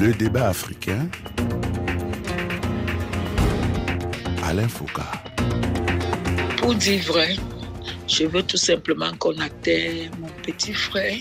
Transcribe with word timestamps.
Le 0.00 0.12
débat 0.12 0.48
africain. 0.50 1.08
Alain 4.44 4.68
Foucault. 4.68 5.02
Pour 6.58 6.74
dire 6.76 7.02
vrai, 7.04 7.34
je 8.06 8.24
veux 8.26 8.44
tout 8.44 8.56
simplement 8.56 9.12
qu'on 9.18 9.36
atteigne 9.40 10.10
mon 10.20 10.28
petit 10.44 10.72
frère 10.72 11.18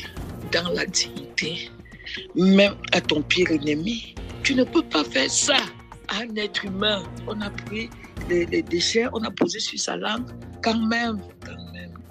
dans 0.51 0.69
la 0.73 0.85
dignité, 0.85 1.71
même 2.35 2.75
à 2.93 3.01
ton 3.01 3.23
pire 3.23 3.49
ennemi. 3.49 4.13
Tu 4.43 4.53
ne 4.53 4.63
peux 4.63 4.83
pas 4.83 5.03
faire 5.03 5.31
ça 5.31 5.57
à 6.09 6.21
un 6.21 6.35
être 6.35 6.63
humain. 6.63 7.01
On 7.27 7.41
a 7.41 7.49
pris 7.49 7.89
les, 8.29 8.45
les 8.45 8.61
déchets, 8.61 9.07
on 9.11 9.23
a 9.23 9.31
posé 9.31 9.59
sur 9.59 9.79
sa 9.79 9.97
langue. 9.97 10.27
Quand 10.61 10.79
même, 10.85 11.17
quand 11.17 11.17
même, 11.17 11.36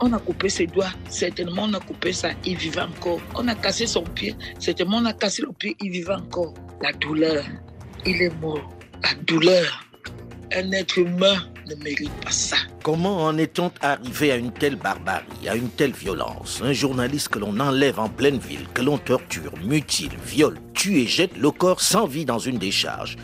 on 0.00 0.12
a 0.12 0.18
coupé 0.18 0.48
ses 0.48 0.66
doigts. 0.66 0.92
Certainement, 1.08 1.64
on 1.64 1.74
a 1.74 1.80
coupé 1.80 2.12
ça. 2.12 2.30
Il 2.44 2.56
vivait 2.56 2.80
encore. 2.80 3.20
On 3.34 3.46
a 3.48 3.54
cassé 3.54 3.86
son 3.86 4.02
pied. 4.02 4.34
Certainement, 4.58 4.98
on 4.98 5.06
a 5.06 5.12
cassé 5.12 5.42
le 5.42 5.52
pied. 5.52 5.76
Il 5.80 5.90
vivait 5.90 6.14
encore. 6.14 6.54
La 6.82 6.92
douleur. 6.92 7.44
Il 8.04 8.20
est 8.22 8.34
mort. 8.40 8.70
La 9.02 9.14
douleur. 9.24 9.84
Un 10.54 10.70
être 10.72 10.98
humain 10.98 11.36
ne 11.68 11.74
mérite 11.82 12.12
pas 12.22 12.30
ça. 12.30 12.56
Comment 12.84 13.24
en 13.24 13.36
est-on 13.36 13.72
arrivé 13.80 14.30
à 14.30 14.36
une 14.36 14.52
telle 14.52 14.76
barbarie, 14.76 15.48
à 15.48 15.56
une 15.56 15.68
telle 15.68 15.90
violence? 15.90 16.60
Un 16.62 16.72
journaliste 16.72 17.30
que 17.30 17.40
l'on 17.40 17.58
enlève 17.58 17.98
en 17.98 18.08
pleine 18.08 18.38
ville, 18.38 18.66
que 18.72 18.82
l'on 18.82 18.98
torture, 18.98 19.52
mutile, 19.64 20.12
viole, 20.24 20.58
tue 20.72 21.00
et 21.00 21.06
jette 21.06 21.36
le 21.36 21.50
corps 21.50 21.80
sans 21.80 22.06
vie 22.06 22.24
dans 22.24 22.38
une 22.38 22.58
décharge. 22.58 23.16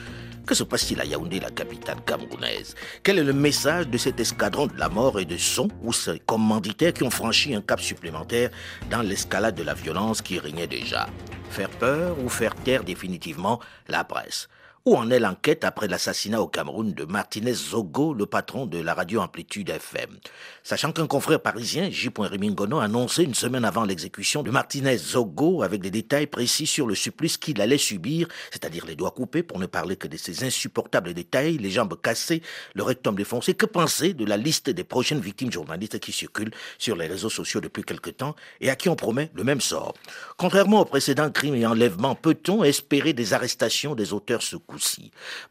Que 0.45 0.57
se 0.57 0.65
passe-t-il 0.65 1.01
à 1.01 1.05
Yaoundé, 1.05 1.39
la 1.39 1.51
capitale 1.51 1.99
camerounaise? 2.05 2.75
Quel 3.05 3.19
est 3.21 3.25
le 3.25 3.33
message 3.33 3.87
de 3.87 3.97
cet 3.97 4.19
escadron 4.19 4.67
de 4.67 4.77
la 4.77 4.89
mort 4.89 5.21
et 5.21 5.25
de 5.25 5.37
son 5.37 5.69
ou 5.83 5.93
ces 5.93 6.19
commanditaires 6.19 6.93
qui 6.93 7.05
ont 7.05 7.11
franchi 7.11 7.55
un 7.55 7.61
cap 7.61 7.81
supplémentaire 7.81 8.51
dans 8.91 9.03
l'escalade 9.03 9.55
de 9.55 9.63
la 9.63 9.75
violence 9.75 10.21
qui 10.21 10.41
régnait 10.41 10.67
déjà? 10.67 11.09
Faire 11.51 11.71
peur 11.71 12.19
ou 12.19 12.29
faire 12.29 12.57
taire 12.57 12.83
définitivement 12.83 13.61
la 13.87 14.03
presse? 14.03 14.49
Où 14.85 14.97
en 14.97 15.11
est 15.11 15.21
l'enquête 15.21 15.63
après 15.63 15.87
l'assassinat 15.87 16.41
au 16.41 16.49
Cameroun 16.49 16.93
de 16.93 17.05
Martinez 17.05 17.53
Zogo, 17.53 18.15
le 18.15 18.27
patron 18.27 18.67
de 18.67 18.79
la 18.79 18.95
radio 18.95 19.21
Amplitude 19.21 19.71
FM 19.71 20.19
Sachant 20.65 20.91
qu'un 20.91 21.07
confrère 21.07 21.41
parisien, 21.41 21.89
J. 21.89 22.11
Rimingono, 22.19 22.81
annonçait 22.81 23.23
une 23.23 23.35
semaine 23.35 23.65
avant 23.65 23.85
l'exécution 23.85 24.43
de 24.43 24.51
Martinez 24.51 24.97
Zogo 24.97 25.63
avec 25.63 25.83
des 25.83 25.93
détails 25.93 26.27
précis 26.27 26.67
sur 26.67 26.89
le 26.89 26.97
supplice 26.97 27.37
qu'il 27.37 27.61
allait 27.61 27.79
subir, 27.79 28.27
c'est-à-dire 28.51 28.85
les 28.85 28.97
doigts 28.97 29.13
coupés 29.13 29.45
pour 29.45 29.61
ne 29.61 29.67
parler 29.67 29.95
que 29.95 30.09
de 30.09 30.17
ces 30.17 30.43
insupportables 30.43 31.15
détails, 31.15 31.59
les 31.59 31.71
jambes 31.71 32.01
cassées, 32.01 32.43
le 32.75 32.83
rectum 32.83 33.15
défoncé, 33.15 33.55
que 33.55 33.67
penser 33.67 34.15
de 34.15 34.25
la 34.25 34.37
liste 34.37 34.69
des 34.69 34.85
prochaines 34.85 35.21
victimes 35.21 35.53
journalistes 35.53 36.01
qui 36.01 36.11
circulent 36.11 36.55
sur 36.79 36.97
les 36.97 37.07
réseaux 37.07 37.31
sociaux 37.31 37.61
depuis 37.61 37.85
quelque 37.85 38.11
temps 38.11 38.35
et 38.61 38.69
à 38.69 38.75
qui 38.75 38.89
on 38.89 38.97
promet 38.97 39.31
le 39.35 39.45
même 39.45 39.61
sort? 39.61 39.95
Contrairement 40.37 40.81
aux 40.81 40.87
précédents 40.87 41.31
crimes 41.31 41.55
et 41.55 41.67
enlèvements, 41.67 42.17
peut-on 42.17 42.65
espérer 42.65 43.13
des 43.13 43.33
arrestations 43.33 43.95
des 43.95 44.13
auteurs 44.13 44.43
secoués 44.43 44.72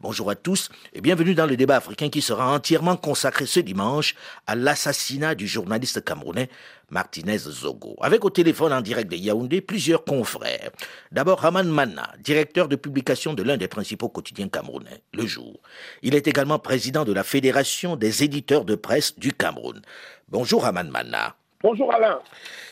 Bonjour 0.00 0.30
à 0.30 0.34
tous 0.34 0.68
et 0.92 1.00
bienvenue 1.00 1.34
dans 1.34 1.46
le 1.46 1.56
débat 1.56 1.76
africain 1.76 2.08
qui 2.08 2.22
sera 2.22 2.52
entièrement 2.52 2.96
consacré 2.96 3.46
ce 3.46 3.60
dimanche 3.60 4.14
à 4.46 4.54
l'assassinat 4.54 5.34
du 5.34 5.46
journaliste 5.46 6.04
camerounais 6.04 6.48
Martinez 6.90 7.38
Zogo. 7.38 7.96
Avec 8.00 8.24
au 8.24 8.30
téléphone 8.30 8.72
en 8.72 8.80
direct 8.80 9.10
de 9.10 9.16
Yaoundé 9.16 9.60
plusieurs 9.60 10.04
confrères. 10.04 10.70
D'abord 11.10 11.40
Raman 11.40 11.68
Mana, 11.68 12.12
directeur 12.20 12.68
de 12.68 12.76
publication 12.76 13.34
de 13.34 13.42
l'un 13.42 13.56
des 13.56 13.68
principaux 13.68 14.08
quotidiens 14.08 14.48
camerounais, 14.48 15.02
Le 15.14 15.26
Jour. 15.26 15.60
Il 16.02 16.14
est 16.14 16.26
également 16.26 16.58
président 16.58 17.04
de 17.04 17.12
la 17.12 17.24
Fédération 17.24 17.96
des 17.96 18.24
éditeurs 18.24 18.64
de 18.64 18.74
presse 18.74 19.18
du 19.18 19.32
Cameroun. 19.32 19.80
Bonjour 20.28 20.62
Raman 20.64 20.88
Mana. 20.90 21.36
Bonjour 21.62 21.94
Alain. 21.94 22.18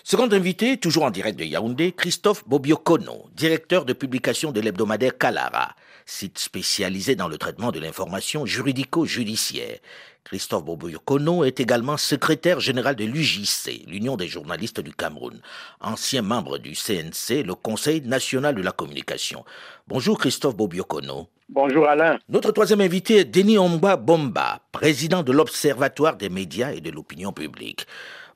Second 0.02 0.30
invité, 0.32 0.76
toujours 0.76 1.04
en 1.04 1.10
direct 1.10 1.38
de 1.38 1.44
Yaoundé, 1.44 1.92
Christophe 1.92 2.42
Bobiokono, 2.48 3.30
directeur 3.34 3.84
de 3.84 3.92
publication 3.92 4.50
de 4.50 4.60
l'hebdomadaire 4.60 5.16
Kalara, 5.16 5.76
site 6.10 6.38
spécialisé 6.38 7.14
dans 7.14 7.28
le 7.28 7.38
traitement 7.38 7.70
de 7.70 7.78
l'information 7.78 8.44
juridico-judiciaire. 8.44 9.78
Christophe 10.24 10.64
Bobiokono 10.64 11.44
est 11.44 11.60
également 11.60 11.96
secrétaire 11.96 12.60
général 12.60 12.94
de 12.94 13.04
l'UJC, 13.04 13.86
l'Union 13.86 14.16
des 14.16 14.28
journalistes 14.28 14.80
du 14.80 14.92
Cameroun, 14.92 15.40
ancien 15.80 16.22
membre 16.22 16.58
du 16.58 16.74
CNC, 16.74 17.42
le 17.44 17.54
Conseil 17.54 18.02
national 18.02 18.54
de 18.54 18.62
la 18.62 18.72
communication. 18.72 19.44
Bonjour 19.88 20.18
Christophe 20.18 20.56
Bobiokono. 20.56 21.28
Bonjour 21.48 21.88
Alain. 21.88 22.18
Notre 22.28 22.52
troisième 22.52 22.80
invité 22.80 23.18
est 23.18 23.24
Denis 23.24 23.58
Omba 23.58 23.96
Bomba, 23.96 24.60
président 24.72 25.22
de 25.22 25.32
l'Observatoire 25.32 26.16
des 26.16 26.28
médias 26.28 26.72
et 26.72 26.80
de 26.80 26.90
l'opinion 26.90 27.32
publique. 27.32 27.86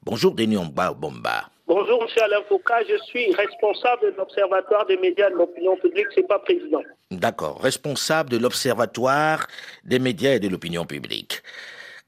Bonjour 0.03 0.34
Denis 0.34 0.57
Omba 0.57 0.95
Bomba. 0.95 1.51
Bonjour 1.67 2.03
M. 2.03 2.09
Alain 2.23 2.43
je 2.87 2.97
suis 3.05 3.35
responsable 3.35 4.03
de 4.13 4.17
l'Observatoire 4.19 4.85
des 4.85 4.99
médias 4.99 5.29
et 5.29 5.33
de 5.33 5.37
l'opinion 5.37 5.75
publique, 5.77 6.09
c'est 6.15 6.29
pas 6.29 6.39
président. 6.39 6.83
D'accord, 7.11 7.59
responsable 7.63 8.29
de 8.29 8.37
l'Observatoire 8.37 9.47
des 9.83 9.99
médias 9.99 10.35
et 10.35 10.41
de 10.41 10.49
l'opinion 10.49 10.85
publique. 10.85 11.43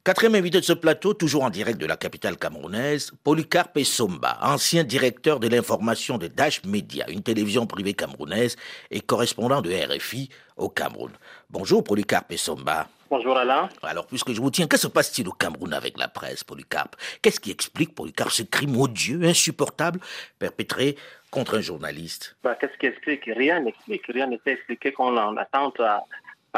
Quatrième 0.04 0.34
invité 0.34 0.60
de 0.60 0.64
ce 0.64 0.74
plateau, 0.74 1.14
toujours 1.14 1.42
en 1.42 1.50
direct 1.50 1.80
de 1.80 1.86
la 1.86 1.96
capitale 1.96 2.36
camerounaise, 2.36 3.12
Polycarpe 3.24 3.82
Somba, 3.82 4.38
ancien 4.42 4.84
directeur 4.84 5.40
de 5.40 5.48
l'information 5.48 6.18
de 6.18 6.26
Dash 6.26 6.62
Media, 6.64 7.08
une 7.08 7.22
télévision 7.22 7.66
privée 7.66 7.94
camerounaise 7.94 8.56
et 8.90 9.00
correspondant 9.00 9.62
de 9.62 9.70
RFI 9.72 10.28
au 10.58 10.68
Cameroun. 10.68 11.12
Bonjour 11.48 11.82
Polycarpe 11.82 12.36
Somba. 12.36 12.88
Bonjour 13.08 13.38
Alain. 13.38 13.68
Alors, 13.84 14.04
puisque 14.08 14.32
je 14.32 14.40
vous 14.40 14.50
tiens, 14.50 14.66
que 14.66 14.76
se 14.76 14.88
passe-t-il 14.88 15.28
au 15.28 15.32
Cameroun 15.32 15.72
avec 15.72 15.96
la 15.96 16.08
presse, 16.08 16.42
Polycarpe? 16.42 16.96
Qu'est-ce 17.22 17.38
qui 17.38 17.52
explique, 17.52 17.94
Polycarpe, 17.94 18.32
ce 18.32 18.42
crime 18.42 18.76
odieux, 18.76 19.22
insupportable, 19.22 20.00
perpétré 20.40 20.96
contre 21.30 21.56
un 21.56 21.60
journaliste? 21.60 22.36
Bah, 22.42 22.56
Qu'est-ce 22.56 22.76
qui 22.78 22.86
explique? 22.86 23.22
Rien 23.26 23.60
n'explique. 23.60 24.06
Rien 24.08 24.26
n'est 24.26 24.40
expliqué 24.44 24.90
qu'on 24.90 25.16
en 25.16 25.36
attente 25.36 25.78
à, 25.78 26.04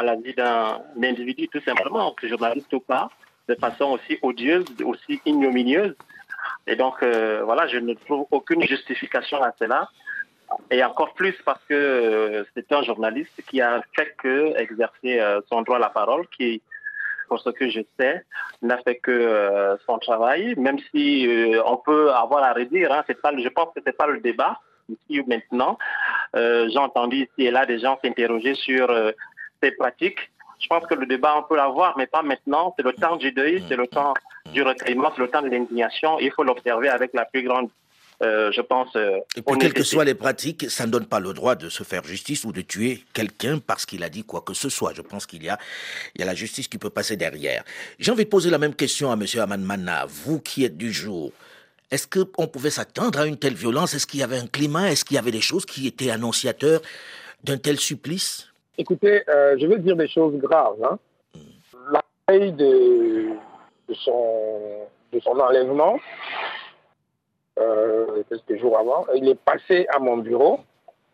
la 0.01 0.15
vie 0.15 0.33
d'un 0.33 0.81
individu, 1.03 1.47
tout 1.49 1.61
simplement, 1.61 2.13
que 2.13 2.27
journaliste 2.27 2.73
ou 2.73 2.79
pas, 2.79 3.11
de 3.47 3.53
façon 3.53 3.85
aussi 3.91 4.17
odieuse, 4.23 4.65
aussi 4.83 5.21
ignominieuse. 5.25 5.93
Et 6.65 6.75
donc, 6.75 7.03
euh, 7.03 7.43
voilà, 7.43 7.67
je 7.67 7.77
ne 7.77 7.93
trouve 7.93 8.25
aucune 8.31 8.63
justification 8.63 9.43
à 9.43 9.53
cela. 9.59 9.87
Et 10.71 10.83
encore 10.83 11.13
plus 11.13 11.35
parce 11.45 11.63
que 11.67 11.73
euh, 11.73 12.43
c'est 12.55 12.71
un 12.71 12.83
journaliste 12.83 13.41
qui 13.49 13.61
a 13.61 13.81
fait 13.95 14.13
que 14.17 14.57
exercer 14.57 15.19
euh, 15.19 15.41
son 15.49 15.61
droit 15.61 15.77
à 15.77 15.79
la 15.79 15.89
parole, 15.89 16.27
qui, 16.27 16.61
pour 17.27 17.39
ce 17.39 17.49
que 17.49 17.69
je 17.69 17.81
sais, 17.99 18.23
n'a 18.61 18.77
fait 18.77 18.95
que 18.95 19.11
euh, 19.11 19.77
son 19.85 19.97
travail, 19.99 20.55
même 20.57 20.77
si 20.91 21.27
on 21.65 21.77
peut 21.77 22.11
avoir 22.11 22.43
à 22.43 22.53
redire. 22.53 22.91
Hein, 22.91 23.03
pas, 23.21 23.31
je 23.37 23.49
pense 23.49 23.73
que 23.75 23.81
c'est 23.85 23.97
pas 23.97 24.07
le 24.07 24.19
débat 24.19 24.59
ici 24.89 25.19
ou 25.19 25.25
maintenant. 25.27 25.77
J'ai 26.33 26.77
entendu 26.77 27.17
ici 27.17 27.47
et 27.47 27.51
là 27.51 27.65
des 27.65 27.79
gens 27.79 27.99
s'interroger 28.03 28.55
sur 28.55 28.87
ces 29.61 29.71
pratiques. 29.71 30.31
Je 30.59 30.67
pense 30.67 30.85
que 30.87 30.95
le 30.95 31.05
débat, 31.05 31.35
on 31.37 31.43
peut 31.43 31.55
l'avoir, 31.55 31.97
mais 31.97 32.05
pas 32.05 32.21
maintenant. 32.21 32.73
C'est 32.75 32.83
le 32.83 32.93
temps 32.93 33.15
du 33.15 33.31
deuil, 33.31 33.63
c'est 33.69 33.77
le 33.77 33.87
temps 33.87 34.13
du 34.51 34.61
recueillement, 34.61 35.11
c'est 35.15 35.21
le 35.21 35.29
temps 35.29 35.41
de 35.41 35.47
l'indignation. 35.47 36.19
Il 36.19 36.31
faut 36.31 36.43
l'observer 36.43 36.89
avec 36.89 37.13
la 37.13 37.25
plus 37.25 37.43
grande 37.43 37.69
euh, 38.21 38.51
je 38.51 38.61
pense. 38.61 38.95
Euh, 38.95 39.19
et 39.35 39.41
puis, 39.41 39.57
quelles 39.57 39.73
que 39.73 39.83
soient 39.83 40.05
les 40.05 40.13
pratiques, 40.13 40.69
ça 40.69 40.85
ne 40.85 40.91
donne 40.91 41.05
pas 41.05 41.19
le 41.19 41.33
droit 41.33 41.55
de 41.55 41.69
se 41.69 41.83
faire 41.83 42.03
justice 42.03 42.43
ou 42.43 42.51
de 42.51 42.61
tuer 42.61 43.03
quelqu'un 43.13 43.59
parce 43.59 43.85
qu'il 43.85 44.03
a 44.03 44.09
dit 44.09 44.23
quoi 44.23 44.41
que 44.41 44.53
ce 44.53 44.69
soit. 44.69 44.93
Je 44.93 45.01
pense 45.01 45.25
qu'il 45.25 45.43
y 45.43 45.49
a, 45.49 45.57
il 46.15 46.21
y 46.21 46.23
a 46.23 46.27
la 46.27 46.35
justice 46.35 46.67
qui 46.67 46.77
peut 46.77 46.89
passer 46.89 47.15
derrière. 47.15 47.63
J'ai 47.97 48.11
envie 48.11 48.25
de 48.25 48.29
poser 48.29 48.49
la 48.49 48.57
même 48.57 48.75
question 48.75 49.11
à 49.11 49.13
M. 49.13 49.23
Aman 49.39 49.61
Mana, 49.61 50.05
vous 50.07 50.39
qui 50.39 50.65
êtes 50.65 50.77
du 50.77 50.91
jour. 50.91 51.31
Est-ce 51.91 52.07
qu'on 52.07 52.47
pouvait 52.47 52.69
s'attendre 52.69 53.19
à 53.19 53.25
une 53.25 53.37
telle 53.37 53.55
violence? 53.55 53.95
Est-ce 53.95 54.05
qu'il 54.05 54.19
y 54.19 54.23
avait 54.23 54.37
un 54.37 54.47
climat? 54.47 54.91
Est-ce 54.91 55.03
qu'il 55.03 55.15
y 55.15 55.17
avait 55.17 55.31
des 55.31 55.41
choses 55.41 55.65
qui 55.65 55.87
étaient 55.87 56.11
annonciateurs 56.11 56.81
d'un 57.43 57.57
tel 57.57 57.79
supplice? 57.79 58.47
Écoutez, 58.77 59.23
euh, 59.27 59.57
je 59.59 59.65
veux 59.65 59.79
dire 59.79 59.95
des 59.95 60.07
choses 60.07 60.35
graves. 60.37 60.83
Hein. 60.83 60.99
Hmm. 61.33 61.93
La 61.93 62.03
veille 62.27 62.53
de, 62.53 63.29
son, 63.93 64.87
de 65.11 65.19
son 65.19 65.31
enlèvement, 65.31 65.99
euh, 67.59 68.23
quelques 68.29 68.59
jours 68.59 68.77
avant. 68.77 69.05
Il 69.15 69.27
est 69.27 69.39
passé 69.39 69.87
à 69.93 69.99
mon 69.99 70.17
bureau. 70.17 70.59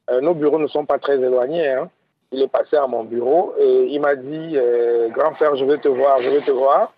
Euh, 0.09 0.21
nos 0.21 0.33
bureaux 0.33 0.59
ne 0.59 0.67
sont 0.67 0.85
pas 0.85 0.99
très 0.99 1.15
éloignés. 1.15 1.69
Hein. 1.69 1.89
Il 2.31 2.41
est 2.41 2.47
passé 2.47 2.75
à 2.75 2.87
mon 2.87 3.03
bureau 3.03 3.53
et 3.57 3.87
il 3.89 3.99
m'a 3.99 4.15
dit 4.15 4.53
euh, 4.55 5.09
Grand 5.09 5.33
frère, 5.35 5.55
je 5.55 5.65
veux 5.65 5.77
te 5.77 5.87
voir, 5.87 6.21
je 6.21 6.29
veux 6.29 6.41
te 6.41 6.51
voir. 6.51 6.93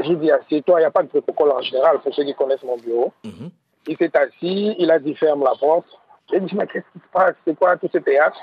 J'ai 0.00 0.16
dit 0.16 0.30
Assieds-toi, 0.30 0.80
il 0.80 0.82
n'y 0.82 0.86
a 0.86 0.90
pas 0.90 1.02
de 1.02 1.08
protocole 1.08 1.52
en 1.52 1.60
général 1.60 2.00
pour 2.00 2.14
ceux 2.14 2.24
qui 2.24 2.34
connaissent 2.34 2.62
mon 2.62 2.76
bureau. 2.76 3.12
Mhm. 3.24 3.50
Il 3.86 3.96
s'est 3.96 4.16
assis, 4.16 4.74
il 4.78 4.90
a 4.90 4.98
dit 4.98 5.14
Ferme 5.14 5.44
la 5.44 5.54
porte. 5.58 5.86
J'ai 6.30 6.40
dit 6.40 6.54
Mais 6.54 6.66
qu'est-ce 6.66 6.84
qui 6.92 6.98
se 6.98 7.12
passe? 7.12 7.34
C'est 7.46 7.56
quoi 7.56 7.76
tout 7.76 7.88
ce 7.92 7.98
théâtre? 7.98 8.38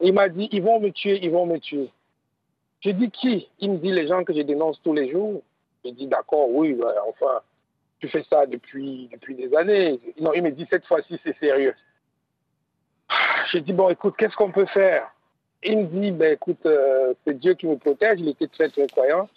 Il 0.00 0.14
m'a 0.14 0.28
dit 0.28 0.48
Ils 0.52 0.62
vont 0.62 0.80
me 0.80 0.90
tuer, 0.90 1.18
ils 1.22 1.30
vont 1.30 1.46
me 1.46 1.58
tuer. 1.58 1.90
J'ai 2.80 2.92
dit 2.92 3.10
Qui? 3.10 3.48
Il 3.58 3.72
me 3.72 3.78
dit 3.78 3.92
Les 3.92 4.06
gens 4.06 4.24
que 4.24 4.32
je 4.32 4.42
dénonce 4.42 4.80
tous 4.82 4.94
les 4.94 5.10
jours. 5.10 5.42
J'ai 5.84 5.92
dit 5.92 6.06
D'accord, 6.06 6.48
oui, 6.50 6.78
enfin 7.08 7.40
tu 8.00 8.08
fais 8.08 8.24
ça 8.28 8.46
depuis, 8.46 9.08
depuis 9.12 9.34
des 9.34 9.54
années. 9.54 10.00
Non, 10.18 10.32
il 10.32 10.42
me 10.42 10.50
dit, 10.50 10.66
cette 10.70 10.86
fois-ci, 10.86 11.20
c'est 11.24 11.38
sérieux. 11.38 11.74
J'ai 13.52 13.60
dit, 13.60 13.72
bon, 13.72 13.88
écoute, 13.90 14.14
qu'est-ce 14.16 14.36
qu'on 14.36 14.52
peut 14.52 14.66
faire? 14.66 15.08
Il 15.62 15.78
me 15.78 15.84
dit, 15.84 16.10
ben 16.10 16.32
écoute, 16.32 16.64
euh, 16.64 17.12
c'est 17.24 17.38
Dieu 17.38 17.54
qui 17.54 17.66
me 17.66 17.76
protège. 17.76 18.18
Il 18.20 18.28
était 18.28 18.46
très, 18.46 18.70
très 18.70 18.86
croyant. 18.86 19.28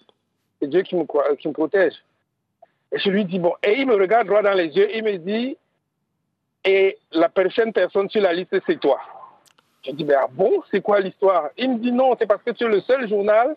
C'est 0.61 0.69
Dieu 0.69 0.81
qui 0.83 0.95
me, 0.95 1.03
qui 1.35 1.47
me 1.49 1.53
protège. 1.53 1.93
Et 2.93 2.99
je 2.99 3.09
lui 3.09 3.25
dis, 3.25 3.39
bon, 3.39 3.53
et 3.63 3.79
il 3.79 3.87
me 3.87 3.95
regarde 3.95 4.27
droit 4.27 4.41
dans 4.41 4.53
les 4.53 4.67
yeux. 4.67 4.89
Il 4.95 5.03
me 5.03 5.17
dit, 5.17 5.57
et 6.63 6.97
la 7.11 7.27
prochaine 7.27 7.73
personne 7.73 8.09
sur 8.09 8.21
la 8.21 8.31
liste, 8.31 8.55
c'est 8.65 8.79
toi. 8.79 8.99
J'ai 9.81 9.91
dit, 9.91 10.05
ben 10.05 10.19
ah 10.21 10.27
bon, 10.31 10.63
c'est 10.71 10.79
quoi 10.79 11.01
l'histoire? 11.01 11.49
Il 11.57 11.71
me 11.73 11.79
dit 11.79 11.91
non, 11.91 12.15
c'est 12.17 12.25
parce 12.25 12.41
que 12.41 12.51
tu 12.51 12.63
es 12.63 12.67
le 12.67 12.79
seul 12.81 13.09
journal 13.09 13.53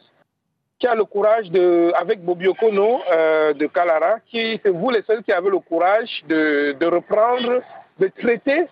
qui 0.78 0.86
a 0.86 0.94
le 0.94 1.04
courage 1.04 1.50
de, 1.50 1.92
avec 1.96 2.22
Bobby 2.22 2.48
Okono 2.48 3.00
euh, 3.10 3.54
de 3.54 3.66
Kalara, 3.66 4.20
qui 4.26 4.60
c'est 4.62 4.70
vous 4.70 4.90
les 4.90 5.02
seuls 5.02 5.22
qui 5.22 5.32
avez 5.32 5.48
le 5.50 5.58
courage 5.58 6.22
de, 6.28 6.72
de 6.72 6.86
reprendre, 6.86 7.62
de 7.98 8.08
traiter, 8.08 8.66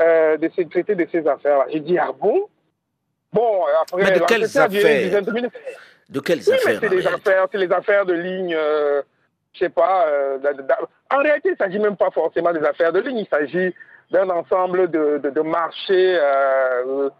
euh, 0.00 0.36
de 0.36 0.48
se 0.48 0.62
traiter 0.62 0.94
de 0.94 1.06
ces 1.10 1.26
affaires-là. 1.26 1.66
J'ai 1.72 1.80
dit 1.80 1.98
ah 1.98 2.12
bon? 2.18 2.46
Bon, 3.32 3.64
après, 3.82 4.02
mais 4.02 4.18
de 4.18 4.24
quelles 4.24 4.44
affaires? 4.44 4.68
De 6.08 6.18
quelles 6.20 6.42
oui, 6.48 6.54
affaires 6.54 6.78
C'est 6.80 6.88
des 6.88 7.06
affaires, 7.06 7.46
c'est 7.52 7.58
les 7.58 7.72
affaires 7.72 8.04
de 8.04 8.14
ligne. 8.14 8.54
Euh, 8.56 9.02
je 9.52 9.60
sais 9.60 9.68
pas. 9.68 10.06
Euh, 10.08 10.38
en 11.12 11.18
réalité, 11.18 11.50
il 11.50 11.52
ne 11.52 11.56
s'agit 11.56 11.78
même 11.78 11.96
pas 11.96 12.10
forcément 12.10 12.52
des 12.52 12.64
affaires 12.64 12.92
de 12.92 13.00
ligne. 13.00 13.18
Il 13.18 13.28
s'agit 13.28 13.72
d'un 14.10 14.28
ensemble 14.30 14.90
de, 14.90 15.18
de, 15.18 15.30
de 15.30 15.40
marchés 15.40 16.18
euh, 16.20 17.10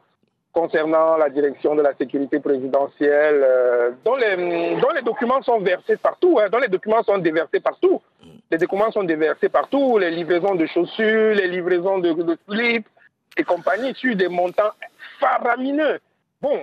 concernant 0.52 1.16
la 1.16 1.28
direction 1.30 1.74
de 1.74 1.82
la 1.82 1.94
sécurité 1.94 2.40
présidentielle, 2.40 3.40
euh, 3.44 3.90
dont, 4.04 4.16
les, 4.16 4.36
dont 4.80 4.90
les 4.94 5.02
documents 5.02 5.42
sont 5.42 5.60
versés 5.60 5.96
partout, 5.96 6.38
hein, 6.40 6.48
dont 6.50 6.58
les 6.58 6.68
documents 6.68 7.02
sont 7.04 7.18
déversés 7.18 7.60
partout. 7.60 8.02
Les 8.50 8.58
documents 8.58 8.90
sont 8.90 9.04
déversés 9.04 9.48
partout, 9.48 9.98
les 9.98 10.10
livraisons 10.10 10.56
de 10.56 10.66
chaussures, 10.66 11.34
les 11.34 11.46
livraisons 11.46 11.98
de, 11.98 12.12
de 12.12 12.36
slips 12.48 12.88
et 13.36 13.44
compagnie, 13.44 13.94
sur 13.94 14.16
des 14.16 14.28
montants 14.28 14.72
faramineux. 15.20 16.00
Bon, 16.42 16.58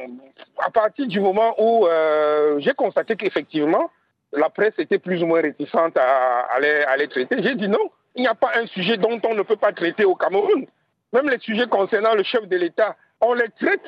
à 0.58 0.70
partir 0.70 1.08
du 1.08 1.20
moment 1.22 1.56
où 1.58 1.88
euh, 1.88 2.60
j'ai 2.60 2.74
constaté 2.74 3.16
qu'effectivement, 3.16 3.90
la 4.34 4.50
presse 4.50 4.74
était 4.80 5.00
plus 5.00 5.24
ou 5.24 5.28
moins 5.28 5.42
réticente 5.42 5.96
à, 5.96 6.40
à, 6.52 6.56
à 6.56 6.98
les 6.98 7.08
traiter, 7.08 7.38
j'ai 7.42 7.56
dit 7.56 7.70
non, 7.70 7.90
il 8.16 8.24
n'y 8.24 8.28
a 8.28 8.36
pas 8.36 8.52
un 8.56 8.66
sujet 8.68 8.98
dont 8.98 9.20
on 9.24 9.34
ne 9.34 9.44
peut 9.44 9.56
pas 9.56 9.72
traiter 9.72 10.04
au 10.04 10.16
Cameroun. 10.16 10.66
Même 11.14 11.30
les 11.30 11.40
sujets 11.40 11.68
concernant 11.68 12.16
le 12.16 12.24
chef 12.24 12.48
de 12.48 12.58
l'État, 12.58 12.98
on 13.22 13.34
les 13.34 13.50
traite. 13.60 13.82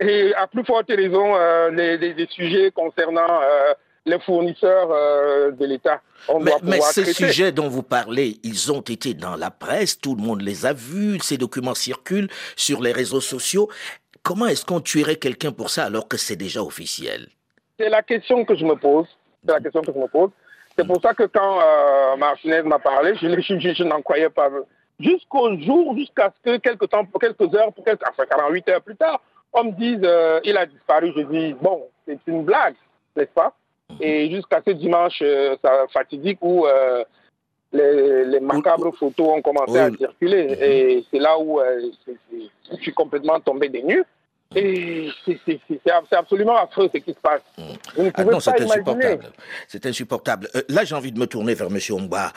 Et 0.00 0.34
à 0.34 0.46
plus 0.46 0.64
forte 0.64 0.88
raison, 0.88 1.34
euh, 1.36 1.70
les, 1.70 1.96
les, 1.96 2.14
les, 2.14 2.26
sujets 2.26 2.70
concernant 2.72 3.40
euh, 3.42 3.72
les 4.04 4.18
fournisseurs 4.20 4.90
euh, 4.90 5.52
de 5.52 5.64
l'État. 5.64 6.00
Mais, 6.40 6.52
mais 6.62 6.80
ces 6.80 7.02
traiter. 7.02 7.26
sujets 7.26 7.52
dont 7.52 7.68
vous 7.68 7.82
parlez, 7.82 8.38
ils 8.42 8.72
ont 8.72 8.80
été 8.80 9.14
dans 9.14 9.36
la 9.36 9.50
presse, 9.50 9.98
tout 9.98 10.16
le 10.16 10.22
monde 10.22 10.42
les 10.42 10.66
a 10.66 10.72
vus, 10.72 11.18
ces 11.20 11.36
documents 11.36 11.74
circulent 11.74 12.30
sur 12.56 12.82
les 12.82 12.92
réseaux 12.92 13.20
sociaux. 13.20 13.68
Comment 14.22 14.46
est-ce 14.46 14.64
qu'on 14.64 14.80
tuerait 14.80 15.16
quelqu'un 15.16 15.52
pour 15.52 15.70
ça 15.70 15.84
alors 15.84 16.08
que 16.08 16.16
c'est 16.16 16.36
déjà 16.36 16.62
officiel? 16.62 17.28
C'est 17.78 17.88
la 17.88 18.02
question 18.02 18.44
que 18.44 18.56
je 18.56 18.64
me 18.64 18.76
pose. 18.76 19.06
C'est 19.44 19.52
la 19.52 19.60
question 19.60 19.82
que 19.82 19.92
je 19.92 19.98
me 19.98 20.08
pose. 20.08 20.30
C'est 20.76 20.86
pour 20.86 21.00
ça 21.02 21.12
que 21.12 21.24
quand 21.24 21.60
euh, 21.60 22.16
Martinez 22.16 22.62
m'a 22.62 22.78
parlé, 22.78 23.14
je, 23.20 23.28
je, 23.28 23.58
je, 23.58 23.74
je 23.74 23.84
n'en 23.84 24.00
croyais 24.00 24.30
pas 24.30 24.48
jusqu'au 25.02 25.58
jour, 25.58 25.96
jusqu'à 25.96 26.32
ce 26.34 26.50
que 26.50 26.56
quelques 26.58 26.88
temps, 26.88 27.06
quelques 27.20 27.54
heures, 27.54 27.72
quelques, 27.84 28.02
enfin 28.08 28.24
48 28.28 28.68
heures 28.68 28.82
plus 28.82 28.96
tard, 28.96 29.20
on 29.52 29.64
me 29.64 29.72
dise 29.72 30.00
euh, 30.02 30.40
il 30.44 30.56
a 30.56 30.66
disparu. 30.66 31.12
Je 31.16 31.22
dis 31.22 31.54
bon, 31.60 31.88
c'est 32.06 32.18
une 32.26 32.44
blague, 32.44 32.74
n'est-ce 33.16 33.32
pas? 33.32 33.52
Et 34.00 34.30
jusqu'à 34.30 34.62
ce 34.66 34.72
dimanche 34.72 35.18
euh, 35.22 35.56
ça, 35.62 35.84
fatidique 35.92 36.38
où 36.40 36.66
euh, 36.66 37.04
les, 37.72 38.24
les, 38.24 38.40
macabres 38.40 38.94
photos 38.96 39.28
ont 39.36 39.42
commencé 39.42 39.72
oui. 39.72 39.78
à 39.78 39.90
circuler. 39.90 40.46
-hmm. 40.48 40.62
Et 40.62 41.04
c'est 41.10 41.18
là 41.18 41.38
où 41.38 41.60
je 42.70 42.76
suis 42.76 42.94
complètement 42.94 43.40
tombé 43.40 43.68
des 43.68 43.82
nues. 43.82 44.04
Et 44.54 45.08
c'est 45.26 46.14
absolument 46.14 46.56
affreux 46.56 46.88
ce 46.92 46.98
qui 46.98 47.12
se 47.12 47.18
passe. 47.18 47.40
Vous 47.56 47.64
ne 48.04 48.10
pouvez 48.10 48.12
ah 48.14 48.24
non, 48.24 48.40
c'est 48.40 48.60
insupportable. 48.60 49.32
C'est 49.68 49.86
insupportable. 49.86 50.48
Euh, 50.54 50.62
là, 50.68 50.84
j'ai 50.84 50.94
envie 50.94 51.12
de 51.12 51.18
me 51.18 51.26
tourner 51.26 51.54
vers 51.54 51.68
M. 51.68 51.78
Omba. 51.90 52.32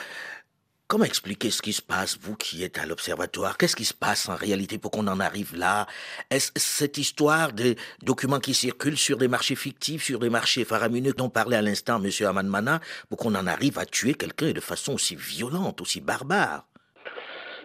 Comment 0.88 1.04
expliquer 1.04 1.50
ce 1.50 1.62
qui 1.62 1.72
se 1.72 1.82
passe, 1.82 2.16
vous 2.22 2.36
qui 2.36 2.62
êtes 2.62 2.78
à 2.78 2.86
l'observatoire? 2.86 3.58
Qu'est-ce 3.58 3.74
qui 3.74 3.84
se 3.84 3.92
passe 3.92 4.28
en 4.28 4.36
réalité 4.36 4.78
pour 4.78 4.92
qu'on 4.92 5.08
en 5.08 5.18
arrive 5.18 5.56
là? 5.56 5.88
Est-ce 6.30 6.52
cette 6.54 6.96
histoire 6.96 7.52
de 7.52 7.74
documents 8.04 8.38
qui 8.38 8.54
circulent 8.54 8.96
sur 8.96 9.16
des 9.16 9.26
marchés 9.26 9.56
fictifs, 9.56 10.04
sur 10.04 10.20
des 10.20 10.30
marchés 10.30 10.64
faramineux 10.64 11.12
dont 11.12 11.28
parlait 11.28 11.56
à 11.56 11.62
l'instant 11.62 12.00
M. 12.00 12.08
Amanmana, 12.24 12.78
pour 13.08 13.18
qu'on 13.18 13.34
en 13.34 13.48
arrive 13.48 13.80
à 13.80 13.84
tuer 13.84 14.14
quelqu'un 14.14 14.52
de 14.52 14.60
façon 14.60 14.94
aussi 14.94 15.16
violente, 15.16 15.80
aussi 15.80 16.00
barbare? 16.00 16.64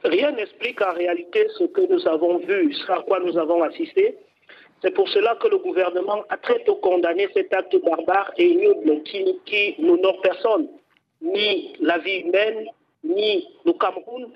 Rien 0.04 0.32
n'explique 0.32 0.82
en 0.82 0.94
réalité 0.96 1.48
ce 1.60 1.66
que 1.66 1.82
nous 1.94 2.08
avons 2.08 2.40
vu, 2.40 2.74
ce 2.74 2.92
à 2.92 3.04
quoi 3.04 3.20
nous 3.20 3.38
avons 3.38 3.62
assisté. 3.62 4.18
C'est 4.82 4.96
pour 4.96 5.08
cela 5.10 5.36
que 5.36 5.48
le 5.48 5.60
gouvernement 5.60 6.24
a 6.30 6.38
très 6.38 6.64
tôt 6.64 6.78
condamné 6.78 7.30
cet 7.36 7.54
acte 7.54 7.76
barbare 7.86 8.32
et 8.38 8.48
ignoble 8.48 9.04
qui, 9.04 9.40
qui 9.46 9.76
n'honore 9.78 10.20
personne, 10.22 10.70
ni 11.22 11.76
la 11.80 12.00
vie 12.00 12.22
humaine, 12.22 12.66
ni 13.04 13.48
le 13.66 13.74
Cameroun, 13.74 14.30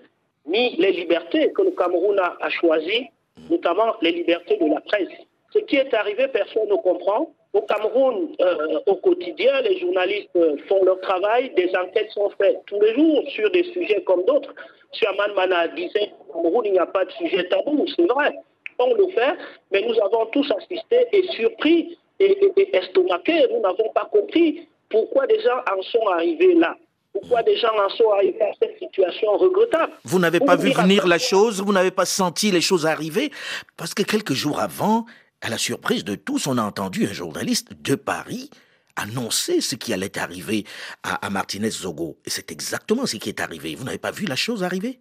ni 0.46 0.76
les 0.78 0.92
libertés 0.92 1.52
que 1.54 1.62
le 1.62 1.72
Cameroun 1.72 2.20
a, 2.20 2.50
choisies, 2.50 3.08
notamment 3.50 3.96
les 4.02 4.12
libertés 4.12 4.58
de 4.58 4.68
la 4.68 4.82
presse. 4.82 5.10
Ce 5.54 5.60
qui 5.60 5.78
est 5.78 5.94
arrivé, 5.94 6.28
personne 6.28 6.68
ne 6.70 6.76
comprend. 6.76 7.32
Au 7.54 7.62
Cameroun, 7.62 8.36
euh, 8.42 8.80
au 8.86 8.96
quotidien, 8.96 9.62
les 9.62 9.80
journalistes 9.80 10.30
font 10.68 10.84
leur 10.84 11.00
travail, 11.00 11.52
des 11.56 11.72
enquêtes 11.76 12.12
sont 12.12 12.30
faites 12.38 12.60
tous 12.66 12.80
les 12.82 12.94
jours 12.94 13.24
sur 13.30 13.50
des 13.52 13.64
sujets 13.72 14.02
comme 14.04 14.26
d'autres. 14.26 14.54
Suaman 14.92 15.34
Mana 15.36 15.70
disait 15.70 16.12
qu'au 16.20 16.42
Cameroun, 16.42 16.66
il 16.66 16.74
n'y 16.74 16.80
a 16.80 16.86
pas 16.86 17.06
de 17.06 17.12
sujet 17.12 17.48
tabou, 17.48 17.86
c'est 17.96 18.06
vrai. 18.06 18.36
On 18.78 18.94
le 18.94 19.08
fait, 19.08 19.36
mais 19.72 19.82
nous 19.82 19.98
avons 20.02 20.26
tous 20.28 20.52
assisté 20.52 21.08
et 21.14 21.24
surpris 21.30 21.98
et, 22.20 22.26
et, 22.58 22.76
et. 22.76 22.82
Nous 22.96 23.60
n'avons 23.62 23.90
pas 23.94 24.10
compris 24.12 24.68
pourquoi 24.90 25.28
des 25.28 25.40
gens 25.40 25.60
en 25.72 25.82
sont 25.82 26.08
arrivés 26.08 26.56
là. 26.56 26.76
Pourquoi 27.16 27.44
des 27.44 27.56
gens 27.56 27.72
en 27.80 27.88
sont 27.90 28.12
arrivés 28.12 28.42
à 28.42 28.52
cette 28.62 28.78
situation 28.78 29.38
regrettable 29.38 29.94
Vous 30.04 30.20
n'avez 30.20 30.42
pas 30.42 30.58
vu 30.58 30.72
venir 30.72 31.08
la 31.08 31.18
chose, 31.18 31.62
vous 31.62 31.72
n'avez 31.72 31.92
pas 31.92 32.04
senti 32.04 32.52
les 32.52 32.60
choses 32.60 32.86
arriver, 32.86 33.32
parce 33.78 33.94
que 33.94 34.04
quelques 34.04 34.34
jours 34.34 34.60
avant, 34.60 35.06
à 35.42 35.50
la 35.50 35.58
surprise 35.58 36.04
de 36.04 36.16
tous, 36.16 36.46
on 36.46 36.58
a 36.58 36.62
entendu 36.62 37.08
un 37.08 37.14
journaliste 37.14 37.82
de 37.82 37.96
Paris 37.96 38.50
annoncer 38.98 39.62
ce 39.62 39.76
qui 39.76 39.94
allait 39.94 40.18
arriver 40.18 40.66
à, 41.04 41.26
à 41.26 41.30
Martinez 41.30 41.70
Zogo. 41.70 42.18
Et 42.26 42.30
c'est 42.30 42.52
exactement 42.52 43.06
ce 43.06 43.16
qui 43.16 43.30
est 43.30 43.40
arrivé. 43.40 43.76
Vous 43.76 43.86
n'avez 43.86 43.98
pas 43.98 44.12
vu 44.12 44.26
la 44.26 44.36
chose 44.36 44.64
arriver? 44.64 45.00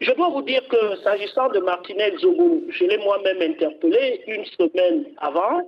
Je 0.00 0.10
dois 0.12 0.30
vous 0.30 0.42
dire 0.42 0.62
que 0.68 0.96
s'agissant 1.04 1.48
de 1.50 1.60
Martinez 1.60 2.12
Zogo, 2.20 2.62
je 2.70 2.84
l'ai 2.84 2.98
moi-même 2.98 3.40
interpellé 3.40 4.20
une 4.26 4.44
semaine 4.46 5.04
avant 5.18 5.62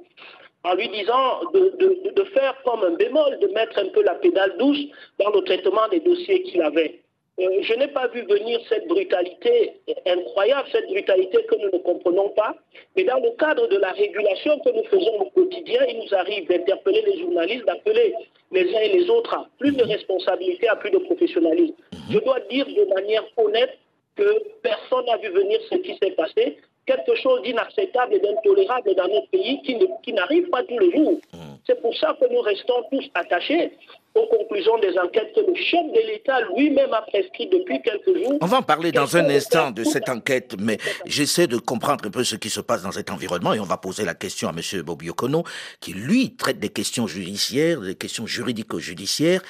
en 0.64 0.74
lui 0.74 0.88
disant 0.88 1.40
de, 1.52 2.24
faire 2.34 2.54
comme 2.64 2.84
un 2.84 2.94
bémol, 2.94 3.38
de 3.40 3.46
mettre 3.48 3.78
un 3.78 3.88
peu 3.88 4.02
la 4.02 4.14
pédale 4.14 4.56
douce 4.58 4.86
dans 5.18 5.30
le 5.30 5.40
traitement 5.42 5.88
des 5.90 6.00
dossiers 6.00 6.42
qu'il 6.42 6.62
avait. 6.62 7.00
Euh, 7.40 7.62
je 7.62 7.74
n'ai 7.74 7.86
pas 7.88 8.08
vu 8.08 8.22
venir 8.22 8.58
cette 8.68 8.88
brutalité 8.88 9.74
incroyable, 10.06 10.68
cette 10.72 10.88
brutalité 10.88 11.38
que 11.44 11.54
nous 11.56 11.70
ne 11.72 11.78
comprenons 11.82 12.30
pas. 12.30 12.56
Mais 12.96 13.04
dans 13.04 13.20
le 13.20 13.30
cadre 13.38 13.68
de 13.68 13.76
la 13.76 13.92
régulation 13.92 14.58
que 14.58 14.70
nous 14.70 14.84
faisons 14.84 15.20
au 15.20 15.30
quotidien, 15.30 15.84
il 15.88 16.00
nous 16.00 16.14
arrive 16.14 16.48
d'interpeller 16.48 17.02
les 17.06 17.20
journalistes, 17.20 17.64
d'appeler 17.64 18.12
les 18.50 18.74
uns 18.74 18.80
et 18.80 18.98
les 18.98 19.08
autres 19.08 19.34
à 19.34 19.46
plus 19.60 19.70
de 19.70 19.84
responsabilité, 19.84 20.66
à 20.68 20.76
plus 20.76 20.90
de 20.90 20.98
professionnalisme. 20.98 21.74
Je 22.10 22.18
dois 22.18 22.40
dire 22.50 22.66
de 22.66 22.92
manière 22.92 23.24
honnête 23.36 23.78
que 24.16 24.42
personne 24.62 25.06
n'a 25.06 25.16
vu 25.18 25.28
venir 25.28 25.60
ce 25.70 25.76
qui 25.76 25.96
s'est 26.02 26.10
passé 26.12 26.56
quelque 26.88 27.14
chose 27.22 27.42
d'inacceptable 27.42 28.14
et 28.14 28.20
d'intolérable 28.20 28.94
dans 28.96 29.08
notre 29.08 29.28
pays 29.30 29.60
qui, 29.62 29.76
qui 30.02 30.12
n'arrive 30.14 30.48
pas 30.48 30.62
tous 30.62 30.78
les 30.78 30.90
jours. 30.90 31.20
Mmh. 31.34 31.38
C'est 31.66 31.80
pour 31.82 31.94
ça 31.96 32.16
que 32.18 32.32
nous 32.32 32.40
restons 32.40 32.82
tous 32.90 33.04
attachés 33.14 33.72
aux 34.14 34.26
conclusions 34.26 34.78
des 34.78 34.98
enquêtes 34.98 35.34
que 35.34 35.40
le 35.40 35.54
chef 35.54 35.84
de 35.92 36.00
l'État 36.06 36.40
lui-même 36.56 36.92
a 36.94 37.02
prescrit 37.02 37.46
depuis 37.46 37.82
quelques 37.82 38.16
jours. 38.16 38.38
On 38.40 38.46
va 38.46 38.58
en 38.58 38.62
parler 38.62 38.90
dans 38.90 39.16
un 39.16 39.28
instant 39.28 39.70
de 39.70 39.84
cette 39.84 40.08
enquête, 40.08 40.56
mais 40.58 40.78
j'essaie 41.04 41.46
de 41.46 41.58
comprendre 41.58 42.06
un 42.06 42.10
peu 42.10 42.24
ce 42.24 42.36
qui 42.36 42.48
se 42.48 42.60
passe 42.60 42.82
dans 42.82 42.92
cet 42.92 43.10
environnement 43.10 43.52
et 43.52 43.60
on 43.60 43.64
va 43.64 43.76
poser 43.76 44.04
la 44.06 44.14
question 44.14 44.48
à 44.48 44.52
M. 44.52 44.82
Bobby 44.82 45.10
Okono, 45.10 45.44
qui 45.80 45.92
lui 45.92 46.36
traite 46.36 46.58
des 46.58 46.70
questions 46.70 47.06
judiciaires, 47.06 47.80
des 47.80 47.94
questions 47.94 48.26
juridico-judiciaires. 48.26 49.42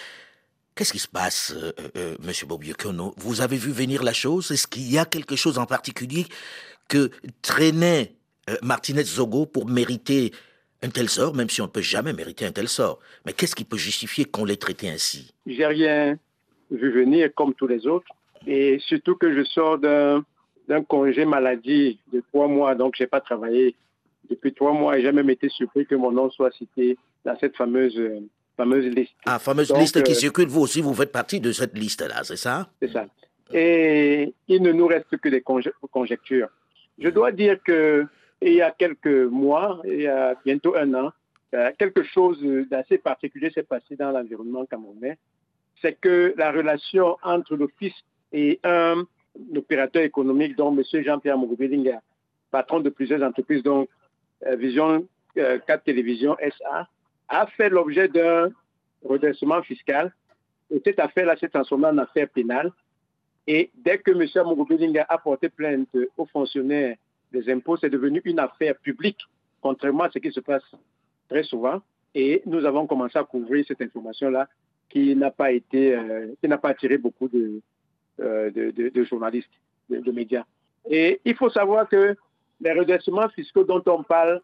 Qu'est-ce 0.79 0.93
qui 0.93 1.01
se 1.01 1.09
passe, 1.09 1.57
euh, 1.57 1.73
euh, 1.97 2.15
Monsieur 2.25 2.47
Bobby 2.47 2.71
Okono 2.71 3.13
Vous 3.17 3.41
avez 3.41 3.57
vu 3.57 3.73
venir 3.73 4.05
la 4.05 4.13
chose? 4.13 4.53
Est-ce 4.53 4.69
qu'il 4.69 4.89
y 4.89 4.97
a 4.97 5.05
quelque 5.05 5.35
chose 5.35 5.59
en 5.59 5.67
particulier 5.67 6.27
que 6.89 7.11
traînait 7.43 8.13
euh, 8.49 8.55
Martinez 8.63 9.03
Zogo 9.03 9.45
pour 9.45 9.69
mériter 9.69 10.31
un 10.85 10.89
tel 10.91 11.09
sort, 11.09 11.35
même 11.35 11.51
si 11.51 11.61
on 11.61 11.65
ne 11.65 11.71
peut 11.71 11.81
jamais 11.81 12.13
mériter 12.13 12.47
un 12.47 12.53
tel 12.53 12.69
sort? 12.69 13.01
Mais 13.27 13.33
qu'est-ce 13.33 13.57
qui 13.57 13.65
peut 13.65 13.77
justifier 13.77 14.25
qu'on 14.25 14.45
l'ait 14.45 14.55
traité 14.55 14.89
ainsi? 14.89 15.35
J'ai 15.47 15.67
rien 15.67 16.17
vu 16.71 16.93
venir 16.93 17.35
comme 17.35 17.55
tous 17.55 17.67
les 17.67 17.89
autres. 17.89 18.07
Et 18.47 18.79
surtout 18.87 19.17
que 19.17 19.35
je 19.35 19.43
sors 19.43 19.79
d'un, 19.79 20.25
congé 20.87 21.25
maladie 21.25 21.99
de 22.13 22.23
trois 22.31 22.47
mois, 22.47 22.77
donc 22.77 22.95
je 22.97 23.03
n'ai 23.03 23.09
pas 23.09 23.21
travaillé 23.21 23.75
depuis 24.31 24.55
trois 24.55 24.73
mois 24.73 24.97
et 24.97 25.03
j'ai 25.03 25.11
même 25.11 25.31
été 25.31 25.49
surpris 25.49 25.87
que 25.87 25.97
mon 25.97 26.13
nom 26.13 26.31
soit 26.31 26.53
cité 26.53 26.97
dans 27.25 27.37
cette 27.41 27.57
fameuse, 27.57 28.01
fameuse 28.59 28.87
liste. 28.87 29.15
Ah, 29.25 29.39
fameuse 29.39 29.69
donc, 29.69 29.79
liste 29.79 30.03
qui 30.03 30.13
euh, 30.13 30.15
circule, 30.15 30.49
vous 30.49 30.61
aussi, 30.61 30.83
vous 30.83 30.93
faites 30.93 31.13
partie 31.13 31.41
de 31.41 31.53
cette 31.53 31.79
liste-là, 31.79 32.25
c'est 32.25 32.37
ça? 32.37 32.69
C'est 32.83 32.93
ça. 32.93 33.07
Et 33.55 34.35
il 34.49 34.61
ne 34.63 34.73
nous 34.73 34.89
reste 34.89 35.17
que 35.17 35.29
des 35.31 35.43
conjectures. 35.91 36.49
Je 36.99 37.09
dois 37.09 37.33
dire 37.33 37.63
que 37.63 38.07
il 38.43 38.55
y 38.55 38.63
a 38.63 38.71
quelques 38.71 39.23
mois, 39.31 39.81
il 39.85 40.03
y 40.03 40.07
a 40.07 40.35
bientôt 40.45 40.77
un 40.77 40.93
an, 40.95 41.13
quelque 41.79 42.03
chose 42.03 42.39
d'assez 42.71 42.99
particulier 42.99 43.51
s'est 43.51 43.63
passé 43.63 43.97
dans 43.97 44.11
l'environnement 44.11 44.67
camerounais. 44.67 45.17
C'est 45.81 45.99
que 45.99 46.35
la 46.37 46.53
relation 46.53 47.17
entre 47.23 47.57
fils 47.79 47.95
et 48.33 48.61
un 48.65 49.05
opérateur 49.57 50.03
économique 50.03 50.57
dont 50.57 50.77
M. 50.77 50.83
Jean-Pierre 51.03 51.39
Mogobelinga 51.39 52.03
patron 52.51 52.81
de 52.81 52.91
plusieurs 52.91 53.23
entreprises, 53.23 53.63
dont 53.63 53.87
Vision 54.57 55.07
4 55.35 55.85
Télévision 55.85 56.37
SA, 56.59 56.89
a 57.29 57.47
fait 57.47 57.69
l'objet 57.69 58.09
d'un 58.09 58.51
redressement 59.05 59.63
fiscal. 59.63 60.13
Et 60.71 60.81
cette 60.85 61.01
affaire-là 61.01 61.37
s'est 61.37 61.49
transformée 61.49 61.87
en 61.87 61.99
affaire 61.99 62.29
pénale. 62.29 62.73
Et 63.47 63.71
dès 63.75 63.99
que 63.99 64.11
M. 64.11 64.27
Amogo 64.35 64.67
a 65.09 65.19
porté 65.19 65.49
plainte 65.49 65.89
aux 66.17 66.27
fonctionnaires 66.27 66.97
des 67.33 67.51
impôts, 67.51 67.77
c'est 67.79 67.91
devenu 67.91 68.21
une 68.25 68.39
affaire 68.39 68.77
publique, 68.77 69.21
contrairement 69.63 70.05
à 70.05 70.11
ce 70.11 70.19
qui 70.19 70.31
se 70.31 70.41
passe 70.41 70.65
très 71.29 71.43
souvent. 71.43 71.81
Et 72.15 72.43
nous 72.47 72.65
avons 72.65 72.87
commencé 72.87 73.19
à 73.19 73.25
couvrir 73.25 73.65
cette 73.67 73.81
information-là 73.81 74.49
qui 74.89 75.15
n'a 75.15 75.31
pas 75.31 75.53
été, 75.53 75.95
euh, 75.95 76.35
qui 76.41 76.49
n'a 76.49 76.59
pas 76.59 76.71
attiré 76.71 76.99
beaucoup 76.99 77.29
de, 77.29 77.61
euh, 78.21 78.51
de, 78.51 79.05
journalistes, 79.05 79.53
de, 79.91 80.13
médias. 80.13 80.45
Et 80.91 81.21
il 81.25 81.35
faut 81.35 81.51
savoir 81.51 81.89
que 81.89 82.17
les 82.61 82.73
redressements 82.73 83.29
fiscaux 83.31 83.65
dont 83.65 83.83
on 83.87 84.03
parle 84.03 84.41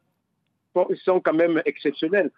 sont 1.05 1.21
quand 1.21 1.33
même 1.33 1.63
exceptionnels. 1.65 2.31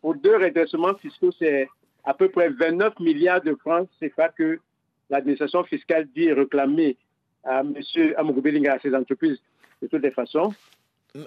Pour 0.00 0.14
deux 0.14 0.36
redressements 0.36 0.94
fiscaux, 0.94 1.30
c'est 1.38 1.68
à 2.04 2.14
peu 2.14 2.28
près 2.28 2.48
29 2.48 2.98
milliards 3.00 3.42
de 3.42 3.54
francs 3.54 3.88
CFA 4.00 4.30
que 4.30 4.58
l'administration 5.10 5.64
fiscale 5.64 6.08
dit 6.14 6.32
réclamer 6.32 6.96
à 7.44 7.60
M. 7.60 7.74
Amogobelinga, 8.16 8.74
à 8.74 8.78
ses 8.78 8.94
entreprises, 8.94 9.38
de 9.82 9.86
toutes 9.86 10.02
les 10.02 10.10
façons. 10.10 10.54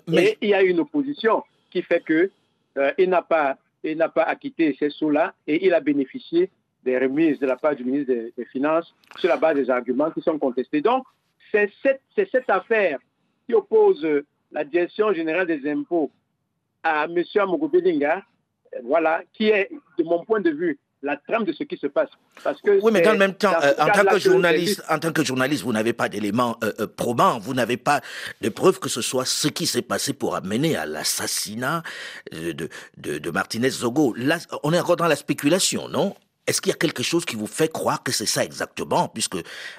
Mais... 0.07 0.25
Et 0.25 0.37
il 0.41 0.49
y 0.49 0.53
a 0.53 0.63
une 0.63 0.79
opposition 0.79 1.43
qui 1.69 1.81
fait 1.81 2.03
qu'il 2.05 2.29
euh, 2.77 2.91
n'a 2.99 3.21
pas, 3.21 3.57
n'a 3.83 4.09
pas 4.09 4.23
acquitté 4.23 4.75
ces 4.79 4.89
sous-là 4.89 5.33
et 5.47 5.65
il 5.65 5.73
a 5.73 5.79
bénéficié 5.79 6.49
des 6.83 6.97
remises 6.97 7.39
de 7.39 7.45
la 7.45 7.55
part 7.55 7.75
du 7.75 7.83
ministre 7.83 8.13
des, 8.13 8.45
Finances 8.45 8.93
sur 9.17 9.29
la 9.29 9.37
base 9.37 9.55
des 9.55 9.69
arguments 9.69 10.11
qui 10.11 10.21
sont 10.21 10.37
contestés. 10.37 10.81
Donc, 10.81 11.05
c'est 11.51 11.71
cette, 11.81 12.01
cette 12.15 12.49
affaire 12.49 12.99
qui 13.47 13.53
oppose 13.53 14.05
la 14.51 14.63
direction 14.63 15.13
générale 15.13 15.47
des 15.47 15.69
impôts 15.69 16.11
à 16.83 17.05
M. 17.05 17.23
Amogobelinga 17.35 18.23
voilà, 18.83 19.21
qui 19.33 19.49
est, 19.49 19.69
de 19.97 20.03
mon 20.03 20.23
point 20.25 20.41
de 20.41 20.49
vue, 20.49 20.79
la 21.03 21.17
trame 21.17 21.43
de 21.43 21.51
ce 21.51 21.63
qui 21.63 21.77
se 21.77 21.87
passe. 21.87 22.09
Parce 22.43 22.61
que 22.61 22.81
oui, 22.81 22.91
mais 22.91 23.01
dans 23.01 23.11
le 23.11 23.17
même 23.17 23.33
temps, 23.33 23.53
euh, 23.61 23.73
en, 23.77 23.87
tant 23.87 24.05
que 24.05 24.19
journaliste, 24.19 24.81
en 24.89 24.97
tant 24.97 25.11
que 25.11 25.23
journaliste, 25.23 25.63
vous 25.63 25.73
n'avez 25.73 25.93
pas 25.93 26.09
d'éléments 26.09 26.57
euh, 26.63 26.71
euh, 26.79 26.87
probants, 26.87 27.39
vous 27.39 27.53
n'avez 27.53 27.77
pas 27.77 28.01
de 28.41 28.49
preuves 28.49 28.79
que 28.79 28.89
ce 28.89 29.01
soit 29.01 29.25
ce 29.25 29.49
qui 29.49 29.65
s'est 29.65 29.81
passé 29.81 30.13
pour 30.13 30.35
amener 30.35 30.75
à 30.75 30.85
l'assassinat 30.85 31.83
de, 32.31 32.69
de, 32.97 33.31
Martinez 33.31 33.69
Zogo. 33.69 34.13
Là, 34.17 34.37
on 34.63 34.73
est 34.73 34.79
encore 34.79 34.95
dans 34.95 35.07
la 35.07 35.17
spéculation, 35.17 35.89
non? 35.89 36.15
Est-ce 36.47 36.61
qu'il 36.61 36.71
y 36.71 36.73
a 36.73 36.77
quelque 36.77 37.03
chose 37.03 37.25
qui 37.25 37.35
vous 37.35 37.47
fait 37.47 37.71
croire 37.71 38.03
que 38.03 38.11
c'est 38.11 38.25
ça 38.25 38.43
exactement, 38.43 39.07
puisque 39.07 39.37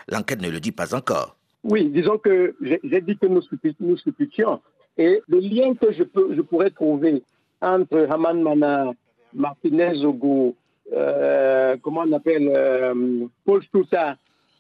l'enquête 0.09 0.41
ne 0.41 0.49
le 0.49 0.61
dit 0.61 0.73
pas 0.73 0.95
encore? 0.95 1.37
Oui, 1.63 1.87
disons 1.87 2.19
que 2.19 2.55
j'ai 2.61 3.01
dit 3.01 3.17
que 3.17 3.27
nous, 3.27 3.43
nous 3.81 3.97
supputions. 3.97 4.61
Et 4.97 5.23
le 5.27 5.41
lien 5.41 5.75
que 5.75 5.93
je, 5.93 6.05
peux, 6.05 6.35
je 6.35 6.41
pourrais 6.43 6.71
trouver 6.71 7.23
entre 7.61 8.07
Haman 8.11 8.43
Mana, 8.43 8.93
Martinez 9.33 10.05
Ogo, 10.05 10.55
euh, 10.93 11.77
comment 11.83 12.03
on 12.07 12.13
appelle, 12.13 12.49
euh, 12.55 13.27
Paul 13.45 13.63
Stouta 13.65 14.17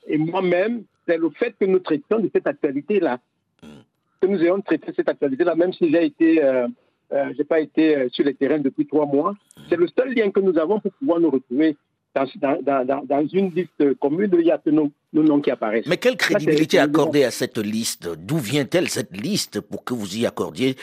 et 0.07 0.19
moi-même, 0.19 0.85
c'est 1.07 1.19
le 1.19 1.31
fait 1.31 1.55
que 1.59 1.65
nous 1.65 1.81
traitions 1.81 2.19
de 2.19 2.31
cette 2.35 2.47
actualité-là. 2.47 3.19
Que 4.21 4.27
nous 4.27 4.43
ayons 4.43 4.61
traité 4.61 4.93
cette 4.97 5.09
actualité-là, 5.09 5.55
même 5.55 5.73
si 5.73 5.91
j'ai 5.91 6.07
été, 6.07 6.43
euh, 6.43 6.67
j'ai 7.37 7.45
pas 7.45 7.61
été 7.61 8.09
sur 8.11 8.25
le 8.25 8.35
terrain 8.35 8.59
depuis 8.59 8.87
trois 8.87 9.07
mois. 9.07 9.35
C'est 9.69 9.77
le 9.77 9.87
seul 9.89 10.15
lien 10.15 10.31
que 10.31 10.41
nous 10.41 10.59
avons 10.59 10.81
pour 10.81 10.93
pouvoir 10.93 11.21
nous 11.21 11.31
retrouver 11.31 11.77
dans, 12.15 13.27
une 13.33 13.51
liste 13.51 13.95
commune, 13.99 14.31
il 14.39 14.47
y 14.47 14.51
a 14.51 14.59
que 14.59 14.71
nos, 14.71 14.91
noms 15.13 15.41
qui 15.41 15.51
apparaissent. 15.51 15.87
Mais 15.87 15.97
quelle 15.97 16.17
crédibilité 16.17 16.79
accorder 16.79 17.25
à 17.25 17.31
cette 17.31 17.59
liste 17.59 18.09
D'où 18.17 18.39
vient-elle 18.39 18.89
cette 18.89 19.17
liste 19.17 19.61
pour 19.61 19.85
que 19.85 19.95
vous 19.95 20.17
y 20.17 20.27
accordiez 20.27 20.77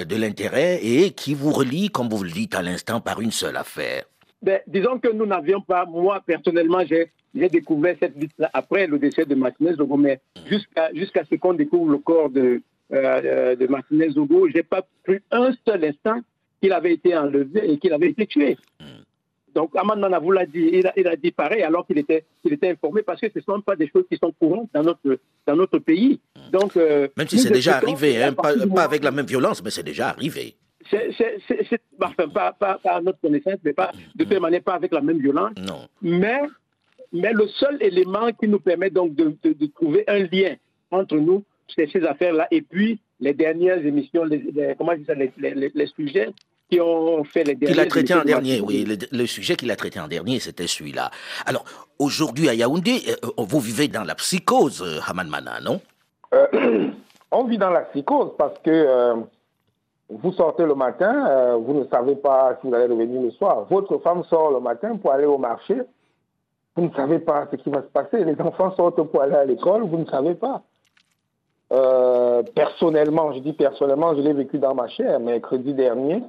euh, 0.00 0.04
de 0.04 0.16
l'intérêt 0.16 0.80
et 0.82 1.10
qui 1.10 1.34
vous 1.34 1.52
relie, 1.52 1.90
comme 1.90 2.08
vous 2.08 2.24
le 2.24 2.30
dites 2.30 2.54
à 2.54 2.62
l'instant, 2.62 3.00
par 3.00 3.20
une 3.20 3.30
seule 3.30 3.56
affaire? 3.56 4.04
Ben, 4.42 4.60
Disons 4.66 4.98
que 4.98 5.12
nous 5.12 5.26
n'avions 5.26 5.60
pas, 5.60 5.84
moi 5.84 6.22
personnellement, 6.24 6.80
j'ai 6.86 7.10
découvert 7.34 7.96
cette 8.00 8.16
liste-là 8.16 8.50
après 8.52 8.86
le 8.86 8.98
décès 8.98 9.26
de 9.26 9.34
Martinez 9.34 9.74
Zogo, 9.74 9.96
mais 9.96 10.20
jusqu'à 10.46 10.92
jusqu'à 10.94 11.24
ce 11.30 11.34
qu'on 11.36 11.52
découvre 11.52 11.92
le 11.92 11.98
corps 11.98 12.30
de, 12.30 12.62
euh, 12.92 13.54
de 13.54 13.66
Martinez 13.66 14.10
Zogo, 14.10 14.48
je 14.48 14.54
n'ai 14.54 14.62
pas 14.62 14.86
cru 15.04 15.22
un 15.30 15.52
seul 15.66 15.84
instant 15.84 16.20
qu'il 16.60 16.72
avait 16.72 16.94
été 16.94 17.16
enlevé 17.16 17.70
et 17.70 17.78
qu'il 17.78 17.92
avait 17.92 18.10
été 18.10 18.26
tué. 18.26 18.56
Donc, 19.54 19.70
Amand 19.76 20.20
vous 20.20 20.30
l'a 20.32 20.46
dit, 20.46 20.70
il 20.96 21.06
a, 21.06 21.16
dit 21.16 21.30
pareil 21.30 21.62
alors 21.62 21.86
qu'il 21.86 21.98
était, 21.98 22.24
était 22.48 22.70
informé 22.70 23.02
parce 23.02 23.20
que 23.20 23.28
ce 23.28 23.38
ne 23.38 23.42
sont 23.42 23.60
pas 23.60 23.76
des 23.76 23.88
choses 23.88 24.04
qui 24.10 24.16
sont 24.16 24.32
courantes 24.32 24.70
dans 24.72 24.82
notre, 24.82 25.18
dans 25.46 25.56
notre 25.56 25.78
pays. 25.78 26.20
Donc, 26.52 26.76
euh, 26.76 27.08
même 27.16 27.28
si 27.28 27.38
c'est 27.38 27.52
déjà 27.52 27.76
arrivé, 27.76 28.22
hein, 28.22 28.32
pas, 28.32 28.82
avec 28.82 29.02
la 29.02 29.10
même 29.10 29.26
violence, 29.26 29.62
mais 29.62 29.70
c'est 29.70 29.82
déjà 29.82 30.08
arrivé. 30.08 30.54
C'est, 30.90 31.10
enfin, 32.00 32.28
pas, 32.28 32.52
pas, 32.52 32.80
à 32.84 33.00
notre 33.00 33.20
connaissance, 33.20 33.58
mais 33.64 33.72
pas, 33.72 33.92
de 34.14 34.24
toute 34.24 34.40
manière, 34.40 34.62
pas 34.62 34.74
avec 34.74 34.92
la 34.92 35.00
même 35.00 35.18
violence. 35.18 35.52
Non. 35.56 35.88
Mais, 36.02 36.40
mais 37.12 37.32
le 37.32 37.46
seul 37.48 37.78
élément 37.80 38.32
qui 38.32 38.48
nous 38.48 38.60
permet 38.60 38.90
donc 38.90 39.14
de, 39.14 39.36
de, 39.42 39.66
trouver 39.66 40.04
un 40.08 40.18
lien 40.18 40.56
entre 40.90 41.16
nous, 41.16 41.44
c'est 41.74 41.88
ces 41.90 42.04
affaires-là. 42.04 42.48
Et 42.50 42.62
puis, 42.62 42.98
les 43.20 43.34
dernières 43.34 43.84
émissions, 43.84 44.24
les, 44.24 44.74
comment 44.76 44.92
les, 44.92 45.32
les, 45.38 45.70
les, 45.72 45.86
sujets 45.86 46.30
qui 46.70 46.80
ont 46.80 47.24
fait 47.24 47.44
les 47.44 47.54
derniers. 47.54 47.74
Qu'il 47.74 47.80
a 47.80 47.86
traité 47.86 48.14
en 48.14 48.24
dernier, 48.24 48.60
oui. 48.60 48.86
Le, 49.10 49.26
sujet 49.26 49.56
qu'il 49.56 49.70
a 49.70 49.76
traité 49.76 50.00
en 50.00 50.08
dernier, 50.08 50.38
c'était 50.38 50.66
celui-là. 50.66 51.10
Alors, 51.46 51.64
aujourd'hui 51.98 52.48
à 52.48 52.54
Yaoundé, 52.54 53.02
euh, 53.08 53.28
vous 53.38 53.60
vivez 53.60 53.88
dans 53.88 54.04
la 54.04 54.14
psychose, 54.14 54.82
euh, 54.82 55.00
Haman 55.06 55.28
Mana, 55.28 55.60
non? 55.60 55.80
Euh, 56.34 56.90
On 57.32 57.44
vit 57.44 57.58
dans 57.58 57.70
la 57.70 57.82
psychose 57.82 58.30
parce 58.38 58.58
que 58.60 59.14
vous 60.08 60.32
sortez 60.32 60.64
le 60.64 60.74
matin, 60.74 61.56
vous 61.58 61.74
ne 61.74 61.84
savez 61.84 62.16
pas 62.16 62.58
si 62.60 62.66
vous 62.66 62.74
allez 62.74 62.92
revenir 62.92 63.22
le 63.22 63.30
soir. 63.30 63.66
Votre 63.70 63.98
femme 63.98 64.24
sort 64.24 64.50
le 64.50 64.58
matin 64.58 64.96
pour 64.96 65.12
aller 65.12 65.26
au 65.26 65.38
marché. 65.38 65.76
Vous 66.74 66.82
ne 66.82 66.90
savez 66.92 67.20
pas 67.20 67.46
ce 67.48 67.56
qui 67.56 67.70
va 67.70 67.82
se 67.82 67.86
passer. 67.86 68.24
Les 68.24 68.40
enfants 68.40 68.74
sortent 68.74 69.00
pour 69.02 69.22
aller 69.22 69.36
à 69.36 69.44
l'école, 69.44 69.82
vous 69.84 69.98
ne 69.98 70.06
savez 70.06 70.34
pas. 70.34 70.62
personnellement, 72.56 73.32
je 73.32 73.38
dis 73.38 73.52
personnellement, 73.52 74.16
je 74.16 74.22
l'ai 74.22 74.32
vécu 74.32 74.58
dans 74.58 74.74
ma 74.74 74.88
chair, 74.88 75.20
mercredi 75.20 75.72
dernier 75.72 76.24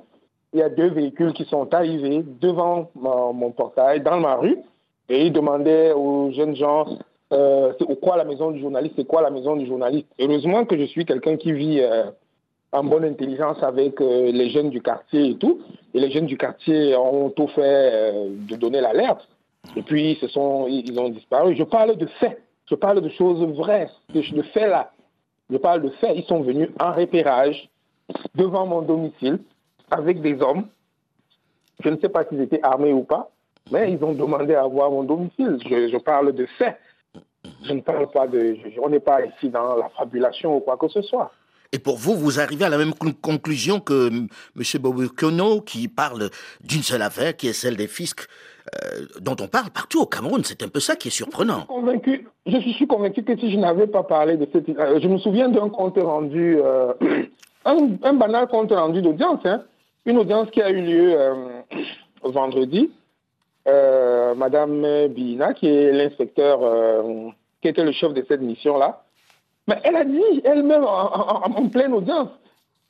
il 0.53 0.59
y 0.59 0.63
a 0.63 0.69
deux 0.69 0.89
véhicules 0.89 1.33
qui 1.33 1.45
sont 1.45 1.73
arrivés 1.73 2.23
devant 2.41 2.89
mon, 2.95 3.51
portail, 3.51 4.01
dans 4.01 4.19
ma 4.19 4.35
rue, 4.35 4.57
et 5.09 5.27
ils 5.27 5.33
demandaient 5.33 5.93
aux 5.93 6.31
jeunes 6.31 6.55
gens 6.55 6.85
euh, 7.33 7.71
c'est 7.79 7.99
quoi 8.01 8.17
la 8.17 8.25
maison 8.25 8.51
du 8.51 8.59
journaliste, 8.59 8.95
c'est 8.97 9.07
quoi 9.07 9.21
la 9.21 9.29
maison 9.29 9.55
du 9.55 9.65
journaliste. 9.65 10.07
Heureusement 10.19 10.65
que 10.65 10.77
je 10.77 10.83
suis 10.83 11.05
quelqu'un 11.05 11.37
qui 11.37 11.53
vit 11.53 11.79
euh, 11.79 12.03
en 12.73 12.83
bonne 12.83 13.05
intelligence 13.05 13.63
avec 13.63 14.01
euh, 14.01 14.31
les 14.33 14.49
jeunes 14.49 14.69
du 14.69 14.81
quartier 14.81 15.29
et 15.29 15.37
tout, 15.37 15.61
et 15.93 15.99
les 15.99 16.11
jeunes 16.11 16.25
du 16.25 16.37
quartier 16.37 16.95
ont 16.97 17.29
tout 17.29 17.47
fait 17.47 18.13
de 18.49 18.55
donner 18.57 18.81
l'alerte, 18.81 19.27
et 19.77 19.81
puis 19.81 20.17
ce 20.19 20.27
sont, 20.27 20.67
ils 20.67 20.99
ont 20.99 21.09
disparu. 21.09 21.55
Je 21.55 21.63
parle 21.63 21.95
de 21.95 22.05
faits, 22.19 22.41
je 22.69 22.75
parle 22.75 23.01
de 23.01 23.09
choses 23.09 23.41
vraies, 23.55 23.87
de, 24.13 24.21
faits 24.21 24.69
là. 24.69 24.91
Je 25.49 25.57
parle 25.57 25.81
de 25.83 25.89
faits, 25.89 26.13
ils 26.15 26.25
sont 26.25 26.41
venus 26.41 26.69
en 26.81 26.93
repérage 26.93 27.69
devant 28.35 28.65
mon 28.65 28.81
domicile 28.81 29.39
avec 29.91 30.21
des 30.21 30.41
hommes. 30.41 30.65
Je 31.83 31.89
ne 31.89 31.97
sais 31.97 32.09
pas 32.09 32.25
s'ils 32.25 32.41
étaient 32.41 32.61
armés 32.63 32.93
ou 32.93 33.03
pas, 33.03 33.31
mais 33.71 33.91
ils 33.91 34.03
ont 34.03 34.13
demandé 34.13 34.55
à 34.55 34.65
voir 34.67 34.91
mon 34.91 35.03
domicile. 35.03 35.57
Je, 35.63 35.97
parle 35.97 36.33
de 36.33 36.45
faits. 36.57 36.77
Je 37.63 37.73
ne 37.73 37.81
parle 37.81 38.09
pas 38.11 38.27
de. 38.27 38.57
on 38.81 38.89
n'est 38.89 38.99
pas 38.99 39.25
ici 39.25 39.49
dans 39.49 39.75
la 39.75 39.89
fabulation 39.89 40.57
ou 40.57 40.59
quoi 40.59 40.77
que 40.77 40.87
ce 40.87 41.01
soit. 41.01 41.31
Et 41.73 41.79
pour 41.79 41.95
vous, 41.95 42.15
vous 42.15 42.39
arrivez 42.39 42.65
à 42.65 42.69
la 42.69 42.77
même 42.77 42.93
conclusion 42.93 43.79
que 43.79 44.09
M. 44.09 45.07
Kono, 45.15 45.61
qui 45.61 45.87
parle 45.87 46.29
d'une 46.61 46.83
seule 46.83 47.01
affaire, 47.01 47.35
qui 47.37 47.47
est 47.47 47.53
celle 47.53 47.77
des 47.77 47.87
fiscs, 47.87 48.27
euh, 48.75 49.05
dont 49.21 49.37
on 49.41 49.47
parle 49.47 49.69
partout 49.69 50.01
au 50.01 50.05
Cameroun. 50.05 50.41
C'est 50.43 50.63
un 50.63 50.67
peu 50.67 50.81
ça 50.81 50.97
qui 50.97 51.07
est 51.07 51.11
surprenant. 51.11 51.65
Je 52.45 52.59
suis 52.59 52.87
convaincu, 52.87 53.23
que 53.23 53.37
si 53.37 53.51
je 53.51 53.57
n'avais 53.57 53.87
pas 53.87 54.03
parlé 54.03 54.35
de 54.35 54.47
cette... 54.51 54.67
Euh, 54.67 54.99
je 55.01 55.07
me 55.07 55.17
souviens 55.17 55.47
d'un 55.47 55.69
compte 55.69 55.97
rendu, 55.97 56.59
euh, 56.61 56.93
un, 57.65 58.13
banal 58.13 58.47
compte 58.47 58.71
rendu 58.73 59.01
d'audience, 59.01 59.39
hein, 59.45 59.63
une 60.05 60.17
audience 60.17 60.49
qui 60.51 60.61
a 60.61 60.69
eu 60.69 60.81
lieu 60.81 61.19
euh, 61.19 61.61
vendredi. 62.23 62.91
Euh, 63.67 64.33
Madame 64.33 65.07
Bina, 65.09 65.53
qui 65.53 65.67
est 65.67 65.91
l'inspecteur, 65.91 66.63
euh, 66.63 67.29
qui 67.61 67.67
était 67.67 67.83
le 67.83 67.91
chef 67.91 68.13
de 68.13 68.25
cette 68.27 68.41
mission-là, 68.41 69.03
mais 69.67 69.79
elle 69.83 69.95
a 69.95 70.03
dit 70.03 70.41
elle-même 70.43 70.83
en, 70.83 71.69
pleine 71.69 71.93
audience 71.93 72.29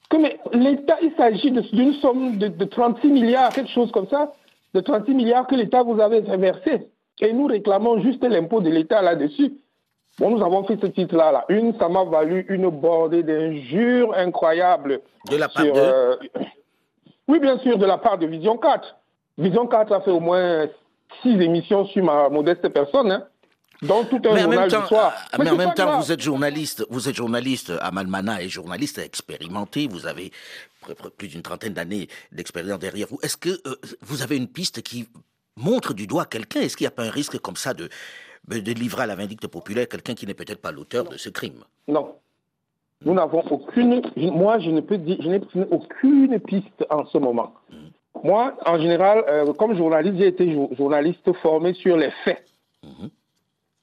que 0.09 0.17
l'État, 0.57 0.97
il 1.01 1.13
s'agit 1.17 1.51
d'une 1.51 1.93
somme 1.95 2.37
de, 2.37 2.65
36 2.65 3.07
milliards, 3.07 3.49
quelque 3.49 3.71
chose 3.71 3.91
comme 3.91 4.07
ça, 4.07 4.33
de 4.73 4.79
36 4.79 5.13
milliards 5.13 5.47
que 5.47 5.55
l'État 5.55 5.83
vous 5.83 5.99
avait 5.99 6.21
versé. 6.21 6.87
Et 7.19 7.33
nous 7.33 7.45
réclamons 7.45 8.01
juste 8.01 8.23
l'impôt 8.23 8.61
de 8.61 8.69
l'État 8.69 9.01
là-dessus. 9.01 9.53
Bon, 10.19 10.31
nous 10.31 10.43
avons 10.43 10.63
fait 10.63 10.77
ce 10.81 10.87
titre-là. 10.87 11.31
Là. 11.31 11.45
Une, 11.49 11.73
ça 11.77 11.87
m'a 11.87 12.03
valu 12.03 12.45
une 12.49 12.69
bordée 12.69 13.23
d'injures 13.23 14.13
incroyables. 14.15 15.01
De 15.29 15.37
la 15.37 15.47
part 15.47 15.63
de... 15.63 16.19
Oui, 17.31 17.39
bien 17.39 17.57
sûr, 17.59 17.77
de 17.77 17.85
la 17.85 17.97
part 17.97 18.17
de 18.17 18.27
Vision 18.27 18.57
4. 18.57 18.93
Vision 19.37 19.65
4 19.65 19.93
a 19.93 20.01
fait 20.01 20.11
au 20.11 20.19
moins 20.19 20.67
six 21.21 21.29
émissions 21.29 21.85
sur 21.85 22.03
ma 22.03 22.27
modeste 22.27 22.67
personne. 22.67 23.09
Hein. 23.09 23.25
dans 23.81 24.03
tout 24.03 24.21
un 24.25 24.33
mais 24.33 24.41
en 24.41 24.51
journal 24.51 24.59
même 24.59 24.69
temps, 24.69 24.81
du 24.81 24.87
soir. 24.87 25.13
ah, 25.31 25.37
mais 25.39 25.49
en 25.49 25.55
même 25.55 25.73
temps, 25.73 25.85
grave. 25.85 26.01
vous 26.03 26.11
êtes 26.11 26.19
journaliste, 26.19 26.85
vous 26.89 27.07
êtes 27.07 27.15
journaliste, 27.15 27.71
Amal 27.79 28.07
Mana 28.07 28.43
est 28.43 28.49
journaliste 28.49 28.97
expérimenté, 28.97 29.87
vous 29.87 30.07
avez 30.07 30.29
plus 31.17 31.29
d'une 31.29 31.41
trentaine 31.41 31.73
d'années 31.73 32.09
d'expérience 32.33 32.79
derrière 32.79 33.07
vous. 33.07 33.17
Est-ce 33.23 33.37
que 33.37 33.61
euh, 33.65 33.75
vous 34.01 34.23
avez 34.23 34.35
une 34.35 34.49
piste 34.49 34.81
qui 34.81 35.07
montre 35.55 35.93
du 35.93 36.07
doigt 36.07 36.25
quelqu'un? 36.25 36.59
Est-ce 36.59 36.75
qu'il 36.75 36.83
n'y 36.83 36.89
a 36.89 36.91
pas 36.91 37.05
un 37.05 37.11
risque 37.11 37.39
comme 37.39 37.55
ça 37.55 37.73
de, 37.73 37.87
de 38.49 38.71
livrer 38.73 39.03
à 39.03 39.05
la 39.05 39.15
vindicte 39.15 39.47
populaire 39.47 39.87
quelqu'un 39.87 40.15
qui 40.15 40.27
n'est 40.27 40.33
peut-être 40.33 40.61
pas 40.61 40.73
l'auteur 40.73 41.05
de 41.05 41.15
ce 41.15 41.29
crime? 41.29 41.63
Non. 41.87 42.13
Nous 43.03 43.13
n'avons 43.13 43.43
aucune. 43.49 44.01
Moi, 44.15 44.59
je 44.59 44.69
ne 44.71 44.81
peux 44.81 44.97
dire. 44.97 45.17
Je 45.21 45.29
n'ai 45.29 45.41
aucune 45.71 46.39
piste 46.39 46.85
en 46.89 47.05
ce 47.05 47.17
moment. 47.17 47.51
Moi, 48.23 48.53
en 48.65 48.77
général, 48.77 49.23
euh, 49.27 49.53
comme 49.53 49.75
journaliste, 49.75 50.17
j'ai 50.17 50.27
été 50.27 50.51
jour- 50.53 50.69
journaliste 50.75 51.31
formé 51.41 51.73
sur 51.73 51.97
les 51.97 52.11
faits. 52.23 52.43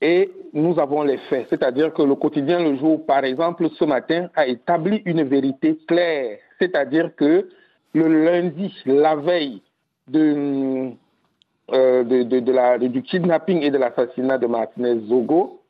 Et 0.01 0.31
nous 0.53 0.79
avons 0.79 1.03
les 1.03 1.19
faits. 1.29 1.47
C'est-à-dire 1.51 1.93
que 1.93 2.03
le 2.03 2.15
quotidien 2.15 2.61
Le 2.61 2.77
Jour, 2.77 3.05
par 3.05 3.25
exemple, 3.25 3.69
ce 3.71 3.85
matin, 3.85 4.29
a 4.37 4.47
établi 4.47 5.03
une 5.05 5.25
vérité 5.25 5.77
claire. 5.89 6.39
C'est-à-dire 6.61 7.15
que 7.17 7.49
le 7.95 8.25
lundi, 8.25 8.73
la 8.87 9.17
veille 9.17 9.61
de, 10.07 10.91
euh, 11.73 12.05
de, 12.05 12.53
la, 12.53 12.79
du 12.79 13.03
kidnapping 13.03 13.63
et 13.63 13.71
de 13.71 13.79
l'assassinat 13.79 14.39
de 14.39 14.47
Martinez 14.47 15.01
Zogo, 15.09 15.61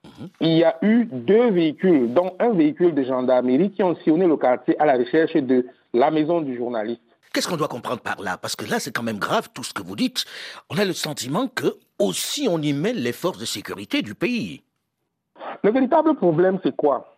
il 0.40 0.56
y 0.56 0.64
a 0.64 0.76
eu 0.82 1.06
deux 1.06 1.50
véhicules, 1.50 2.12
dont 2.12 2.34
un 2.38 2.50
véhicule 2.50 2.94
de 2.94 3.02
gendarmerie 3.02 3.70
qui 3.70 3.82
ont 3.82 3.96
sillonné 3.96 4.26
le 4.26 4.36
quartier 4.36 4.78
à 4.80 4.86
la 4.86 4.96
recherche 4.96 5.34
de 5.34 5.66
la 5.92 6.10
maison 6.10 6.40
du 6.40 6.56
journaliste. 6.56 7.02
Qu'est-ce 7.32 7.48
qu'on 7.48 7.56
doit 7.56 7.68
comprendre 7.68 8.00
par 8.00 8.20
là? 8.20 8.38
Parce 8.38 8.56
que 8.56 8.68
là, 8.68 8.78
c'est 8.78 8.94
quand 8.94 9.02
même 9.02 9.18
grave 9.18 9.48
tout 9.54 9.62
ce 9.62 9.74
que 9.74 9.82
vous 9.82 9.96
dites. 9.96 10.24
On 10.70 10.78
a 10.78 10.84
le 10.84 10.92
sentiment 10.92 11.46
que 11.46 11.76
aussi 11.98 12.48
on 12.50 12.60
y 12.60 12.72
mêle 12.72 13.02
les 13.02 13.12
forces 13.12 13.38
de 13.38 13.44
sécurité 13.44 14.02
du 14.02 14.14
pays. 14.14 14.62
Le 15.62 15.70
véritable 15.70 16.14
problème, 16.14 16.58
c'est 16.62 16.74
quoi? 16.74 17.16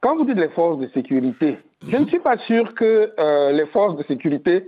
Quand 0.00 0.16
vous 0.16 0.24
dites 0.26 0.36
les 0.36 0.50
forces 0.50 0.78
de 0.78 0.88
sécurité, 0.88 1.58
je 1.88 1.96
ne 1.96 2.06
suis 2.06 2.18
pas 2.18 2.36
sûr 2.46 2.74
que 2.74 3.12
euh, 3.18 3.52
les 3.52 3.66
forces 3.66 3.96
de 3.96 4.02
sécurité 4.04 4.66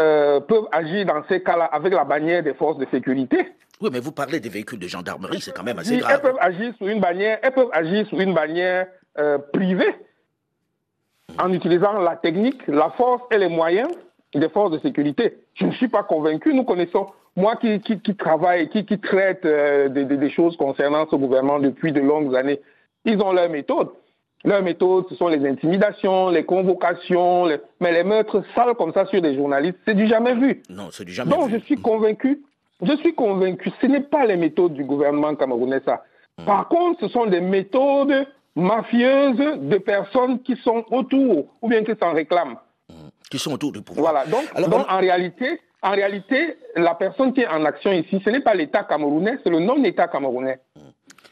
euh, 0.00 0.40
peuvent 0.40 0.66
agir 0.72 1.04
dans 1.06 1.22
ces 1.28 1.42
cas-là 1.42 1.66
avec 1.66 1.92
la 1.92 2.04
bannière 2.04 2.42
des 2.42 2.54
forces 2.54 2.78
de 2.78 2.86
sécurité. 2.90 3.52
Oui, 3.80 3.90
mais 3.92 4.00
vous 4.00 4.12
parlez 4.12 4.40
des 4.40 4.48
véhicules 4.48 4.78
de 4.78 4.88
gendarmerie, 4.88 5.40
c'est 5.40 5.54
quand 5.56 5.62
même 5.62 5.78
assez 5.78 5.90
Si 5.90 5.94
elles 5.94 6.00
grave. 6.00 6.22
peuvent 6.22 6.38
agir 6.40 6.72
sous 6.78 6.88
une 6.88 7.00
bannière, 7.00 7.38
elles 7.42 7.52
peuvent 7.52 7.70
agir 7.72 8.06
sous 8.08 8.20
une 8.20 8.34
bannière 8.34 8.86
euh, 9.18 9.38
privée 9.52 9.94
en 11.38 11.52
utilisant 11.52 11.92
la 12.00 12.16
technique, 12.16 12.60
la 12.66 12.90
force 12.90 13.22
et 13.30 13.38
les 13.38 13.48
moyens 13.48 13.88
des 14.34 14.48
forces 14.48 14.70
de 14.72 14.78
sécurité. 14.80 15.38
Je 15.54 15.64
ne 15.66 15.72
suis 15.72 15.88
pas 15.88 16.02
convaincu. 16.02 16.52
Nous 16.54 16.64
connaissons, 16.64 17.06
moi 17.36 17.56
qui, 17.56 17.80
qui, 17.80 18.00
qui 18.00 18.14
travaille, 18.16 18.68
qui, 18.68 18.84
qui 18.84 18.98
traite 19.00 19.44
euh, 19.44 19.88
des, 19.88 20.04
des- 20.04 20.16
des 20.16 20.30
choses 20.30 20.56
concernant 20.56 21.06
ce 21.10 21.16
gouvernement 21.16 21.58
depuis 21.58 21.92
de 21.92 22.00
longues 22.00 22.34
années, 22.36 22.60
ils 23.04 23.20
ont 23.22 23.32
leur 23.32 23.48
méthode. 23.48 23.88
Leur 24.44 24.62
méthode, 24.62 25.04
ce 25.10 25.16
sont 25.16 25.28
les 25.28 25.46
intimidations, 25.46 26.30
les 26.30 26.44
convocations, 26.44 27.44
les- 27.44 27.58
mais 27.80 27.92
les 27.92 28.04
meurtres 28.04 28.42
sales 28.54 28.74
comme 28.74 28.92
ça 28.94 29.04
sur 29.06 29.20
des 29.20 29.34
journalistes, 29.34 29.76
c'est 29.86 29.94
du 29.94 30.06
jamais 30.06 30.34
vu. 30.34 30.62
Non, 30.70 30.88
c'est 30.90 31.04
du 31.04 31.12
jamais 31.12 31.30
Donc 31.30 31.48
vu. 31.50 31.58
je 31.58 31.64
suis 31.64 31.76
convaincu, 31.76 32.40
je 32.82 32.96
suis 32.96 33.14
convaincu, 33.14 33.70
ce 33.80 33.86
n'est 33.86 34.00
pas 34.00 34.24
les 34.24 34.36
méthodes 34.36 34.72
du 34.72 34.84
gouvernement 34.84 35.34
camerounais 35.34 35.80
ça. 35.84 36.02
Par 36.46 36.68
contre, 36.68 37.00
ce 37.00 37.08
sont 37.08 37.26
des 37.26 37.40
méthodes 37.42 38.26
mafieuses 38.56 39.36
de 39.60 39.78
personnes 39.78 40.40
qui 40.40 40.56
sont 40.56 40.84
autour 40.90 41.46
ou 41.60 41.68
bien 41.68 41.84
qui 41.84 41.92
s'en 42.00 42.12
réclament. 42.14 42.56
Qui 43.30 43.38
sont 43.38 43.52
autour 43.52 43.72
du 43.72 43.82
pouvoir. 43.82 44.12
Voilà. 44.12 44.26
Donc, 44.26 44.44
Alors, 44.54 44.70
donc, 44.70 44.86
on- 44.88 44.92
en 44.92 44.98
réalité, 44.98 45.60
en 45.82 45.90
réalité, 45.90 46.56
la 46.76 46.94
personne 46.94 47.32
qui 47.32 47.42
est 47.42 47.46
en 47.46 47.64
action 47.64 47.92
ici, 47.92 48.20
ce 48.24 48.30
n'est 48.30 48.40
pas 48.40 48.54
l'État 48.54 48.84
camerounais, 48.84 49.38
c'est 49.44 49.50
le 49.50 49.60
non-État 49.60 50.08
camerounais. 50.08 50.58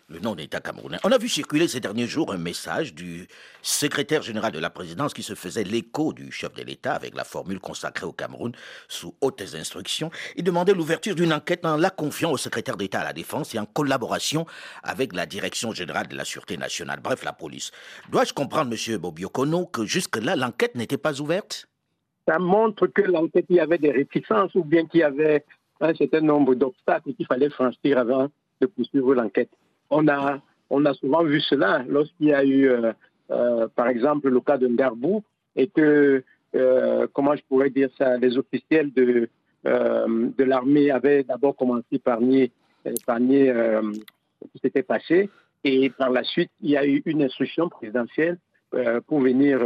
Le 0.09 0.21
nom 0.21 0.35
d'État 0.35 0.61
camerounais. 0.61 0.97
On 1.05 1.13
a 1.13 1.19
vu 1.19 1.29
circuler 1.29 1.69
ces 1.69 1.81
derniers 1.81 2.07
jours 2.07 2.33
un 2.33 2.39
message 2.39 2.95
du 2.95 3.29
secrétaire 3.61 4.23
général 4.23 4.53
de 4.53 4.59
la 4.59 4.71
présidence 4.71 5.13
qui 5.13 5.23
se 5.23 5.35
faisait 5.35 5.65
l'écho 5.65 6.15
du 6.15 6.33
chef 6.33 6.55
de 6.55 6.63
l'État 6.63 6.95
avec 6.95 7.15
la 7.15 7.25
formule 7.25 7.61
consacrée 7.61 8.07
au 8.07 8.13
Cameroun 8.13 8.53
sous 8.89 9.15
hautes 9.21 9.55
instructions. 9.55 10.11
Il 10.37 10.45
demandait 10.45 10.73
l'ouverture 10.73 11.15
d'une 11.15 11.33
enquête 11.33 11.67
en 11.67 11.77
la 11.77 11.91
confiant 11.91 12.33
au 12.33 12.39
secrétaire 12.39 12.79
d'État 12.79 13.01
à 13.01 13.05
la 13.05 13.13
Défense 13.13 13.55
et 13.55 13.59
en 13.59 13.67
collaboration 13.67 14.47
avec 14.83 15.15
la 15.15 15.27
Direction 15.27 15.73
générale 15.73 16.09
de 16.09 16.17
la 16.17 16.25
Sûreté 16.25 16.57
nationale, 16.57 17.01
bref, 17.03 17.23
la 17.23 17.35
police. 17.35 17.71
Dois-je 18.11 18.33
comprendre, 18.33 18.71
monsieur 18.71 18.97
Bobiokono, 18.97 19.67
que 19.67 19.85
jusque-là, 19.85 20.37
l'enquête 20.37 20.75
n'était 20.75 20.97
pas 20.97 21.21
ouverte? 21.21 21.69
Ça 22.27 22.39
montre 22.39 22.87
que 22.87 23.03
l'enquête, 23.03 23.47
il 23.51 23.57
y 23.57 23.61
avait 23.61 23.79
des 23.79 23.91
réticences 23.91 24.55
ou 24.55 24.65
bien 24.65 24.87
qu'il 24.87 25.01
y 25.01 25.03
avait 25.03 25.45
un 25.81 25.95
certain 25.95 26.23
nombre 26.23 26.55
d'obstacles 26.55 27.13
qu'il 27.15 27.27
fallait 27.27 27.51
franchir 27.51 27.99
avant 27.99 28.29
de 28.61 28.67
poursuivre 28.67 29.15
l'enquête. 29.15 29.51
On 29.91 30.09
a, 30.09 30.41
on 30.71 30.85
a 30.85 30.95
souvent 30.95 31.25
vu 31.25 31.41
cela 31.41 31.85
lorsqu'il 31.89 32.29
y 32.29 32.33
a 32.33 32.45
eu, 32.45 32.69
euh, 32.69 32.93
euh, 33.31 33.69
par 33.75 33.89
exemple, 33.89 34.29
le 34.29 34.41
cas 34.41 34.59
de 34.59 34.69
Ndarbou 34.69 35.23
et 35.57 35.69
que, 35.69 36.23
euh, 36.55 37.07
comment 37.13 37.35
je 37.37 37.43
pourrais 37.49 37.71
dire 37.71 37.91
ça, 37.99 38.17
les 38.17 38.37
officiels 38.39 38.93
de, 38.93 39.29
euh, 39.67 40.29
de 40.37 40.45
l'armée 40.45 40.91
avaient 40.91 41.25
d'abord 41.25 41.57
commencé 41.57 41.99
par 41.99 42.21
nier, 42.21 42.53
euh, 42.87 42.93
par 43.07 43.19
nier 43.19 43.51
euh, 43.51 43.83
ce 44.41 44.49
qui 44.53 44.59
s'était 44.63 44.83
passé 44.83 45.29
et 45.65 45.91
par 45.91 46.11
la 46.11 46.23
suite, 46.23 46.51
il 46.61 46.71
y 46.71 46.77
a 46.77 46.87
eu 46.87 47.03
une 47.05 47.23
instruction 47.23 47.69
présidentielle 47.69 48.39
pour 49.07 49.21
venir 49.21 49.61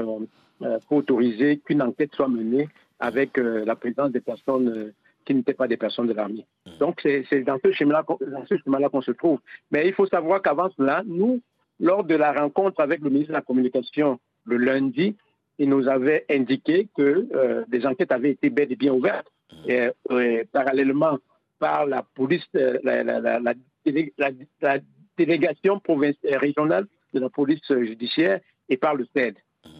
pour 0.86 0.98
autoriser 0.98 1.58
qu'une 1.58 1.82
enquête 1.82 2.14
soit 2.14 2.28
menée 2.28 2.68
avec 2.98 3.36
la 3.36 3.76
présence 3.76 4.10
des 4.10 4.20
personnes 4.20 4.92
qui 5.24 5.34
n'étaient 5.34 5.54
pas 5.54 5.68
des 5.68 5.76
personnes 5.76 6.06
de 6.08 6.12
l'armée. 6.12 6.46
Donc 6.78 7.00
c'est 7.02 7.42
dans 7.44 7.58
ce 7.62 7.72
schéma-là 7.72 8.88
qu'on 8.90 9.02
se 9.02 9.12
trouve. 9.12 9.40
Mais 9.70 9.86
il 9.88 9.94
faut 9.94 10.06
savoir 10.06 10.42
qu'avant 10.42 10.70
cela, 10.76 11.02
nous, 11.06 11.40
lors 11.80 12.04
de 12.04 12.14
la 12.14 12.32
rencontre 12.32 12.80
avec 12.80 13.00
le 13.00 13.10
ministre 13.10 13.28
de 13.28 13.34
la 13.34 13.42
Communication 13.42 14.18
le 14.44 14.56
lundi, 14.56 15.16
il 15.58 15.68
nous 15.68 15.86
avait 15.88 16.24
indiqué 16.30 16.88
que 16.96 17.26
euh, 17.34 17.64
des 17.68 17.86
enquêtes 17.86 18.10
avaient 18.12 18.30
été 18.32 18.50
bel 18.50 18.72
et 18.72 18.76
bien 18.76 18.92
ouvertes. 18.92 19.26
Et, 19.68 19.88
euh, 20.10 20.44
parallèlement 20.50 21.18
par 21.58 21.86
la 21.86 22.02
police, 22.14 22.44
euh, 22.56 22.78
la, 22.82 23.04
la- 23.04 23.20
la- 23.20 23.38
la 23.38 23.54
délé- 23.84 24.12
la- 24.18 24.30
la 24.60 24.78
délégation 25.16 25.80
régionale 26.24 26.86
de 27.12 27.20
la 27.20 27.28
police 27.28 27.60
judiciaire 27.68 28.40
et 28.68 28.76
par 28.76 28.94
le 28.94 29.06
CED. 29.14 29.36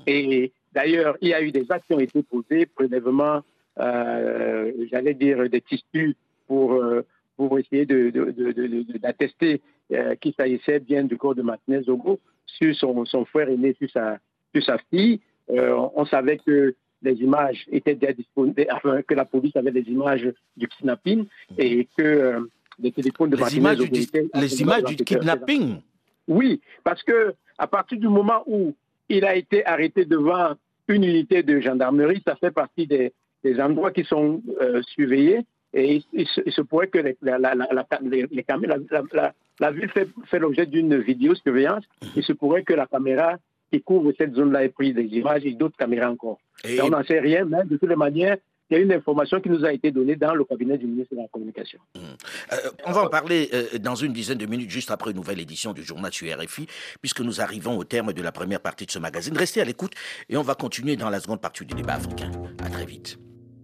Et 0.06 0.52
d'ailleurs, 0.72 1.16
il 1.20 1.28
y 1.28 1.34
a 1.34 1.42
eu 1.42 1.50
des 1.50 1.66
actes 1.72 1.86
qui 1.86 1.94
ont 1.94 2.00
été 2.00 2.22
posées, 2.22 2.66
prélèvement, 2.66 3.40
j'allais 3.78 5.14
dire, 5.14 5.48
des 5.48 5.60
tissus 5.60 6.14
pour, 6.46 6.74
euh, 6.74 7.02
pour 7.36 7.58
essayer 7.58 7.86
de- 7.86 8.10
de- 8.10 8.30
de- 8.30 8.52
de- 8.52 8.98
d'attester 8.98 9.60
euh, 9.92 10.14
qu'il 10.16 10.32
s'agissait 10.34 10.80
bien 10.80 11.04
du 11.04 11.16
corps 11.16 11.34
de 11.34 11.42
Martinez 11.42 11.82
Zogo 11.82 12.18
sur 12.46 12.74
son, 12.76 13.04
son 13.04 13.24
frère 13.24 13.48
aîné, 13.48 13.74
sur 13.78 13.90
sa, 13.90 14.18
sur 14.54 14.64
sa 14.64 14.78
fille. 14.90 15.20
Euh, 15.50 15.74
on, 15.94 16.04
savait 16.06 16.38
que 16.38 16.74
les 17.02 17.14
images 17.14 17.66
étaient 17.70 17.94
déjà 17.94 18.12
disponibles, 18.12 18.66
enfin, 18.72 19.02
que 19.02 19.14
la 19.14 19.24
police 19.24 19.54
avait 19.56 19.70
des 19.72 19.88
images 19.90 20.30
du 20.56 20.68
kidnapping 20.68 21.26
et 21.58 21.88
que 21.96 22.02
euh, 22.02 22.40
les 22.78 22.92
téléphones 22.92 23.30
de 23.30 23.36
Les 23.36 23.40
Martinez 23.42 23.60
images 23.60 23.78
du, 23.90 24.06
les 24.34 24.60
images 24.62 24.84
du 24.84 24.96
kidnapping? 24.96 25.80
Oui, 26.28 26.60
parce 26.84 27.02
que 27.02 27.34
à 27.58 27.66
partir 27.66 27.98
du 27.98 28.08
moment 28.08 28.42
où 28.46 28.74
il 29.08 29.24
a 29.24 29.34
été 29.34 29.66
arrêté 29.66 30.04
devant 30.04 30.54
une 30.88 31.04
unité 31.04 31.42
de 31.42 31.60
gendarmerie, 31.60 32.22
ça 32.26 32.36
fait 32.36 32.50
partie 32.50 32.86
des, 32.86 33.12
des 33.44 33.60
endroits 33.60 33.90
qui 33.92 34.04
sont 34.04 34.42
euh, 34.60 34.82
surveillés. 34.94 35.40
Et 35.74 35.94
il, 35.96 36.04
il 36.12 36.26
se, 36.28 36.40
il 36.44 36.52
se 36.52 36.60
pourrait 36.60 36.88
que 36.88 36.98
les, 36.98 37.16
la, 37.22 37.38
la, 37.38 37.54
la, 37.54 37.66
la, 37.72 37.86
les- 38.02 38.26
les 38.30 38.42
caméras- 38.44 38.76
la, 38.90 39.02
la- 39.12 39.34
la 39.58 39.70
ville 39.70 39.88
fait, 39.88 40.08
fait 40.26 40.38
l'objet 40.38 40.66
d'une 40.66 40.98
vidéosurveillance. 41.00 41.84
Il 42.16 42.22
se 42.22 42.32
pourrait 42.34 42.62
que 42.62 42.74
la 42.74 42.86
caméra 42.86 43.36
qui 43.72 43.80
couvre 43.80 44.12
cette 44.18 44.34
zone-là 44.34 44.64
ait 44.64 44.68
pris 44.68 44.92
des 44.92 45.04
images 45.04 45.46
et 45.46 45.52
d'autres 45.54 45.76
caméras 45.78 46.10
encore. 46.10 46.38
Et- 46.64 46.76
Et 46.76 46.82
on 46.82 46.90
n'en 46.90 47.02
sait 47.04 47.20
rien, 47.20 47.46
mais 47.46 47.64
de 47.64 47.76
toutes 47.78 47.88
les 47.88 47.96
manières, 47.96 48.36
il 48.70 48.74
y 48.74 48.76
a 48.76 48.82
une 48.82 48.92
information 48.92 49.40
qui 49.40 49.48
nous 49.50 49.64
a 49.64 49.72
été 49.72 49.90
donnée 49.90 50.16
dans 50.16 50.34
le 50.34 50.44
cabinet 50.44 50.76
du 50.78 50.86
ministre 50.86 51.14
de 51.14 51.20
la 51.20 51.28
Communication. 51.28 51.78
Euh, 51.96 52.56
on 52.86 52.92
va 52.92 53.04
en 53.04 53.08
parler 53.08 53.48
euh, 53.54 53.78
dans 53.78 53.94
une 53.94 54.12
dizaine 54.12 54.38
de 54.38 54.46
minutes, 54.46 54.70
juste 54.70 54.90
après 54.90 55.10
une 55.10 55.16
nouvelle 55.16 55.40
édition 55.40 55.72
du 55.72 55.82
journal 55.82 56.12
sur 56.12 56.26
RFI, 56.38 56.66
puisque 57.00 57.20
nous 57.20 57.40
arrivons 57.40 57.76
au 57.78 57.84
terme 57.84 58.12
de 58.12 58.22
la 58.22 58.32
première 58.32 58.60
partie 58.60 58.84
de 58.86 58.90
ce 58.90 58.98
magazine. 58.98 59.36
Restez 59.36 59.60
à 59.62 59.64
l'écoute 59.64 59.92
et 60.28 60.36
on 60.36 60.42
va 60.42 60.54
continuer 60.54 60.96
dans 60.96 61.08
la 61.10 61.20
seconde 61.20 61.40
partie 61.40 61.64
du 61.64 61.74
débat 61.74 61.94
africain. 61.94 62.30
À 62.64 62.68
très 62.70 62.84
vite. 62.86 63.18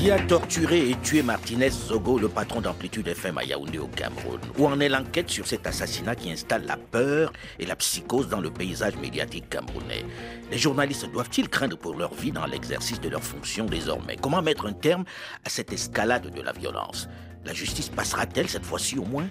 Qui 0.00 0.10
a 0.10 0.18
torturé 0.18 0.88
et 0.88 0.96
tué 1.02 1.22
Martinez 1.22 1.68
Zogo, 1.68 2.18
le 2.18 2.30
patron 2.30 2.62
d'Amplitude 2.62 3.06
FM 3.06 3.36
à 3.36 3.44
Yaoundé 3.44 3.78
au 3.78 3.86
Cameroun? 3.86 4.40
Où 4.56 4.66
en 4.66 4.80
est 4.80 4.88
l'enquête 4.88 5.28
sur 5.28 5.46
cet 5.46 5.66
assassinat 5.66 6.16
qui 6.16 6.32
installe 6.32 6.64
la 6.64 6.78
peur 6.78 7.34
et 7.58 7.66
la 7.66 7.76
psychose 7.76 8.30
dans 8.30 8.40
le 8.40 8.50
paysage 8.50 8.96
médiatique 8.96 9.50
camerounais? 9.50 10.06
Les 10.50 10.56
journalistes 10.56 11.12
doivent-ils 11.12 11.50
craindre 11.50 11.76
pour 11.76 11.98
leur 11.98 12.14
vie 12.14 12.32
dans 12.32 12.46
l'exercice 12.46 12.98
de 12.98 13.10
leurs 13.10 13.22
fonctions 13.22 13.66
désormais? 13.66 14.16
Comment 14.16 14.40
mettre 14.40 14.64
un 14.64 14.72
terme 14.72 15.04
à 15.44 15.50
cette 15.50 15.70
escalade 15.70 16.34
de 16.34 16.40
la 16.40 16.52
violence? 16.52 17.06
La 17.44 17.52
justice 17.52 17.90
passera-t-elle 17.90 18.48
cette 18.48 18.64
fois-ci 18.64 18.98
au 18.98 19.04
moins? 19.04 19.28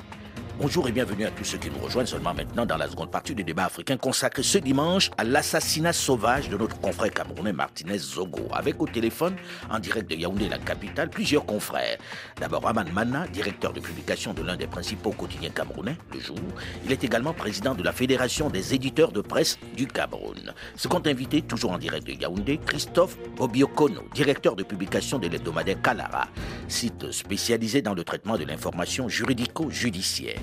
Bonjour 0.61 0.89
et 0.89 0.91
bienvenue 0.91 1.23
à 1.23 1.31
tous 1.31 1.45
ceux 1.45 1.57
qui 1.57 1.69
nous 1.69 1.79
rejoignent 1.79 2.05
seulement 2.05 2.33
maintenant 2.33 2.65
dans 2.65 2.75
la 2.75 2.89
seconde 2.89 3.09
partie 3.09 3.33
du 3.33 3.45
débat 3.45 3.63
africain 3.63 3.95
consacré 3.95 4.43
ce 4.43 4.57
dimanche 4.57 5.09
à 5.17 5.23
l'assassinat 5.23 5.93
sauvage 5.93 6.49
de 6.49 6.57
notre 6.57 6.77
confrère 6.81 7.11
camerounais 7.11 7.53
Martinez 7.53 7.97
Zogo. 7.97 8.41
Avec 8.51 8.81
au 8.81 8.85
téléphone, 8.85 9.37
en 9.69 9.79
direct 9.79 10.09
de 10.09 10.15
Yaoundé, 10.17 10.49
la 10.49 10.57
capitale, 10.57 11.09
plusieurs 11.09 11.45
confrères. 11.45 11.97
D'abord 12.41 12.67
Aman 12.67 12.91
Mana, 12.91 13.25
directeur 13.27 13.71
de 13.71 13.79
publication 13.79 14.33
de 14.33 14.43
l'un 14.43 14.57
des 14.57 14.67
principaux 14.67 15.11
quotidiens 15.11 15.49
camerounais, 15.49 15.95
Le 16.13 16.19
Jour. 16.19 16.35
Il 16.83 16.91
est 16.91 17.05
également 17.05 17.31
président 17.31 17.73
de 17.73 17.81
la 17.81 17.93
Fédération 17.93 18.49
des 18.49 18.73
éditeurs 18.73 19.13
de 19.13 19.21
presse 19.21 19.57
du 19.77 19.87
Cameroun. 19.87 20.53
Second 20.75 21.01
invité, 21.05 21.41
toujours 21.41 21.71
en 21.71 21.77
direct 21.77 22.05
de 22.05 22.11
Yaoundé, 22.11 22.59
Christophe 22.65 23.15
Bobiokono, 23.37 24.01
directeur 24.13 24.57
de 24.57 24.63
publication 24.63 25.19
de 25.19 25.29
l'hebdomadaire 25.29 25.81
Kalara, 25.81 26.27
site 26.67 27.13
spécialisé 27.13 27.81
dans 27.81 27.93
le 27.93 28.03
traitement 28.03 28.37
de 28.37 28.43
l'information 28.43 29.07
juridico-judiciaire. 29.07 30.37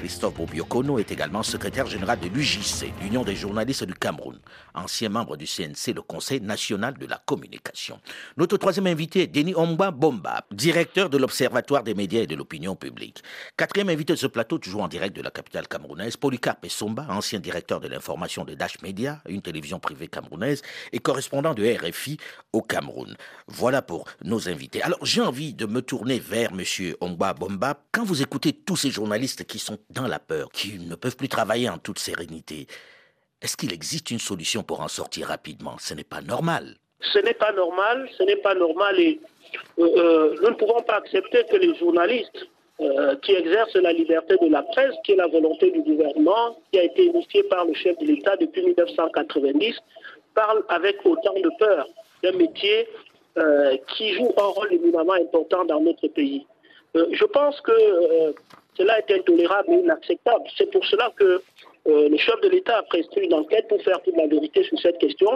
Christophe 0.00 0.36
Bobiokono 0.36 0.98
est 0.98 1.12
également 1.12 1.42
secrétaire 1.42 1.84
général 1.84 2.18
de 2.20 2.28
l'UJC, 2.28 2.90
l'Union 3.02 3.22
des 3.22 3.36
journalistes 3.36 3.84
du 3.84 3.92
Cameroun, 3.92 4.38
ancien 4.72 5.10
membre 5.10 5.36
du 5.36 5.44
CNC, 5.44 5.94
le 5.94 6.00
Conseil 6.00 6.40
national 6.40 6.96
de 6.96 7.04
la 7.04 7.22
communication. 7.26 8.00
Notre 8.38 8.56
troisième 8.56 8.86
invité 8.86 9.24
est 9.24 9.26
Denis 9.26 9.54
Omba 9.54 9.90
Bomba, 9.90 10.46
directeur 10.52 11.10
de 11.10 11.18
l'Observatoire 11.18 11.82
des 11.82 11.92
médias 11.92 12.22
et 12.22 12.26
de 12.26 12.34
l'opinion 12.34 12.76
publique. 12.76 13.22
Quatrième 13.58 13.90
invité 13.90 14.14
de 14.14 14.18
ce 14.18 14.26
plateau, 14.26 14.56
toujours 14.56 14.80
en 14.80 14.88
direct 14.88 15.14
de 15.14 15.20
la 15.20 15.30
capitale 15.30 15.68
camerounaise, 15.68 16.16
Polycarpe 16.16 16.66
Somba, 16.68 17.04
ancien 17.10 17.38
directeur 17.38 17.78
de 17.78 17.88
l'information 17.88 18.46
de 18.46 18.54
Dash 18.54 18.80
Media, 18.80 19.20
une 19.28 19.42
télévision 19.42 19.80
privée 19.80 20.08
camerounaise, 20.08 20.62
et 20.94 20.98
correspondant 20.98 21.52
de 21.52 21.62
RFI 21.62 22.16
au 22.54 22.62
Cameroun. 22.62 23.14
Voilà 23.48 23.82
pour 23.82 24.06
nos 24.24 24.48
invités. 24.48 24.82
Alors 24.82 25.04
j'ai 25.04 25.20
envie 25.20 25.52
de 25.52 25.66
me 25.66 25.82
tourner 25.82 26.18
vers 26.18 26.54
Monsieur 26.54 26.96
Omba 27.02 27.34
Bomba. 27.34 27.78
Quand 27.92 28.04
vous 28.04 28.22
écoutez 28.22 28.54
tous 28.54 28.76
ces 28.76 28.90
journalistes 28.90 29.44
qui 29.44 29.58
sont 29.58 29.78
dans 29.90 30.06
la 30.06 30.18
peur, 30.18 30.50
qui 30.50 30.78
ne 30.78 30.94
peuvent 30.94 31.16
plus 31.16 31.28
travailler 31.28 31.68
en 31.68 31.78
toute 31.78 31.98
sérénité. 31.98 32.66
Est-ce 33.42 33.56
qu'il 33.56 33.72
existe 33.72 34.10
une 34.10 34.18
solution 34.18 34.62
pour 34.62 34.80
en 34.80 34.88
sortir 34.88 35.28
rapidement? 35.28 35.76
Ce 35.78 35.94
n'est 35.94 36.04
pas 36.04 36.20
normal. 36.20 36.76
Ce 37.00 37.18
n'est 37.18 37.34
pas 37.34 37.52
normal, 37.52 38.08
ce 38.18 38.22
n'est 38.24 38.36
pas 38.36 38.54
normal 38.54 39.00
et 39.00 39.20
euh, 39.78 39.84
euh, 39.84 40.36
nous 40.42 40.50
ne 40.50 40.54
pouvons 40.54 40.82
pas 40.82 40.96
accepter 40.96 41.44
que 41.50 41.56
les 41.56 41.74
journalistes 41.74 42.46
euh, 42.80 43.16
qui 43.16 43.32
exercent 43.32 43.74
la 43.74 43.92
liberté 43.92 44.36
de 44.40 44.50
la 44.50 44.62
presse, 44.62 44.94
qui 45.04 45.12
est 45.12 45.16
la 45.16 45.26
volonté 45.26 45.70
du 45.70 45.80
gouvernement, 45.80 46.58
qui 46.72 46.78
a 46.78 46.84
été 46.84 47.06
initiée 47.06 47.42
par 47.44 47.64
le 47.64 47.74
chef 47.74 47.98
de 47.98 48.06
l'État 48.06 48.36
depuis 48.36 48.62
1990, 48.62 49.76
parlent 50.34 50.64
avec 50.68 50.98
autant 51.04 51.34
de 51.34 51.50
peur 51.58 51.86
d'un 52.22 52.32
métier 52.32 52.86
qui 53.96 54.12
joue 54.14 54.34
un 54.36 54.46
rôle 54.46 54.74
éminemment 54.74 55.14
important 55.14 55.64
dans 55.64 55.80
notre 55.80 56.08
pays. 56.08 56.46
je 56.94 57.24
pense 57.24 57.58
que 57.62 57.72
cela 58.76 58.98
est 58.98 59.10
intolérable 59.10 59.72
et 59.72 59.78
inacceptable. 59.78 60.44
C'est 60.56 60.70
pour 60.70 60.84
cela 60.86 61.12
que 61.16 61.42
euh, 61.86 62.08
le 62.08 62.16
chef 62.16 62.40
de 62.42 62.48
l'État 62.48 62.78
a 62.78 62.82
prescrit 62.82 63.22
une 63.24 63.34
enquête 63.34 63.68
pour 63.68 63.82
faire 63.82 64.00
toute 64.02 64.16
la 64.16 64.26
vérité 64.26 64.62
sur 64.64 64.78
cette 64.80 64.98
question. 64.98 65.30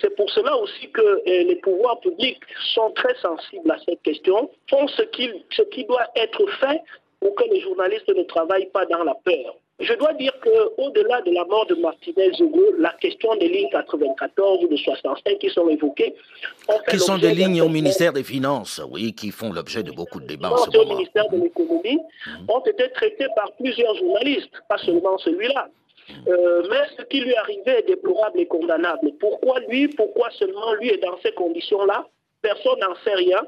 C'est 0.00 0.14
pour 0.16 0.28
cela 0.30 0.56
aussi 0.56 0.90
que 0.90 1.00
euh, 1.00 1.20
les 1.24 1.56
pouvoirs 1.56 2.00
publics 2.00 2.40
sont 2.74 2.90
très 2.92 3.14
sensibles 3.16 3.70
à 3.70 3.78
cette 3.84 4.02
question, 4.02 4.50
font 4.68 4.86
ce, 4.88 5.02
ce 5.50 5.62
qui 5.62 5.84
doit 5.84 6.06
être 6.16 6.46
fait 6.60 6.82
pour 7.20 7.34
que 7.34 7.44
les 7.50 7.60
journalistes 7.60 8.08
ne 8.08 8.22
travaillent 8.22 8.70
pas 8.70 8.84
dans 8.86 9.02
la 9.02 9.14
peur. 9.14 9.56
Je 9.80 9.94
dois 9.94 10.12
dire 10.14 10.32
qu'au-delà 10.42 11.22
de 11.22 11.30
la 11.30 11.44
mort 11.44 11.64
de 11.66 11.76
Martinez 11.76 12.32
Zogo, 12.32 12.74
la 12.78 12.92
question 12.94 13.36
des 13.36 13.48
lignes 13.48 13.70
94 13.70 14.64
ou 14.64 14.68
de 14.68 14.76
65 14.76 15.38
qui 15.38 15.48
sont 15.50 15.68
évoquées. 15.68 16.16
Qui 16.90 16.98
sont 16.98 17.16
des 17.16 17.32
lignes 17.32 17.62
au 17.62 17.68
ministère 17.68 18.12
des 18.12 18.24
Finances, 18.24 18.80
oui, 18.90 19.12
qui 19.12 19.30
font 19.30 19.52
l'objet 19.52 19.84
de 19.84 19.92
beaucoup 19.92 20.18
de 20.18 20.26
débats 20.26 20.50
en 20.50 20.56
ce 20.56 20.76
moment. 20.76 20.90
au 20.90 20.94
ministère 20.96 21.28
de 21.28 21.36
l'économie 21.36 22.00
mhm. 22.26 22.46
ont 22.48 22.60
été 22.60 22.90
traitées 22.90 23.28
par 23.36 23.52
plusieurs 23.52 23.94
journalistes, 23.94 24.50
pas 24.68 24.78
seulement 24.78 25.16
celui-là. 25.18 25.68
Mhm. 26.08 26.14
Euh, 26.26 26.62
mais 26.68 26.82
ce 26.96 27.02
qui 27.04 27.20
lui 27.20 27.34
arrivait 27.36 27.78
est 27.78 27.86
déplorable 27.86 28.40
et 28.40 28.46
condamnable. 28.46 29.12
Pourquoi 29.20 29.60
lui 29.60 29.86
Pourquoi 29.86 30.28
seulement 30.32 30.72
lui 30.80 30.88
Et 30.88 30.98
dans 30.98 31.16
ces 31.22 31.32
conditions-là 31.32 32.04
Personne 32.42 32.80
n'en 32.80 32.96
sait 33.04 33.14
rien. 33.14 33.42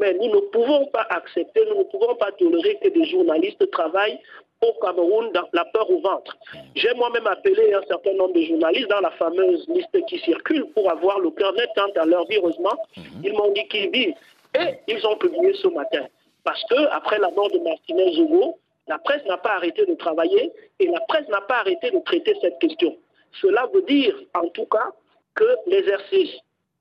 Mais 0.00 0.14
nous 0.14 0.28
ne 0.28 0.40
pouvons 0.52 0.86
pas 0.86 1.06
accepter, 1.10 1.60
nous 1.68 1.78
ne 1.80 1.84
pouvons 1.84 2.14
pas 2.14 2.32
tolérer 2.32 2.78
que 2.82 2.88
des 2.88 3.04
journalistes 3.04 3.70
travaillent 3.70 4.18
au 4.62 4.72
Cameroun 4.80 5.30
dans 5.32 5.48
la 5.52 5.64
peur 5.66 5.90
au 5.90 6.00
ventre. 6.00 6.36
J'ai 6.74 6.92
moi-même 6.94 7.26
appelé 7.26 7.74
un 7.74 7.82
certain 7.86 8.14
nombre 8.14 8.34
de 8.34 8.42
journalistes 8.42 8.88
dans 8.88 9.00
la 9.00 9.10
fameuse 9.12 9.66
liste 9.68 10.06
qui 10.06 10.18
circule 10.20 10.66
pour 10.74 10.90
avoir 10.90 11.18
le 11.20 11.30
cœur 11.30 11.52
net 11.54 11.68
quant 11.74 12.00
à 12.00 12.04
leur 12.04 12.26
vie. 12.26 12.36
Heureusement, 12.36 12.76
mhm. 12.96 13.04
ils 13.24 13.32
m'ont 13.32 13.50
dit 13.52 13.66
qu'ils 13.68 13.90
vivent. 13.90 14.14
Et 14.54 14.76
ils 14.86 15.06
ont 15.06 15.16
publié 15.16 15.54
ce 15.54 15.68
matin. 15.68 16.06
Parce 16.44 16.62
que 16.64 16.88
après 16.90 17.18
la 17.18 17.30
mort 17.30 17.50
de 17.50 17.58
Martinez 17.58 18.12
Zogo, 18.14 18.58
la 18.88 18.98
presse 18.98 19.24
n'a 19.26 19.38
pas 19.38 19.52
arrêté 19.56 19.86
de 19.86 19.94
travailler 19.94 20.52
et 20.78 20.86
la 20.86 21.00
presse 21.00 21.28
n'a 21.28 21.40
pas 21.40 21.58
arrêté 21.58 21.90
de 21.90 21.98
traiter 22.00 22.34
cette 22.40 22.58
question. 22.58 22.96
Cela 23.40 23.66
veut 23.72 23.82
dire, 23.82 24.14
en 24.34 24.48
tout 24.48 24.66
cas, 24.66 24.90
que 25.34 25.44
l'exercice 25.66 26.32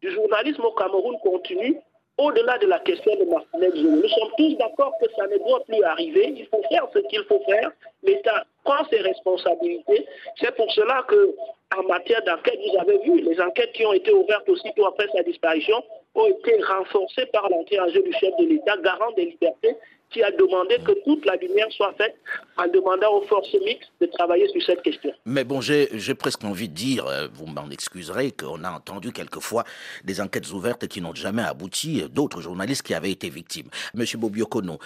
du 0.02 0.12
journalisme 0.12 0.66
au 0.66 0.72
Cameroun 0.72 1.18
continue 1.22 1.80
au-delà 2.22 2.58
de 2.60 2.68
la 2.68 2.80
question 2.80 3.16
de 3.16 3.26
Martinez 3.26 3.70
Nous 3.76 4.08
sommes 4.08 4.32
tous 4.38 4.56
d'accord 4.56 4.94
que 5.02 5.08
ça 5.16 5.28
ne 5.28 5.38
doit 5.38 5.64
plus 5.66 5.84
arriver. 5.84 6.34
Il 6.38 6.46
faut 6.48 6.62
faire 6.70 6.88
ce 6.94 7.00
qu'il 7.00 7.24
faut 7.24 7.42
faire. 7.48 7.72
L'État 8.04 8.46
prend 8.64 8.86
ses 8.90 9.00
responsabilités. 9.00 10.06
C'est 10.40 10.56
pour 10.56 10.72
cela 10.72 11.04
que, 11.08 11.36
en 11.78 11.84
matière 11.84 12.24
d'enquête, 12.24 12.60
vous 12.70 12.80
avez 12.80 12.98
vu, 13.00 13.22
les 13.22 13.40
enquêtes 13.42 13.74
qui 13.74 13.86
ont 13.86 13.94
été 13.94 14.12
ouvertes 14.14 14.48
aussitôt 14.50 14.86
après 14.86 15.08
sa 15.14 15.24
disparition 15.24 15.84
ont 16.16 16.28
été 16.28 16.62
renforcées 16.64 17.26
par 17.28 17.50
l'entrée 17.50 17.78
du 17.92 18.14
chef 18.14 18.36
de 18.38 18.46
l'État, 18.46 18.78
garant 18.78 19.12
des 19.14 19.26
libertés 19.26 19.76
qui 20.12 20.22
a 20.22 20.32
demandé 20.32 20.78
que 20.86 20.92
toute 21.04 21.26
la 21.26 21.36
lumière 21.38 21.68
soit 21.72 21.94
faite 21.94 22.16
en 22.58 22.68
demandant 22.68 23.18
aux 23.18 23.22
forces 23.24 23.54
mixtes 23.66 23.92
de 24.00 24.06
travailler 24.08 24.48
sur 24.50 24.62
cette 24.64 24.82
question. 24.82 25.12
Mais 25.26 25.44
bon, 25.44 25.62
j'ai 25.62 26.16
presque 26.16 26.44
envie 26.44 26.70
de 26.70 26.74
dire, 26.74 27.06
euh, 27.08 27.28
vous 27.34 27.46
m'en 27.46 27.70
excuserez, 27.70 28.32
qu'on 28.32 28.64
a 28.64 28.72
entendu 28.72 29.12
quelquefois 29.12 29.64
des 30.04 30.22
enquêtes 30.22 30.52
ouvertes 30.52 30.88
qui 30.88 31.02
n'ont 31.02 31.16
jamais 31.16 31.44
abouti, 31.44 32.04
d'autres 32.12 32.42
journalistes 32.42 32.86
qui 32.86 32.94
avaient 32.94 33.12
été 33.12 33.30
victimes. 33.30 33.70
Monsieur 33.94 34.18
Bobiokono, 34.18 34.78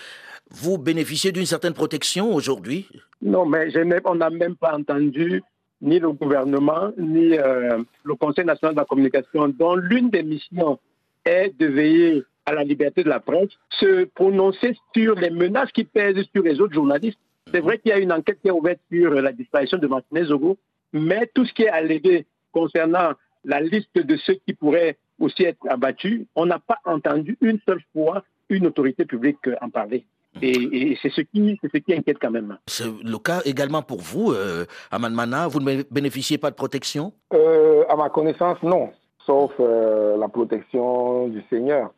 vous 0.52 0.78
bénéficiez 0.78 1.32
d'une 1.32 1.46
certaine 1.46 1.74
protection 1.74 2.34
aujourd'hui? 2.34 2.88
Non, 3.22 3.46
mais 3.46 3.70
on 4.06 4.16
n'a 4.16 4.30
même 4.30 4.56
pas 4.56 4.76
entendu 4.76 5.42
ni 5.82 6.00
le 6.00 6.12
gouvernement, 6.12 6.92
ni 6.98 7.38
euh, 7.38 7.84
le 8.04 8.16
Conseil 8.16 8.46
national 8.46 8.76
de 8.76 8.80
la 8.80 8.86
communication, 8.86 9.48
dont 9.50 9.76
l'une 9.76 10.10
des 10.10 10.24
missions 10.24 10.80
est 11.26 11.54
de 11.60 11.66
veiller 11.66 12.24
à 12.46 12.54
la 12.54 12.64
liberté 12.64 13.04
de 13.04 13.10
la 13.10 13.20
presse, 13.20 13.50
se 13.72 14.06
prononcer 14.06 14.78
sur 14.96 15.16
les 15.16 15.30
menaces 15.30 15.72
qui 15.72 15.84
pèsent 15.84 16.24
sur 16.34 16.44
les 16.44 16.60
autres 16.62 16.74
journalistes. 16.74 17.20
C'est 17.52 17.60
vrai 17.60 17.80
qu'il 17.80 17.90
y 17.90 17.94
a 17.94 18.00
une 18.00 18.12
enquête 18.12 18.40
qui 18.42 18.48
est 18.48 18.52
ouverte 18.52 18.80
sur 18.92 19.10
la 19.12 19.32
disparition 19.32 19.78
de 19.78 19.88
Martinez 19.88 20.26
Zogo, 20.26 20.58
mais 20.94 21.30
tout 21.34 21.46
ce 21.46 21.54
qui 21.54 21.64
est 21.64 21.70
allégué 21.70 22.26
concernant 22.52 23.12
la 23.44 23.62
liste 23.62 23.96
de 23.96 24.18
ceux 24.18 24.36
qui 24.46 24.54
pourraient 24.54 24.98
aussi 25.20 25.44
être 25.44 25.60
abattus, 25.70 26.26
on 26.36 26.46
n'a 26.46 26.60
pas 26.60 26.80
entendu 26.86 27.38
une 27.42 27.60
seule 27.66 27.82
fois 27.94 28.24
une 28.50 28.68
autorité 28.68 29.06
publique 29.06 29.38
en 29.62 29.70
parler. 29.70 30.06
Et, 30.42 30.98
c'est 31.02 31.12
ce 31.12 31.22
qui, 31.22 31.58
ce 31.64 31.78
qui 31.78 31.94
inquiète 31.94 32.18
quand 32.20 32.32
même. 32.32 32.58
C'est 32.68 32.84
le 32.86 33.18
cas 33.18 33.42
également 33.46 33.82
pour 33.82 34.02
vous, 34.02 34.34
euh, 34.34 34.66
Mana. 34.92 35.48
Vous 35.48 35.62
ne 35.62 35.84
bénéficiez 35.90 36.38
pas 36.38 36.50
de 36.52 36.56
protection? 36.56 37.14
Euh, 37.34 37.86
À 37.88 37.96
ma 37.96 38.10
connaissance, 38.10 38.62
non. 38.62 38.90
Sauf 39.26 39.54
euh, 39.60 40.18
la 40.18 40.28
protection 40.28 41.30
du 41.30 41.42
Seigneur 41.50 41.92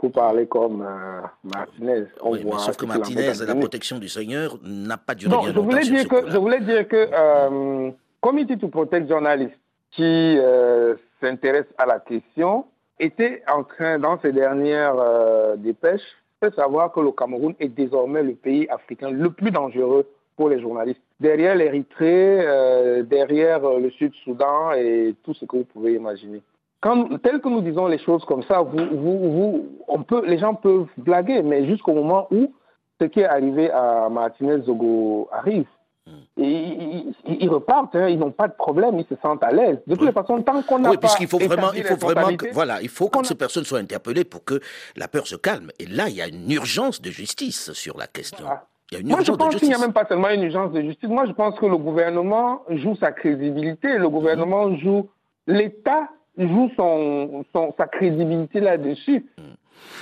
pour 0.00 0.12
parler 0.12 0.46
comme 0.46 0.80
euh, 0.80 1.20
Martinez. 1.44 2.04
On 2.22 2.32
oui, 2.32 2.40
mais 2.42 2.58
sauf 2.58 2.76
que 2.76 2.86
Martinez, 2.86 3.32
la 3.46 3.54
protection 3.54 3.98
du 3.98 4.08
Seigneur 4.08 4.58
n'a 4.62 4.96
pas 4.96 5.14
duré 5.14 5.30
non, 5.30 5.42
je 5.42 5.60
voulais 5.60 5.82
dire 5.82 6.08
que 6.08 6.30
Je 6.30 6.38
voulais 6.38 6.60
dire 6.60 6.88
que 6.88 7.08
euh, 7.12 7.90
Committee 8.22 8.56
to 8.56 8.68
Protect 8.68 9.08
Journalists, 9.08 9.58
qui 9.90 10.38
euh, 10.38 10.94
s'intéresse 11.20 11.66
à 11.76 11.84
la 11.84 12.00
question, 12.00 12.64
était 12.98 13.42
en 13.46 13.62
train, 13.62 13.98
dans 13.98 14.18
ses 14.20 14.32
dernières 14.32 14.96
euh, 14.98 15.56
dépêches, 15.56 16.16
de 16.42 16.50
savoir 16.50 16.90
que 16.92 17.00
le 17.00 17.12
Cameroun 17.12 17.54
est 17.60 17.68
désormais 17.68 18.22
le 18.22 18.32
pays 18.32 18.66
africain 18.70 19.10
le 19.10 19.30
plus 19.30 19.50
dangereux 19.50 20.06
pour 20.34 20.48
les 20.48 20.62
journalistes. 20.62 21.02
Derrière 21.20 21.54
l'Érythrée, 21.54 23.04
derrière 23.04 23.60
le 23.60 23.90
Sud-Soudan 23.90 24.72
et 24.72 25.14
tout 25.22 25.34
ce 25.34 25.44
que 25.44 25.58
vous 25.58 25.64
pouvez 25.64 25.92
imaginer 25.92 26.40
quand, 26.80 27.18
tel 27.22 27.40
que 27.40 27.48
nous 27.48 27.60
disons 27.60 27.86
les 27.86 27.98
choses 27.98 28.24
comme 28.24 28.42
ça, 28.44 28.60
vous, 28.62 28.86
vous, 28.90 29.30
vous, 29.30 29.68
on 29.90 30.02
peut, 30.02 30.24
les 30.26 30.38
gens 30.38 30.54
peuvent 30.54 30.86
blaguer, 30.96 31.42
mais 31.42 31.66
jusqu'au 31.66 31.92
moment 31.92 32.26
où 32.30 32.52
ce 33.00 33.06
qui 33.06 33.20
est 33.20 33.26
arrivé 33.26 33.70
à 33.70 34.08
Martinez 34.10 34.62
Zogo 34.62 35.28
arrive. 35.32 35.66
Hmm. 36.06 36.42
ils, 36.42 37.48
repartent, 37.48 37.94
hein, 37.94 38.08
ils 38.08 38.18
n'ont 38.18 38.30
pas 38.30 38.48
de 38.48 38.54
problème, 38.54 38.98
ils 38.98 39.06
se 39.06 39.20
sentent 39.20 39.42
à 39.42 39.52
l'aise. 39.52 39.78
De 39.86 39.94
toute 39.94 40.10
façon, 40.12 40.40
tant 40.42 40.62
qu'on 40.62 40.78
n'a 40.78 40.90
oui, 40.90 40.96
puisqu'il 40.96 41.28
faut 41.28 41.38
vraiment, 41.38 41.72
il 41.74 41.84
faut 41.84 41.96
vraiment 41.96 42.34
que, 42.34 42.52
voilà, 42.52 42.80
il 42.80 42.88
faut 42.88 43.08
que 43.08 43.24
ces 43.26 43.34
personnes 43.34 43.64
soient 43.64 43.80
interpellées 43.80 44.24
pour 44.24 44.42
que 44.44 44.60
la 44.96 45.08
peur 45.08 45.26
se 45.26 45.36
calme. 45.36 45.70
Et 45.78 45.84
là, 45.84 46.08
il 46.08 46.16
y 46.16 46.22
a 46.22 46.26
une 46.26 46.50
urgence 46.50 47.02
de 47.02 47.10
justice 47.10 47.72
sur 47.72 47.98
la 47.98 48.06
question. 48.06 48.46
Il 48.90 48.94
y 48.94 48.96
a 48.96 49.00
une 49.00 49.08
Moi, 49.08 49.20
je 49.22 49.30
pense 49.32 49.54
qu'il 49.56 49.68
n'y 49.68 49.74
a 49.74 49.78
même 49.78 49.92
pas 49.92 50.06
seulement 50.06 50.30
une 50.30 50.42
urgence 50.42 50.72
de 50.72 50.80
justice. 50.80 51.08
Moi, 51.08 51.26
je 51.26 51.32
pense 51.32 51.58
que 51.58 51.66
le 51.66 51.76
gouvernement 51.76 52.62
joue 52.70 52.96
sa 52.96 53.12
crédibilité. 53.12 53.98
Le 53.98 54.08
gouvernement 54.08 54.74
joue, 54.78 55.10
l'État 55.46 56.08
joue 56.38 56.70
son, 56.76 57.44
son, 57.52 57.74
sa 57.76 57.86
crédibilité 57.86 58.60
là-dessus. 58.60 59.26
Mm. 59.38 59.42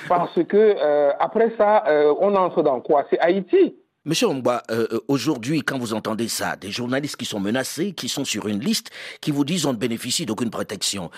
Parce 0.08 0.42
que 0.44 0.56
euh, 0.56 1.12
après 1.18 1.52
ça, 1.56 1.84
euh, 1.86 2.14
on 2.20 2.34
entre 2.34 2.62
dans 2.62 2.80
quoi? 2.80 3.04
C'est 3.10 3.18
Haïti. 3.18 3.76
Monsieur 4.04 4.28
Omba, 4.28 4.62
euh, 4.70 4.86
aujourd'hui, 5.08 5.60
quand 5.60 5.76
vous 5.78 5.92
entendez 5.92 6.28
ça, 6.28 6.56
des 6.56 6.70
journalistes 6.70 7.16
qui 7.16 7.26
sont 7.26 7.40
menacés, 7.40 7.92
qui 7.92 8.08
sont 8.08 8.24
sur 8.24 8.48
une 8.48 8.60
liste, 8.60 8.90
qui 9.20 9.30
vous 9.32 9.44
disent 9.44 9.66
on 9.66 9.72
ne 9.72 9.78
bénéficie 9.78 10.24
d'aucune 10.24 10.50
protection, 10.50 11.10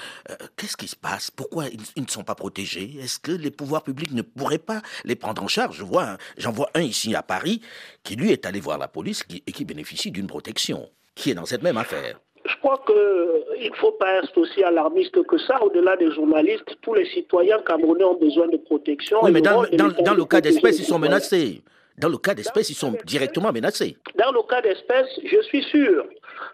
qu'est-ce 0.57 0.77
qui 0.77 0.89
se 0.89 0.97
passe? 0.97 1.31
Pourquoi 1.31 1.67
ils, 1.69 2.03
ne 2.03 2.09
sont 2.09 2.25
pas 2.25 2.35
protégés? 2.35 2.97
Est-ce 3.01 3.21
que 3.21 3.31
les 3.31 3.53
pouvoirs 3.53 3.85
publics 3.85 4.13
ne 4.13 4.23
pourraient 4.23 4.59
pas 4.59 4.83
les 5.05 5.15
prendre 5.15 5.41
en 5.41 5.47
charge? 5.47 5.77
Je 5.77 5.85
vois, 5.85 6.17
j'en 6.37 6.51
vois 6.51 6.71
un 6.75 6.81
ici 6.81 7.15
à 7.15 7.23
Paris 7.23 7.61
qui 8.03 8.17
lui 8.17 8.33
est 8.33 8.45
allé 8.45 8.59
voir 8.59 8.77
la 8.77 8.89
police 8.89 9.25
et 9.47 9.53
qui 9.53 9.65
bénéficie 9.65 10.11
d'une 10.11 10.27
protection, 10.27 10.89
qui 11.15 11.31
est 11.31 11.35
dans 11.35 11.47
cette 11.47 11.63
même 11.63 11.77
affaire. 11.77 12.19
Je 12.47 12.57
crois 12.57 12.83
qu'il 12.87 13.71
ne 13.71 13.77
faut 13.77 13.93
pas 13.93 14.23
être 14.23 14.37
aussi 14.39 14.63
alarmiste 14.63 15.23
que 15.25 15.39
ça. 15.39 15.63
Au-delà 15.63 15.97
des 15.97 16.11
journalistes, 16.11 16.77
tous 16.83 16.95
les 16.95 17.05
citoyens 17.07 17.61
camerounais 17.67 18.05
ont 18.05 18.15
besoin 18.19 18.49
de 18.49 18.57
protection. 18.57 19.19
Oui, 19.23 19.31
mais 19.31 19.43
dans, 19.43 19.63
dans 19.73 20.15
le 20.15 20.25
cas 20.25 20.41
d'espèce, 20.41 20.79
ils 20.79 20.85
sont 20.85 20.99
menacés. 20.99 21.63
Dans 21.99 22.09
le 22.09 22.17
cas 22.17 22.33
d'espèce, 22.35 22.71
ils 22.71 22.75
sont 22.75 22.95
directement 23.05 23.53
menacés. 23.53 23.97
Dans 24.17 24.33
le 24.33 24.43
cas 24.49 24.63
d'espèce, 24.63 25.09
je 25.23 25.41
suis 25.43 25.63
sûr 25.65 26.07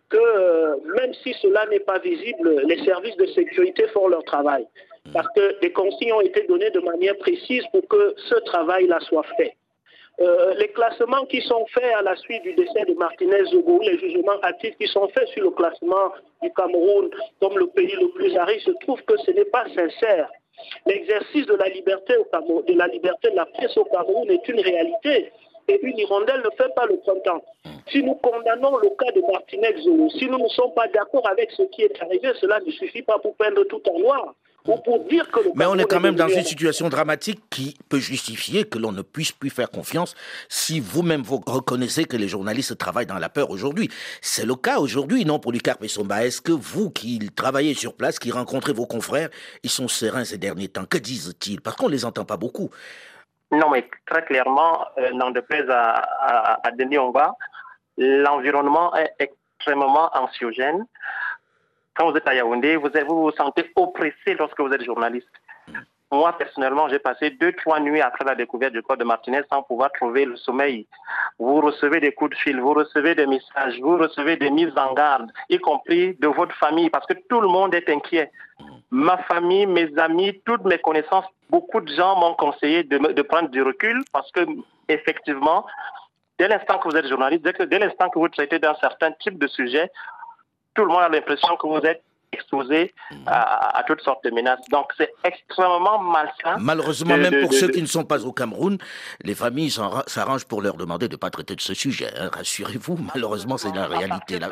que 0.09 0.16
euh, 0.16 0.75
même 0.96 1.12
si 1.22 1.35
cela 1.40 1.66
n'est 1.66 1.81
pas 1.81 2.01
visible, 2.01 2.62
les 2.66 2.85
services 2.85 3.16
de 3.16 3.27
sécurité 3.27 3.87
font 3.94 4.09
leur 4.09 4.25
travail. 4.25 4.66
Parce 5.12 5.29
que 5.37 5.61
des 5.61 5.72
consignes 5.72 6.14
ont 6.14 6.20
été 6.20 6.44
données 6.49 6.70
de 6.70 6.81
manière 6.81 7.16
précise 7.18 7.62
pour 7.70 7.87
que 7.87 8.14
ce 8.29 8.35
travail-là 8.46 8.99
soit 9.01 9.25
fait. 9.37 9.57
Euh, 10.18 10.55
les 10.55 10.68
classements 10.68 11.26
qui 11.26 11.42
sont 11.42 11.66
faits 11.66 11.92
à 11.94 12.00
la 12.00 12.16
suite 12.16 12.42
du 12.42 12.55
décès 12.55 12.85
de 12.88 12.94
Martinez 12.94 13.44
Zogo, 13.50 13.81
les 13.83 13.98
jugements 13.98 14.40
actifs 14.42 14.74
qui 14.79 14.87
sont 14.87 15.07
faits 15.09 15.29
sur 15.29 15.44
le 15.44 15.50
classement 15.50 16.12
du 16.42 16.50
Cameroun 16.55 17.11
comme 17.40 17.59
le 17.59 17.66
pays 17.66 17.94
le 18.00 18.09
plus 18.09 18.35
risque, 18.38 18.66
je 18.66 18.87
trouve 18.87 19.02
que 19.02 19.16
ce 19.18 19.31
n'est 19.33 19.44
pas 19.44 19.66
sincère. 19.74 20.31
L'exercice 20.87 21.44
de 21.44 21.55
la 21.55 21.68
liberté 21.68 22.14
de 22.14 22.79
la 22.79 22.87
liberté 22.87 23.31
de 23.31 23.37
la 23.37 23.44
presse 23.44 23.76
au 23.76 23.85
Cameroun 23.85 24.31
est 24.31 24.48
une 24.48 24.61
réalité. 24.61 25.33
Et 25.68 25.81
une 25.83 25.98
hirondelle 25.98 26.42
ne 26.44 26.50
fait 26.57 26.72
pas 26.74 26.87
le 26.87 26.96
printemps. 26.98 27.42
Si 27.90 28.02
nous 28.02 28.14
condamnons 28.14 28.79
le 28.79 28.88
cas 28.90 29.11
de 29.12 29.20
Martinez 29.20 29.76
Zolo, 29.83 30.09
si 30.11 30.26
nous 30.26 30.38
ne 30.38 30.48
sommes 30.48 30.72
pas 30.74 30.87
d'accord 30.88 31.29
avec 31.29 31.50
ce 31.50 31.62
qui 31.64 31.83
est 31.83 32.02
arrivé, 32.02 32.31
cela 32.40 32.61
ne 32.61 32.70
suffit 32.70 33.02
pas 33.02 33.18
pour 33.18 33.35
peindre 33.35 33.64
tout 33.64 33.83
en 33.90 33.98
noir. 33.98 34.35
Mais 35.55 35.66
on 35.66 35.76
est 35.76 35.85
quand 35.85 36.00
même 36.00 36.14
dans 36.14 36.29
une 36.29 36.44
situation 36.44 36.88
dramatique 36.88 37.42
qui 37.50 37.76
peut 37.88 37.98
justifier 37.98 38.64
que 38.64 38.79
l'on 38.79 38.92
ne 38.92 39.02
puisse 39.02 39.33
plus 39.33 39.50
faire 39.50 39.70
confiance 39.70 40.14
si 40.48 40.81
vous-même 40.81 41.22
vous 41.22 41.42
reconnaissez 41.46 42.05
que 42.05 42.16
les 42.16 42.29
journalistes 42.29 42.76
travaillent 42.79 43.07
dans 43.07 43.18
la 43.18 43.29
peur 43.29 43.50
aujourd'hui. 43.50 43.90
C'est 44.20 44.46
le 44.46 44.55
cas 44.55 44.79
aujourd'hui, 44.79 45.24
non, 45.24 45.38
pour 45.38 45.52
Lucas 45.52 45.74
Pessomba 45.74 46.24
Est-ce 46.24 46.40
que 46.40 46.52
vous 46.52 46.90
qui 46.90 47.18
travaillez 47.35 47.74
sur 47.74 47.94
place, 47.94 48.18
qui 48.18 48.31
rencontrez 48.31 48.72
vos 48.72 48.87
confrères, 48.87 49.29
ils 49.62 49.70
sont 49.70 49.88
sereins 49.88 50.24
ces 50.24 50.38
derniers 50.38 50.68
temps? 50.68 50.85
Que 50.85 50.98
disent-ils? 50.98 51.61
Parce 51.61 51.76
qu'on 51.76 51.87
ne 51.87 51.92
les 51.92 52.05
entend 52.05 52.24
pas 52.24 52.37
beaucoup. 52.37 52.70
Non, 53.52 53.70
mais 53.70 53.88
très 54.07 54.24
clairement, 54.24 54.87
euh, 54.98 55.12
n'en 55.12 55.31
déplaise 55.31 55.70
à, 55.70 55.92
à, 55.92 56.66
à 56.66 56.70
Denis 56.72 56.98
l'environnement 57.98 58.94
est 58.96 59.14
extrêmement 59.18 60.11
anxiogène 60.14 60.87
quand 61.96 62.11
vous 62.11 62.16
êtes 62.16 62.28
à 62.28 62.35
Yaoundé, 62.35 62.76
vous 62.76 62.90
vous, 63.09 63.30
sentez 63.32 63.72
oppressé 63.74 64.35
lorsque 64.38 64.61
vous 64.61 64.72
êtes 64.72 64.85
journaliste. 64.85 65.28
Moi, 66.12 66.32
personnellement, 66.38 66.88
j'ai 66.88 67.00
passé 67.00 67.30
deux, 67.30 67.52
trois 67.54 67.80
nuits 67.80 68.00
après 68.00 68.24
la 68.24 68.37
découverte 68.37 68.72
du 68.72 68.82
corps 68.82 68.96
de 68.96 69.02
Martinez 69.02 69.40
sans 69.50 69.62
pouvoir 69.62 69.90
trouver 69.92 70.24
le 70.24 70.37
sommeil. 70.37 70.87
Vous 71.40 71.61
recevez 71.61 71.98
des 71.98 72.12
coups 72.12 72.30
de 72.30 72.37
fil, 72.37 72.61
vous 72.61 72.74
recevez 72.74 73.16
des 73.16 73.26
messages, 73.26 73.80
vous 73.80 73.96
recevez 73.96 74.37
des 74.37 74.50
mises 74.50 74.72
en 74.76 74.94
garde, 74.94 75.32
y 75.50 75.59
compris 75.59 76.14
de 76.20 76.28
votre 76.28 76.54
famille, 76.56 76.90
parce 76.90 77.06
que 77.06 77.14
tout 77.28 77.40
le 77.40 77.48
monde 77.48 77.74
est 77.74 77.88
inquiet. 77.88 78.30
Ma 78.92 79.18
famille, 79.24 79.66
mes 79.66 79.90
amis, 79.98 80.40
toutes 80.44 80.64
mes 80.64 80.78
connaissances, 80.78 81.26
beaucoup 81.50 81.80
de 81.80 81.92
gens 81.92 82.14
m'ont 82.20 82.35
conseillé 82.35 82.85
de, 82.85 82.98
de, 82.98 83.22
prendre 83.22 83.48
du 83.48 83.62
recul 83.62 84.04
parce 84.12 84.30
que, 84.30 84.46
effectivement, 84.88 85.66
dès 86.38 86.46
l'instant 86.46 86.78
que 86.78 86.88
vous 86.88 86.96
êtes 86.96 87.09
journaliste, 87.09 87.42
dès 87.44 87.78
l'instant 87.80 88.11
que 88.11 88.18
vous 88.20 88.28
traitez 88.28 88.61
d'un 88.61 88.74
certain 88.76 89.11
type 89.12 89.38
de 89.38 89.48
sujet, 89.48 89.90
tout 90.76 90.84
le 90.84 90.88
monde 90.88 91.02
a 91.02 91.08
l'impression 91.08 91.56
que 91.56 91.66
vous 91.66 91.84
êtes 91.84 92.02
exposé 92.32 92.92
mhm. 93.10 93.24
à, 93.26 93.82
toutes 93.86 94.02
sortes 94.02 94.22
de 94.24 94.30
menaces. 94.30 94.60
Donc 94.70 94.92
c'est 94.96 95.12
extrêmement 95.24 95.98
malsain. 95.98 96.56
Malheureusement, 96.58 97.16
même 97.16 97.42
pour 97.42 97.52
ceux 97.52 97.68
qui 97.68 97.80
ne 97.80 97.86
sont 97.86 98.04
pas 98.04 98.24
au 98.24 98.32
Cameroun, 98.32 98.78
les 99.22 99.34
familles 99.34 99.70
s'arrangent 99.70 100.44
pour 100.44 100.62
leur 100.62 100.76
demander 100.76 101.08
de 101.08 101.14
ne 101.14 101.18
pas 101.18 101.30
traiter 101.30 101.54
de 101.56 101.60
ce 101.60 101.74
sujet. 101.74 102.08
Hein. 102.18 102.30
Rassurez-vous, 102.32 102.98
malheureusement, 103.14 103.56
c'est 103.56 103.74
la 103.74 103.86
réalité. 103.86 104.38
Là. 104.38 104.50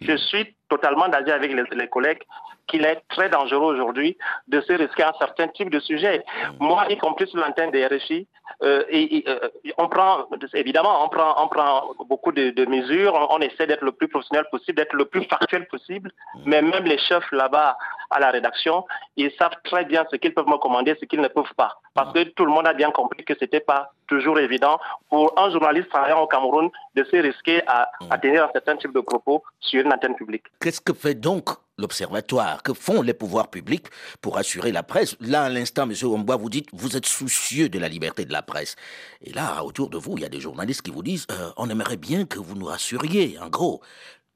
je 0.00 0.16
suis 0.16 0.54
totalement 0.68 1.08
d'accord 1.08 1.34
avec 1.34 1.52
les, 1.52 1.88
collègues 1.88 2.22
qu'il 2.66 2.84
est 2.84 3.02
très 3.08 3.28
dangereux 3.28 3.74
aujourd'hui 3.74 4.16
de 4.48 4.60
se 4.60 4.72
risquer 4.72 5.02
à 5.02 5.10
un 5.10 5.18
certain 5.18 5.48
type 5.48 5.70
de 5.70 5.80
sujet. 5.80 6.24
Mhm. 6.50 6.56
Moi, 6.60 6.86
y 6.90 6.96
compris 6.98 7.26
sur 7.28 7.38
l'antenne 7.38 7.70
des 7.70 7.86
RFI, 7.86 8.26
euh, 8.62 8.84
et, 8.88 9.24
euh, 9.26 9.48
on 9.78 9.88
prend, 9.88 10.26
évidemment, 10.54 11.04
on 11.04 11.08
prend, 11.08 11.42
on 11.42 11.48
prend 11.48 11.94
beaucoup 12.08 12.32
de, 12.32 12.64
mesures, 12.66 13.14
on, 13.30 13.38
essaie 13.40 13.66
d'être 13.66 13.84
le 13.84 13.92
plus 13.92 14.08
professionnel 14.08 14.46
possible, 14.50 14.76
d'être 14.76 14.94
le 14.94 15.06
plus 15.06 15.24
factuel 15.24 15.66
possible, 15.66 16.10
mm. 16.34 16.40
mais 16.46 16.62
même 16.62 16.84
les 16.84 16.98
chefs 16.98 17.30
là-bas 17.32 17.76
à 18.10 18.20
la 18.20 18.30
rédaction, 18.30 18.84
ils 19.16 19.32
savent 19.32 19.56
très 19.64 19.84
bien 19.84 20.06
ce 20.10 20.16
qu'ils 20.16 20.34
peuvent 20.34 20.48
me 20.48 20.58
commander, 20.58 20.96
ce 21.00 21.04
qu'ils 21.04 21.20
ne 21.20 21.28
peuvent 21.28 21.54
pas. 21.56 21.80
Parce 21.94 22.12
que 22.12 22.22
tout 22.24 22.44
le 22.44 22.52
monde 22.52 22.66
a 22.66 22.74
bien 22.74 22.90
compris 22.90 23.24
que 23.24 23.34
ce 23.34 23.40
n'était 23.44 23.60
pas 23.60 23.92
toujours 24.06 24.38
évident 24.38 24.78
pour 25.08 25.32
un 25.38 25.50
journaliste 25.50 25.88
travaillant 25.88 26.20
au 26.20 26.26
Cameroun 26.26 26.70
de 26.94 27.04
se 27.04 27.16
risquer 27.16 27.62
à, 27.66 27.90
à 28.10 28.18
tenir 28.18 28.44
un 28.44 28.50
certain 28.52 28.76
type 28.76 28.92
de 28.92 29.00
propos 29.00 29.42
sur 29.60 29.84
une 29.84 29.92
antenne 29.92 30.14
publique. 30.14 30.44
Qu'est-ce 30.60 30.80
que 30.80 30.92
fait 30.92 31.14
donc 31.14 31.48
l'Observatoire 31.78 32.62
Que 32.62 32.72
font 32.72 33.02
les 33.02 33.14
pouvoirs 33.14 33.50
publics 33.50 33.86
pour 34.20 34.38
assurer 34.38 34.72
la 34.72 34.82
presse 34.82 35.16
Là, 35.20 35.44
à 35.44 35.48
l'instant, 35.48 35.86
Monsieur 35.86 36.08
Ombois, 36.08 36.36
vous 36.36 36.50
dites, 36.50 36.68
vous 36.72 36.96
êtes 36.96 37.06
soucieux 37.06 37.68
de 37.68 37.78
la 37.78 37.88
liberté 37.88 38.24
de 38.24 38.32
la 38.32 38.42
presse. 38.42 38.76
Et 39.22 39.32
là, 39.32 39.64
autour 39.64 39.90
de 39.90 39.98
vous, 39.98 40.16
il 40.16 40.22
y 40.22 40.26
a 40.26 40.28
des 40.28 40.40
journalistes 40.40 40.82
qui 40.82 40.90
vous 40.90 41.02
disent, 41.02 41.26
euh, 41.30 41.50
on 41.56 41.68
aimerait 41.68 41.96
bien 41.96 42.24
que 42.24 42.38
vous 42.38 42.54
nous 42.54 42.66
rassuriez, 42.66 43.38
en 43.40 43.48
gros. 43.48 43.80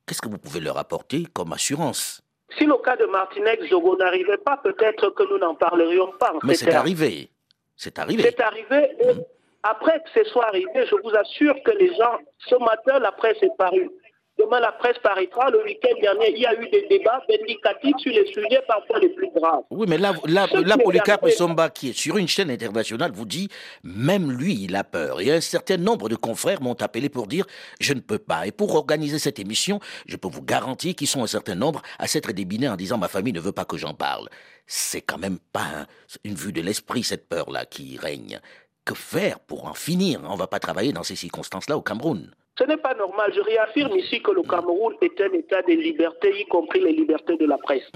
Qu'est-ce 0.06 0.22
que 0.22 0.28
vous 0.28 0.38
pouvez 0.38 0.60
leur 0.60 0.78
apporter 0.78 1.26
comme 1.32 1.52
assurance? 1.52 2.22
Si 2.56 2.64
le 2.64 2.82
cas 2.82 2.96
de 2.96 3.04
Martinez 3.04 3.58
Jogo 3.68 3.96
n'arrivait 3.96 4.38
pas, 4.38 4.56
peut-être 4.56 5.10
que 5.10 5.22
nous 5.30 5.38
n'en 5.38 5.54
parlerions 5.54 6.12
pas. 6.18 6.32
Mais 6.42 6.54
c'est 6.54 6.72
arrivé. 6.72 7.30
C'est 7.76 7.98
arrivé. 7.98 8.22
C'est 8.22 8.40
arrivé. 8.40 8.90
Mmh. 9.04 9.20
Après 9.62 10.02
que 10.02 10.22
ce 10.22 10.30
soit 10.30 10.46
arrivé, 10.46 10.86
je 10.86 10.94
vous 11.02 11.14
assure 11.14 11.54
que 11.64 11.72
les 11.72 11.94
gens, 11.94 12.18
ce 12.38 12.54
matin, 12.56 12.98
la 13.00 13.12
presse 13.12 13.36
est 13.42 13.56
parue. 13.58 13.90
Demain, 14.38 14.60
la 14.60 14.70
presse 14.72 14.98
paraîtra. 15.02 15.50
Le 15.50 15.64
week-end 15.64 16.00
dernier, 16.00 16.30
il 16.30 16.42
y 16.42 16.46
a 16.46 16.54
eu 16.54 16.68
des 16.68 16.86
débats 16.88 17.20
vindicatifs 17.28 17.96
sur 17.98 18.12
les 18.12 18.26
sujets 18.26 18.62
parfois 18.68 19.00
les 19.00 19.08
plus 19.08 19.30
graves. 19.34 19.64
Oui, 19.70 19.86
mais 19.88 19.98
là, 19.98 20.12
là, 20.26 20.46
Polycarpe 20.78 21.28
Somba, 21.30 21.70
qui 21.70 21.90
est 21.90 21.92
sur 21.92 22.18
une 22.18 22.28
chaîne 22.28 22.50
internationale, 22.50 23.10
vous 23.12 23.24
dit 23.24 23.48
même 23.82 24.30
lui, 24.30 24.54
il 24.62 24.76
a 24.76 24.84
peur. 24.84 25.20
Et 25.20 25.32
un 25.32 25.40
certain 25.40 25.76
nombre 25.76 26.08
de 26.08 26.14
confrères 26.14 26.62
m'ont 26.62 26.80
appelé 26.80 27.08
pour 27.08 27.26
dire 27.26 27.46
je 27.80 27.94
ne 27.94 28.00
peux 28.00 28.18
pas. 28.18 28.46
Et 28.46 28.52
pour 28.52 28.76
organiser 28.76 29.18
cette 29.18 29.40
émission, 29.40 29.80
je 30.06 30.16
peux 30.16 30.28
vous 30.28 30.42
garantir 30.42 30.94
qu'ils 30.94 31.08
sont 31.08 31.24
un 31.24 31.28
certain 31.28 31.56
nombre 31.56 31.82
à 31.98 32.06
s'être 32.06 32.30
débinés 32.32 32.68
en 32.68 32.76
disant 32.76 32.96
ma 32.96 33.08
famille 33.08 33.32
ne 33.32 33.40
veut 33.40 33.52
pas 33.52 33.64
que 33.64 33.76
j'en 33.76 33.94
parle. 33.94 34.28
C'est 34.66 35.00
quand 35.00 35.18
même 35.18 35.38
pas 35.52 35.86
une 36.24 36.34
vue 36.34 36.52
de 36.52 36.60
l'esprit, 36.60 37.02
cette 37.02 37.28
peur-là, 37.28 37.64
qui 37.64 37.96
règne. 37.96 38.38
Que 38.84 38.94
faire 38.94 39.40
pour 39.40 39.66
en 39.66 39.74
finir? 39.74 40.20
On 40.24 40.34
ne 40.34 40.38
va 40.38 40.46
pas 40.46 40.60
travailler 40.60 40.92
dans 40.92 41.02
ces 41.02 41.16
circonstances-là 41.16 41.76
au 41.76 41.82
Cameroun. 41.82 42.30
Ce 42.58 42.64
n'est 42.64 42.76
pas 42.76 42.94
normal. 42.94 43.32
Je 43.34 43.40
réaffirme 43.40 43.96
ici 43.96 44.20
que 44.20 44.32
le 44.32 44.42
Cameroun 44.42 44.94
est 45.00 45.20
un 45.20 45.32
État 45.32 45.62
de 45.62 45.72
liberté, 45.72 46.34
y 46.40 46.44
compris 46.46 46.80
les 46.80 46.92
libertés 46.92 47.36
de 47.36 47.46
la 47.46 47.56
presse. 47.56 47.88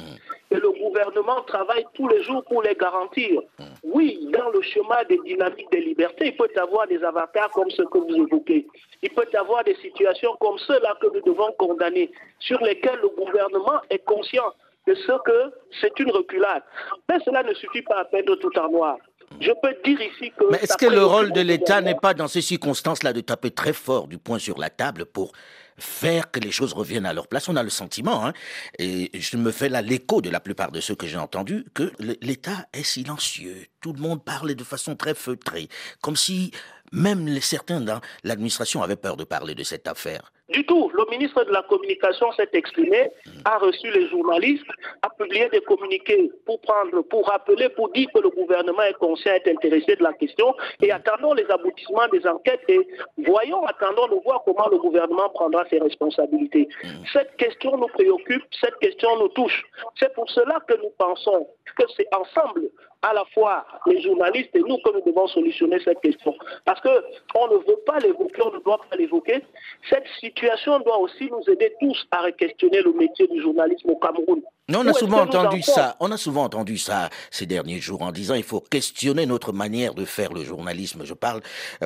Et 0.53 0.55
le 0.55 0.71
gouvernement 0.71 1.43
travaille 1.43 1.85
tous 1.95 2.07
les 2.07 2.23
jours 2.23 2.45
pour 2.45 2.63
les 2.63 2.77
garantir. 2.77 3.41
Oui, 3.83 4.29
dans 4.33 4.51
le 4.51 4.63
chemin 4.63 5.03
des 5.09 5.19
dynamiques 5.25 5.71
des 5.73 5.81
libertés, 5.81 6.27
il 6.27 6.37
peut 6.37 6.49
y 6.55 6.59
avoir 6.59 6.87
des 6.87 7.03
avatars 7.03 7.51
comme 7.51 7.71
ceux 7.71 7.87
que 7.87 7.99
vous 7.99 8.15
évoquez. 8.15 8.67
Il 9.03 9.11
peut 9.11 9.27
y 9.33 9.37
avoir 9.37 9.65
des 9.65 9.75
situations 9.77 10.37
comme 10.39 10.59
ceux-là 10.59 10.97
que 11.01 11.09
nous 11.09 11.23
devons 11.23 11.51
condamner, 11.59 12.13
sur 12.39 12.63
lesquelles 12.63 13.01
le 13.03 13.09
gouvernement 13.09 13.81
est 13.91 14.05
conscient 14.05 14.53
de 14.87 14.95
ce 14.95 15.13
que 15.25 15.53
c'est 15.81 15.99
une 15.99 16.11
reculade. 16.11 16.63
Mais 17.09 17.19
cela 17.25 17.43
ne 17.43 17.55
suffit 17.55 17.83
pas 17.83 18.01
à 18.01 18.05
peindre 18.05 18.37
tout 18.37 18.57
en 18.59 18.69
noir. 18.69 18.97
Je 19.41 19.51
peux 19.63 19.75
dire 19.85 20.01
ici 20.01 20.33
que... 20.37 20.45
Mais 20.51 20.59
est-ce 20.59 20.77
que 20.77 20.87
le 20.87 21.05
rôle 21.05 21.33
de 21.33 21.41
l'État 21.41 21.81
n'est 21.81 21.95
pas 21.95 22.15
dans 22.15 22.29
ces 22.29 22.43
circonstances-là 22.43 23.13
de 23.13 23.21
taper 23.21 23.51
très 23.51 23.73
fort 23.73 24.09
du 24.09 24.19
poing 24.19 24.39
sur 24.39 24.59
la 24.59 24.71
table 24.71 25.07
pour 25.07 25.33
faire 25.79 26.31
que 26.31 26.39
les 26.39 26.51
choses 26.51 26.73
reviennent 26.73 27.07
à 27.07 27.13
leur 27.13 27.29
place? 27.29 27.49
On 27.49 27.57
a 27.57 27.63
le 27.63 27.71
sentiment, 27.71 28.27
hein, 28.27 28.33
et 28.79 29.11
je 29.15 29.37
me 29.37 29.51
fais 29.51 29.69
là 29.69 29.83
l'écho 29.83 30.21
de 30.21 30.31
la 30.31 30.41
plupart 30.41 30.71
de 30.71 30.81
ceux 30.81 30.95
que 30.95 31.07
j'ai 31.07 31.19
entendus, 31.19 31.65
que 31.75 31.93
l'État 32.21 32.67
est 32.73 32.85
silencieux. 32.85 33.67
Tout 33.81 33.93
le 33.93 34.01
monde 34.01 34.25
parle 34.25 34.55
de 34.55 34.65
façon 34.65 34.97
très 34.97 35.15
feutrée, 35.15 35.69
comme 36.01 36.17
si 36.17 36.53
même 36.93 37.41
certains 37.41 37.81
dans 37.81 38.01
l'administration 38.23 38.83
avaient 38.83 38.97
peur 38.97 39.17
de 39.17 39.25
parler 39.25 39.55
de 39.55 39.65
cette 39.65 39.89
affaire. 39.89 40.33
Du 40.53 40.67
tout. 40.67 40.91
Le 40.95 41.05
ministre 41.11 41.45
de 41.45 41.51
la 41.51 41.63
Communication 41.63 42.31
s'est 42.33 42.51
exprimé, 42.53 43.11
a 43.45 43.57
reçu 43.59 43.91
les 43.91 44.09
journalistes, 44.09 44.67
a 45.01 45.09
publié 45.09 45.49
des 45.49 45.63
communiqués 45.63 46.31
pour 46.45 46.61
prendre, 46.61 47.01
pour 47.03 47.27
rappeler, 47.27 47.71
pour 47.71 47.91
dire 47.93 48.09
que 48.15 48.21
le 48.21 48.29
gouvernement 48.29 48.83
est 48.83 48.99
conscient, 48.99 49.33
est 49.33 49.49
intéressé 49.49 49.97
de 49.97 50.03
la 50.03 50.13
question 50.13 50.55
et 50.83 50.93
attendons 50.93 51.33
les 51.33 51.47
aboutissements 51.51 52.09
des 52.13 52.27
enquêtes 52.27 52.65
et 52.69 52.87
voyons, 53.25 53.65
attendons 53.65 54.09
de 54.09 54.23
voir 54.25 54.43
comment 54.45 54.69
le 54.71 54.79
gouvernement 54.79 55.31
prendra 55.31 55.65
ses 55.71 55.79
responsabilités. 55.79 56.69
Cette 57.13 57.35
question 57.37 57.79
nous 57.79 57.89
préoccupe, 57.89 58.45
cette 58.61 58.77
question 58.79 59.09
nous 59.21 59.29
touche. 59.29 59.63
C'est 59.99 60.13
pour 60.13 60.29
cela 60.29 60.59
que 60.69 60.75
nous 60.77 60.93
pensons 60.99 61.47
que 61.79 61.85
c'est 61.97 62.09
ensemble 62.15 62.69
à 63.03 63.13
la 63.15 63.25
fois 63.35 63.65
les 63.87 64.01
journalistes 64.01 64.55
et 64.55 64.61
nous 64.61 64.79
que 64.79 64.93
nous 64.93 65.03
devons 65.05 65.27
solutionner 65.27 65.79
cette 65.81 66.01
question. 66.01 66.35
Parce 66.65 66.81
qu'on 66.81 67.49
ne 67.49 67.57
veut 67.57 67.81
pas 67.85 67.99
l'évoquer, 67.99 68.43
on 68.43 68.53
ne 68.53 68.61
doit 68.61 68.81
pas 68.89 68.97
l'évoquer. 68.97 69.43
Cette 69.89 70.07
situation 70.21 70.42
doit 70.81 70.99
aussi 70.99 71.31
nous 71.31 71.53
aider 71.53 71.73
tous 71.81 72.07
à 72.11 72.31
questionner 72.33 72.83
le 72.83 72.93
métier 72.93 73.27
du 73.29 73.41
journalisme 73.41 73.91
au 73.91 73.97
Cameroun. 73.97 74.43
On 74.69 74.87
a 74.87 74.93
souvent 74.93 75.21
entendu 75.21 75.63
ça. 75.63 75.97
On 76.01 76.11
a 76.13 76.17
souvent 76.17 76.45
entendu 76.45 76.79
ça 76.79 77.11
ces 77.31 77.47
derniers 77.47 77.79
jours 77.79 78.03
en 78.03 78.13
disant 78.13 78.35
il 78.35 78.43
faut 78.43 78.61
questionner 78.61 79.27
notre 79.27 79.53
manière 79.53 79.95
de 79.95 80.05
faire 80.05 80.33
le 80.33 80.45
journalisme. 80.45 81.03
Je 81.05 81.15
parle 81.15 81.41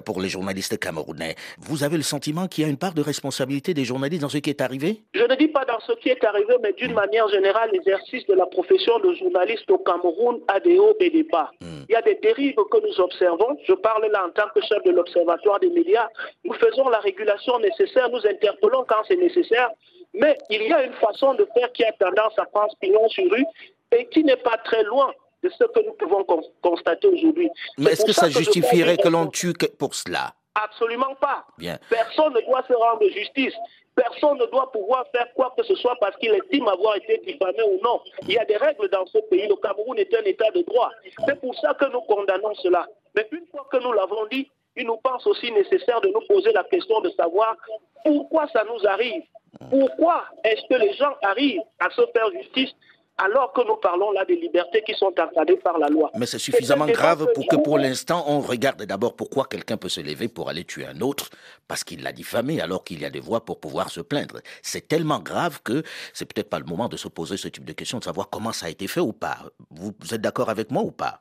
pour 0.04 0.20
les 0.20 0.28
journalistes 0.28 0.78
camerounais. 0.78 1.36
Vous 1.58 1.84
avez 1.84 1.96
le 1.96 2.02
sentiment 2.02 2.48
qu'il 2.48 2.64
y 2.64 2.66
a 2.66 2.70
une 2.70 2.76
part 2.76 2.94
de 2.94 3.02
responsabilité 3.02 3.74
des 3.74 3.84
journalistes 3.84 4.22
dans 4.22 4.28
ce 4.28 4.38
qui 4.38 4.50
est 4.50 4.60
arrivé? 4.60 5.02
Je 5.14 5.22
ne 5.22 5.34
dis 5.36 5.48
pas 5.48 5.64
dans 5.64 5.80
ce 5.80 5.92
qui 6.00 6.10
est 6.10 6.22
arrivé, 6.24 6.54
mais 6.62 6.72
d'une 6.74 6.94
manière 6.94 7.28
générale, 7.28 7.70
l'exercice 7.72 8.26
de 8.26 8.34
la 8.34 8.46
profession 8.46 8.98
de 9.00 9.14
journaliste 9.14 9.70
au 9.70 9.78
Cameroun 9.78 10.40
a 10.48 10.60
des 10.60 10.78
hauts 10.78 10.96
et 11.00 11.10
des 11.10 11.24
bas. 11.24 11.50
Hmm. 11.60 11.84
Il 11.88 11.92
y 11.92 11.96
a 11.96 12.02
des 12.02 12.16
dérives 12.16 12.56
que 12.70 12.86
nous 12.86 13.00
observons. 13.00 13.56
Je 13.66 13.72
parle 13.72 14.06
là 14.12 14.26
en 14.26 14.30
tant 14.30 14.48
que 14.54 14.60
chef 14.60 14.82
de 14.84 14.90
l'Observatoire 14.90 15.60
des 15.60 15.70
médias. 15.70 16.08
Nous 16.44 16.54
faisons 16.54 16.88
la 16.88 16.98
régulation 16.98 17.58
nécessaire, 17.58 18.08
nous 18.10 18.26
interpellons 18.26 18.84
quand 18.88 19.02
c'est 19.08 19.16
nécessaire, 19.16 19.70
mais 20.16 20.36
il 20.50 20.62
y 20.62 20.72
a 20.72 20.82
une 20.82 20.94
façon 20.94 21.34
de 21.34 21.46
faire 21.54 21.70
qui 21.72 21.84
a 21.84 21.92
tendance 21.92 22.38
à 22.38 22.46
prendre 22.46 22.74
pignon 22.80 23.08
sur 23.08 23.30
rue 23.30 23.44
et 23.92 24.06
qui 24.06 24.24
n'est 24.24 24.36
pas 24.36 24.56
très 24.58 24.82
loin 24.84 25.12
de 25.42 25.48
ce 25.50 25.64
que 25.64 25.80
nous 25.84 25.92
pouvons 25.92 26.24
constater 26.62 27.06
aujourd'hui. 27.06 27.50
Mais 27.78 27.92
est-ce 27.92 28.04
que 28.04 28.12
ça, 28.12 28.28
justifierait 28.28 28.96
que 28.96 29.08
l'on 29.08 29.28
tue 29.28 29.52
pour 29.78 29.94
cela? 29.94 30.32
Absolument 30.54 31.14
pas. 31.20 31.44
Personne 31.90 32.32
ne 32.32 32.40
doit 32.40 32.64
se 32.66 32.72
rendre 32.72 33.06
justice. 33.10 33.54
Personne 33.94 34.38
ne 34.38 34.46
doit 34.46 34.70
pouvoir 34.72 35.06
faire 35.10 35.26
quoi 35.34 35.54
que 35.56 35.64
ce 35.64 35.74
soit 35.76 35.96
parce 36.00 36.16
qu'il 36.16 36.30
estime 36.30 36.68
avoir 36.68 36.96
été 36.96 37.18
diffamé 37.26 37.62
ou 37.62 37.80
non. 37.82 38.00
Il 38.22 38.32
y 38.32 38.38
a 38.38 38.44
des 38.44 38.56
règles 38.56 38.88
dans 38.90 39.06
ce 39.06 39.18
pays. 39.30 39.48
Le 39.48 39.56
Cameroun 39.56 39.98
est 39.98 40.14
un 40.14 40.22
État 40.24 40.50
de 40.50 40.62
droit. 40.62 40.90
C'est 41.26 41.40
pour 41.40 41.54
ça 41.58 41.74
que 41.74 41.86
nous 41.90 42.02
condamnons 42.02 42.54
cela. 42.56 42.86
Mais 43.14 43.26
une 43.32 43.46
fois 43.50 43.66
que 43.70 43.78
nous 43.78 43.92
l'avons 43.92 44.26
dit, 44.30 44.50
il 44.76 44.86
nous 44.86 44.98
pense 44.98 45.26
aussi 45.26 45.50
nécessaire 45.52 46.00
de 46.02 46.08
nous 46.08 46.20
poser 46.28 46.52
la 46.52 46.64
question 46.64 47.00
de 47.00 47.10
savoir 47.10 47.56
pourquoi 48.04 48.46
ça 48.48 48.64
nous 48.64 48.86
arrive. 48.86 49.22
Pourquoi 49.70 50.24
est-ce 50.44 50.62
que 50.68 50.80
les 50.80 50.92
gens 50.94 51.14
arrivent 51.22 51.62
à 51.80 51.90
se 51.90 52.02
faire 52.12 52.30
justice 52.32 52.72
alors 53.18 53.52
que 53.52 53.66
nous 53.66 53.76
parlons 53.76 54.12
là 54.12 54.24
des 54.24 54.36
libertés 54.36 54.82
qui 54.82 54.94
sont 54.94 55.06
encadrées 55.06 55.56
par 55.56 55.78
la 55.78 55.88
loi. 55.88 56.10
Mais 56.18 56.26
c'est 56.26 56.38
suffisamment 56.38 56.86
grave 56.86 57.26
pour 57.34 57.46
que 57.46 57.56
pour 57.56 57.78
l'instant 57.78 58.24
on 58.28 58.40
regarde 58.40 58.82
d'abord 58.82 59.16
pourquoi 59.16 59.46
quelqu'un 59.46 59.76
peut 59.76 59.88
se 59.88 60.00
lever 60.00 60.28
pour 60.28 60.48
aller 60.48 60.64
tuer 60.64 60.86
un 60.86 61.00
autre 61.00 61.30
parce 61.66 61.82
qu'il 61.82 62.02
l'a 62.02 62.12
diffamé 62.12 62.60
alors 62.60 62.84
qu'il 62.84 63.00
y 63.00 63.04
a 63.04 63.10
des 63.10 63.20
voies 63.20 63.44
pour 63.44 63.60
pouvoir 63.60 63.90
se 63.90 64.00
plaindre. 64.00 64.40
C'est 64.62 64.86
tellement 64.86 65.20
grave 65.20 65.62
que 65.62 65.82
c'est 66.12 66.26
peut-être 66.32 66.50
pas 66.50 66.58
le 66.58 66.66
moment 66.66 66.88
de 66.88 66.96
se 66.96 67.08
poser 67.08 67.36
ce 67.36 67.48
type 67.48 67.64
de 67.64 67.72
questions, 67.72 67.98
de 67.98 68.04
savoir 68.04 68.28
comment 68.28 68.52
ça 68.52 68.66
a 68.66 68.68
été 68.68 68.86
fait 68.86 69.00
ou 69.00 69.12
pas. 69.12 69.38
Vous, 69.70 69.92
êtes 70.12 70.20
d'accord 70.20 70.50
avec 70.50 70.70
moi 70.70 70.82
ou 70.82 70.90
pas? 70.90 71.20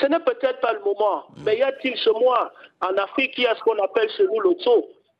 Ce 0.00 0.06
n'est 0.06 0.20
peut-être 0.20 0.60
pas 0.60 0.72
le 0.72 0.80
moment, 0.80 1.26
mais 1.44 1.58
y 1.58 1.62
a-t-il 1.62 1.96
ce 1.96 2.10
mois 2.10 2.52
en 2.80 2.96
Afrique, 2.96 3.32
il 3.36 3.44
y 3.44 3.46
a 3.46 3.54
ce 3.54 3.60
qu'on 3.60 3.78
appelle 3.82 4.10
chez 4.16 4.24
nous 4.24 4.40
le 4.40 4.54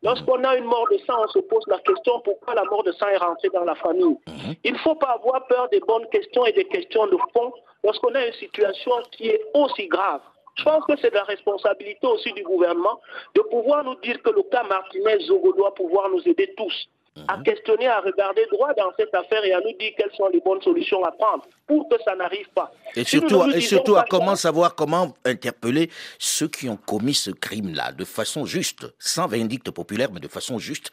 Lorsqu'on 0.03 0.43
a 0.45 0.57
une 0.57 0.65
mort 0.65 0.87
de 0.91 0.99
sang, 1.07 1.25
on 1.25 1.29
se 1.29 1.41
pose 1.41 1.65
la 1.67 1.79
question 1.81 2.21
pourquoi 2.21 2.55
la 2.55 2.65
mort 2.65 2.83
de 2.85 2.93
sang 2.93 3.09
est 3.09 3.19
rentrée 3.19 3.51
dans 3.53 3.65
la 3.65 3.75
famille. 3.75 4.17
Mhm. 4.27 4.55
Il 4.65 4.73
ne 4.73 4.79
faut 4.79 4.95
pas 4.95 5.19
avoir 5.23 5.47
peur 5.47 5.69
des 5.69 5.81
bonnes 5.81 6.07
questions 6.11 6.47
et 6.47 6.53
des 6.53 6.65
questions 6.65 7.07
de 7.07 7.19
fond 7.35 7.53
lorsqu'on 7.85 8.15
a 8.15 8.27
une 8.27 8.33
situation 8.35 8.93
qui 9.13 9.29
est 9.29 9.43
aussi 9.55 9.89
grave. 9.89 10.21
Je 10.57 10.65
pense 10.65 10.85
que 10.87 10.97
c'est 11.01 11.13
la 11.13 11.25
responsabilité 11.25 12.07
aussi 12.07 12.33
du 12.33 12.43
gouvernement 12.43 13.01
de 13.35 13.43
pouvoir 13.43 13.85
nous 13.85 13.95
dire 13.97 14.21
que 14.23 14.31
le 14.31 14.43
cas 14.45 14.63
Martinez-Zogo 14.65 15.53
doit 15.55 15.75
pouvoir 15.75 16.09
nous 16.11 16.27
aider 16.27 16.53
tous 16.57 16.89
à 17.27 17.37
mhm. 17.37 17.43
questionner, 17.43 17.89
à 17.89 18.01
regarder 18.01 18.47
droit 18.53 18.73
dans 18.75 18.93
cette 18.99 19.15
affaire 19.15 19.45
et 19.45 19.53
à 19.53 19.61
nous 19.61 19.73
dire 19.79 19.93
quelles 19.97 20.13
sont 20.17 20.29
les 20.29 20.41
bonnes 20.41 20.63
solutions 20.63 21.05
à 21.05 21.11
prendre 21.11 21.45
pour 21.67 21.89
que 21.89 21.97
ça 22.05 22.15
n'arrive 22.15 22.49
pas. 22.55 22.71
Et 22.95 23.05
surtout, 23.05 23.43
et 23.51 23.61
surtout 23.61 23.97
à 23.97 24.05
comment 24.09 24.37
savoir 24.37 24.75
comment 24.75 25.15
interpeller 25.25 25.91
ceux 26.19 26.49
qui 26.49 26.69
ont 26.69 26.77
commis 26.77 27.15
ce 27.15 27.31
crime-là 27.31 27.93
de 27.93 28.05
façon 28.05 28.47
juste, 28.47 28.87
sans 28.99 29.27
vindicte 29.27 29.71
populaire, 29.71 30.09
mais 30.13 30.21
de 30.21 30.29
façon 30.29 30.59
juste. 30.59 30.91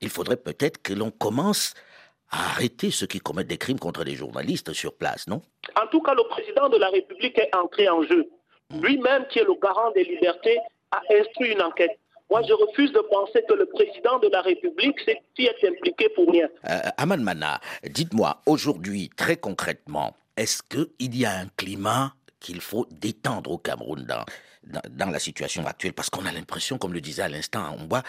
Il 0.00 0.10
faudrait 0.10 0.36
peut-être 0.36 0.82
que 0.82 0.92
l'on 0.92 1.10
commence 1.10 1.74
à 2.30 2.50
arrêter 2.50 2.90
ceux 2.90 3.06
qui 3.06 3.18
commettent 3.18 3.46
des 3.48 3.58
crimes 3.58 3.78
contre 3.78 4.04
les 4.04 4.14
journalistes 4.14 4.72
sur 4.72 4.94
place, 4.94 5.26
non? 5.26 5.42
En 5.80 5.86
tout 5.88 6.02
cas, 6.02 6.14
le 6.14 6.24
président 6.28 6.68
de 6.68 6.76
la 6.76 6.88
République 6.90 7.38
est 7.38 7.54
entré 7.54 7.88
en 7.88 8.02
jeu. 8.02 8.28
Mhm. 8.70 8.82
Lui-même, 8.82 9.26
qui 9.28 9.38
est 9.38 9.44
le 9.44 9.54
garant 9.60 9.90
des 9.92 10.04
libertés, 10.04 10.58
a 10.90 11.02
instruit 11.18 11.52
une 11.52 11.62
enquête. 11.62 11.98
Moi, 12.30 12.42
je 12.42 12.52
refuse 12.52 12.92
de 12.92 13.00
penser 13.10 13.44
que 13.48 13.54
le 13.54 13.66
président 13.66 14.18
de 14.18 14.28
la 14.28 14.42
République 14.42 14.98
s'est 15.00 15.22
impliqué 15.68 16.08
pour 16.10 16.28
rien. 16.30 16.48
Euh, 16.68 16.80
Aman 16.96 17.18
Mana, 17.18 17.60
dites-moi, 17.84 18.40
aujourd'hui, 18.46 19.10
très 19.16 19.36
concrètement, 19.36 20.16
est-ce 20.36 20.62
qu'il 20.62 21.16
y 21.16 21.24
a 21.24 21.30
un 21.30 21.46
climat 21.56 22.12
qu'il 22.40 22.60
faut 22.60 22.86
détendre 22.90 23.52
au 23.52 23.58
Cameroun 23.58 24.04
dans, 24.04 24.80
dans, 24.90 25.10
la 25.10 25.20
situation 25.20 25.64
actuelle? 25.66 25.92
Parce 25.92 26.10
qu'on 26.10 26.26
a 26.26 26.32
l'impression, 26.32 26.78
comme 26.78 26.92
le 26.92 27.00
disait 27.00 27.22
à 27.22 27.28
l'instant, 27.28 27.60
on 27.78 27.86
voit 27.86 28.02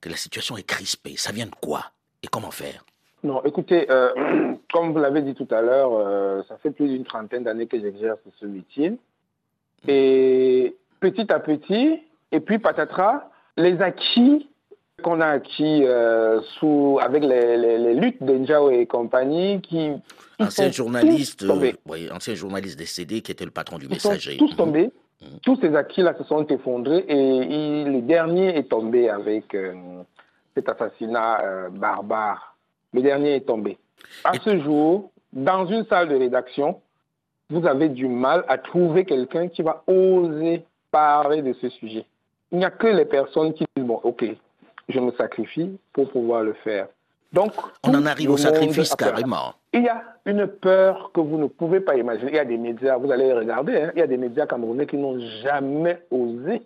que 0.00 0.08
la 0.08 0.16
situation 0.16 0.56
est 0.56 0.66
crispée. 0.66 1.14
Ça 1.16 1.32
vient 1.32 1.46
de 1.46 1.54
quoi? 1.60 1.86
Et 2.22 2.28
comment 2.28 2.52
faire? 2.52 2.84
Non, 3.24 3.42
écoutez, 3.44 3.90
euh, 3.90 4.12
comme 4.72 4.92
vous 4.92 4.98
l'avez 5.00 5.22
dit 5.22 5.34
tout 5.34 5.48
à 5.50 5.60
l'heure, 5.60 5.90
euh, 5.92 6.42
ça 6.48 6.56
fait 6.58 6.70
plus 6.70 6.88
d'une 6.88 7.04
trentaine 7.04 7.42
d'années 7.42 7.66
que 7.66 7.80
j'exerce 7.80 8.20
ce 8.38 8.46
métier. 8.46 8.96
Et 9.88 10.76
petit 11.00 11.32
à 11.32 11.40
petit, 11.40 12.00
et 12.30 12.40
puis 12.40 12.58
patatras, 12.58 13.28
les 13.56 13.80
acquis 13.80 14.48
qu'on 15.02 15.20
a 15.20 15.26
acquis 15.26 15.84
euh, 15.84 16.40
sous, 16.58 16.98
avec 17.02 17.22
les, 17.22 17.94
luttes 17.94 18.22
de 18.22 18.72
et 18.72 18.86
compagnie, 18.86 19.60
qui. 19.60 19.92
Ancien 20.38 20.70
journaliste, 20.70 21.42
euh, 21.44 21.72
ancien 22.12 22.34
journaliste 22.34 22.78
décédé 22.78 23.22
qui 23.22 23.32
était 23.32 23.44
le 23.44 23.50
patron 23.50 23.78
du 23.78 23.88
messager. 23.88 24.32
Sont 24.32 24.46
tous 24.46 24.52
mhm. 24.52 24.56
tombés. 24.56 24.90
Mhm. 25.22 25.38
Tous 25.42 25.58
ces 25.60 25.74
acquis-là 25.74 26.14
se 26.18 26.24
sont 26.24 26.46
effondrés 26.46 27.04
et 27.08 27.84
le 27.84 28.00
dernier 28.02 28.56
est 28.56 28.68
tombé 28.68 29.08
avec 29.08 29.54
euh, 29.54 29.72
cet 30.54 30.68
assassinat 30.68 31.68
barbare. 31.70 32.56
Le 32.92 33.02
dernier 33.02 33.36
est 33.36 33.46
tombé. 33.46 33.78
À 34.24 34.32
ce 34.42 34.60
jour, 34.60 35.10
dans 35.32 35.66
une 35.66 35.86
salle 35.86 36.08
de 36.08 36.16
rédaction, 36.16 36.80
vous 37.48 37.66
avez 37.66 37.88
du 37.88 38.08
mal 38.08 38.44
à 38.48 38.58
trouver 38.58 39.04
quelqu'un 39.04 39.48
qui 39.48 39.62
va 39.62 39.84
oser 39.86 40.64
parler 40.90 41.42
de 41.42 41.52
ce 41.54 41.68
sujet. 41.70 42.04
Il 42.52 42.58
n'y 42.58 42.64
a 42.64 42.70
que 42.70 42.86
les 42.86 43.04
personnes 43.04 43.52
qui 43.54 43.64
disent, 43.76 43.86
bon, 43.86 44.00
ok, 44.02 44.24
je 44.88 45.00
me 45.00 45.10
sacrifie 45.12 45.78
pour 45.92 46.10
pouvoir 46.10 46.42
le 46.42 46.52
faire. 46.52 46.88
Donc, 47.32 47.52
on 47.82 47.94
en 47.94 48.06
arrive 48.06 48.30
au 48.30 48.36
sacrifice 48.36 48.94
carrément. 48.94 49.54
Il 49.72 49.82
y 49.82 49.88
a 49.88 50.02
une 50.24 50.46
peur 50.46 51.10
que 51.12 51.20
vous 51.20 51.38
ne 51.38 51.46
pouvez 51.48 51.80
pas 51.80 51.96
imaginer. 51.96 52.30
Il 52.30 52.36
y 52.36 52.38
a 52.38 52.44
des 52.44 52.56
médias, 52.56 52.96
vous 52.96 53.10
allez 53.10 53.32
regarder, 53.32 53.76
hein, 53.76 53.92
il 53.94 53.98
y 53.98 54.02
a 54.02 54.06
des 54.06 54.16
médias 54.16 54.46
camerounais 54.46 54.86
qui 54.86 54.96
n'ont 54.96 55.18
jamais 55.42 56.02
osé 56.10 56.62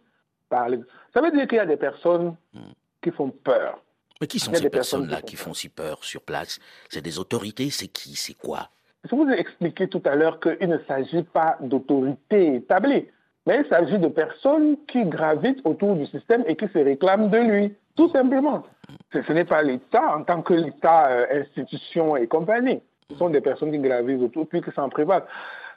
parler. 0.48 0.80
Ça 1.14 1.20
veut 1.22 1.30
dire 1.30 1.48
qu'il 1.48 1.56
y 1.56 1.60
a 1.60 1.66
des 1.66 1.76
personnes 1.76 2.36
hmm. 2.52 2.72
qui 3.02 3.10
font 3.10 3.30
peur. 3.30 3.82
Mais 4.20 4.26
qui 4.26 4.38
sont 4.38 4.52
ces 4.52 4.68
personnes-là 4.68 5.22
qui 5.22 5.36
font 5.36 5.54
si 5.54 5.70
peur 5.70 6.04
sur 6.04 6.20
place? 6.20 6.58
C'est 6.90 7.00
des 7.00 7.18
autorités? 7.18 7.70
C'est 7.70 7.88
qui? 7.88 8.14
C'est 8.14 8.34
quoi? 8.34 8.68
Je 9.04 9.14
vous 9.14 9.26
ai 9.30 9.40
expliqué 9.40 9.88
tout 9.88 10.02
à 10.04 10.14
l'heure 10.14 10.38
qu'il 10.40 10.68
ne 10.68 10.78
s'agit 10.86 11.22
pas 11.22 11.56
d'autorité 11.60 12.56
établie 12.56 13.06
mais 13.46 13.62
il 13.62 13.68
s'agit 13.68 13.98
de 13.98 14.08
personnes 14.08 14.76
qui 14.86 15.04
gravitent 15.04 15.60
autour 15.64 15.94
du 15.94 16.06
système 16.06 16.44
et 16.46 16.56
qui 16.56 16.68
se 16.68 16.78
réclament 16.78 17.30
de 17.30 17.38
lui, 17.38 17.74
tout 17.96 18.10
simplement. 18.10 18.64
Ce, 19.12 19.32
n'est 19.32 19.44
pas 19.44 19.62
l'État 19.62 20.16
en 20.16 20.24
tant 20.24 20.42
que 20.42 20.54
l'État, 20.54 21.08
euh, 21.08 21.40
institution 21.40 22.16
et 22.16 22.26
compagnie. 22.26 22.80
Ce 23.10 23.16
sont 23.16 23.30
des 23.30 23.40
personnes 23.40 23.72
qui 23.72 23.78
gravitent 23.78 24.22
autour 24.22 24.46
puis 24.46 24.62
qui 24.62 24.70
s'en 24.72 24.88
prévalent. 24.88 25.24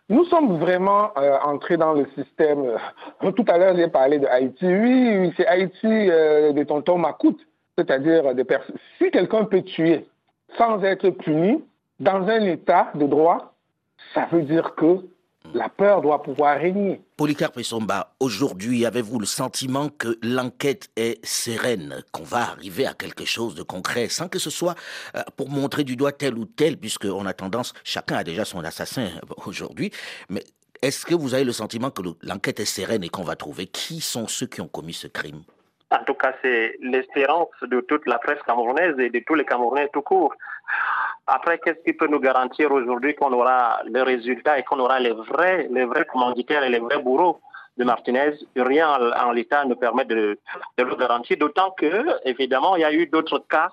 Nous 0.09 0.25
sommes 0.25 0.57
vraiment 0.59 1.11
euh, 1.17 1.37
entrés 1.43 1.77
dans 1.77 1.93
le 1.93 2.05
système. 2.15 2.65
Euh, 3.23 3.31
tout 3.35 3.45
à 3.47 3.57
l'heure, 3.57 3.75
j'ai 3.75 3.87
parlé 3.87 4.19
de 4.19 4.27
Haïti. 4.27 4.65
Oui, 4.65 5.33
c'est 5.37 5.47
Haïti 5.47 5.87
de 5.87 6.63
tonton 6.63 6.97
Macoute. 6.97 7.39
C'est-à-dire, 7.77 8.35
de 8.35 8.45
si 8.99 9.09
quelqu'un 9.09 9.45
peut 9.45 9.63
tuer 9.63 10.05
sans 10.57 10.83
être 10.83 11.09
puni 11.09 11.63
dans 11.99 12.27
un 12.27 12.41
État 12.41 12.91
de 12.93 13.07
droit, 13.07 13.53
ça 14.13 14.27
veut 14.31 14.43
dire 14.43 14.75
que 14.75 14.99
la 15.53 15.69
peur 15.69 16.01
doit 16.01 16.21
pouvoir 16.21 16.59
régner. 16.59 17.01
Polycarpe 17.17 17.61
Somba, 17.61 18.15
aujourd'hui, 18.19 18.85
avez-vous 18.85 19.19
le 19.19 19.25
sentiment 19.25 19.89
que 19.89 20.17
l'enquête 20.21 20.89
est 20.95 21.23
sereine, 21.25 22.03
qu'on 22.11 22.23
va 22.23 22.51
arriver 22.51 22.85
à 22.85 22.93
quelque 22.93 23.25
chose 23.25 23.55
de 23.55 23.63
concret, 23.63 24.09
sans 24.09 24.27
que 24.27 24.39
ce 24.39 24.49
soit 24.49 24.75
euh, 25.15 25.21
pour 25.35 25.49
montrer 25.49 25.83
du 25.83 25.95
doigt 25.95 26.11
tel 26.11 26.37
ou 26.37 26.45
tel, 26.45 26.77
puisqu'on 26.77 27.25
a 27.25 27.33
tendance, 27.33 27.73
chacun 27.83 28.17
a 28.17 28.23
déjà 28.23 28.45
son 28.45 28.63
assassin 28.63 29.09
aujourd'hui, 29.45 29.91
mais 30.29 30.43
est-ce 30.81 31.05
que 31.05 31.15
vous 31.15 31.33
avez 31.33 31.45
le 31.45 31.53
sentiment 31.53 31.91
que 31.91 32.01
l'enquête 32.21 32.59
est 32.59 32.65
sereine 32.65 33.03
et 33.03 33.09
qu'on 33.09 33.23
va 33.23 33.35
trouver 33.35 33.67
qui 33.67 34.01
sont 34.01 34.27
ceux 34.27 34.47
qui 34.47 34.59
ont 34.59 34.67
commis 34.67 34.93
ce 34.93 35.07
crime? 35.07 35.43
En 35.93 36.03
tout 36.05 36.15
cas, 36.15 36.33
c'est 36.41 36.75
l'espérance 36.81 37.49
de 37.61 37.79
toute 37.81 38.07
la 38.07 38.17
presse 38.17 38.41
camerounaise 38.47 38.97
et 38.97 39.09
de 39.09 39.19
tous 39.19 39.35
les 39.35 39.45
Camerounais 39.45 39.89
tout 39.93 40.01
court. 40.01 40.33
Après, 41.27 41.59
qu'est-ce 41.59 41.83
qui 41.83 41.93
peut 41.93 42.07
nous 42.07 42.19
garantir 42.19 42.71
aujourd'hui 42.71 43.13
qu'on 43.13 43.31
aura 43.31 43.81
le 43.85 44.01
résultat 44.01 44.57
et 44.57 44.63
qu'on 44.63 44.79
aura 44.79 44.99
les 44.99 45.11
vrais, 45.11 45.67
les 45.69 45.85
vrais 45.85 46.05
commanditaires 46.05 46.63
et 46.63 46.69
les 46.69 46.79
vrais 46.79 46.97
bourreaux 46.97 47.39
de 47.77 47.83
Martinez? 47.83 48.33
Rien 48.55 48.89
en, 49.23 49.31
l'état 49.31 49.65
ne 49.65 49.75
permet 49.75 50.05
de, 50.05 50.39
le 50.77 50.95
garantir, 50.95 51.37
d'autant 51.37 51.71
que, 51.71 52.07
évidemment, 52.25 52.75
il 52.75 52.81
y 52.81 52.85
a 52.85 52.91
eu 52.91 53.05
d'autres 53.07 53.39
cas 53.39 53.71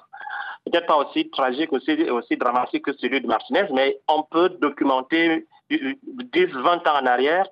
peut-être 0.67 0.87
pas 0.87 0.97
aussi 0.97 1.31
tragiques, 1.31 1.73
aussi, 1.73 1.93
aussi 2.11 2.37
dramatiques 2.37 2.85
que 2.85 2.93
celui 2.93 3.23
de 3.23 3.27
Martinez, 3.27 3.65
mais 3.73 3.99
on 4.09 4.23
peut 4.25 4.51
documenter 4.51 5.47
10, 5.71 6.47
20 6.53 6.87
ans 6.87 7.01
en 7.01 7.07
arrière, 7.07 7.47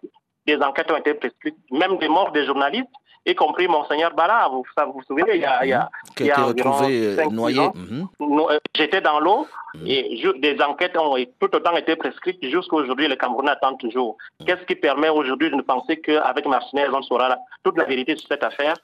des 0.46 0.56
enquêtes 0.58 0.92
ont 0.92 0.96
été 0.98 1.14
prescrites, 1.14 1.56
même 1.70 1.96
des 1.96 2.08
morts 2.08 2.32
des 2.32 2.44
journalistes, 2.44 2.92
y 3.29 3.35
compris 3.35 3.68
Monseigneur 3.68 4.14
Bala, 4.14 4.49
vous 4.51 4.64
vous, 4.93 5.03
souvenez, 5.03 5.35
il 5.35 5.41
y 5.41 5.45
a, 5.45 5.64
il 5.64 5.70
y 5.70 5.72
a, 5.72 5.91
qui 6.16 6.31
a 6.31 6.35
été 6.35 6.41
retrouvé 6.41 7.18
euh, 7.18 7.31
noyé. 7.31 7.61
Mhm. 7.74 8.09
Euh, 8.20 8.59
j'étais 8.74 9.01
dans 9.01 9.20
l'eau 9.20 9.47
mhm. 9.74 9.87
et 9.87 10.22
des 10.39 10.62
enquêtes 10.62 10.97
ont 10.97 11.16
tout 11.41 11.55
autant 11.55 11.76
été 11.76 11.97
prescrites 11.97 12.43
jusqu'à 12.43 12.76
aujourd'hui. 12.76 13.09
Les 13.09 13.16
Camerounais 13.16 13.51
attendent 13.51 13.79
toujours. 13.79 14.16
Mhm. 14.41 14.47
Qu'est-ce 14.47 14.64
qui 14.64 14.74
permet 14.74 15.09
aujourd'hui 15.09 15.51
de 15.51 15.61
penser 15.62 16.01
qu'avec 16.01 16.47
Martinez, 16.47 16.89
on 16.93 17.03
saura 17.03 17.37
toute 17.64 17.76
la 17.76 17.85
vérité 17.85 18.16
sur 18.16 18.29
cette 18.29 18.45
affaire? 18.45 18.74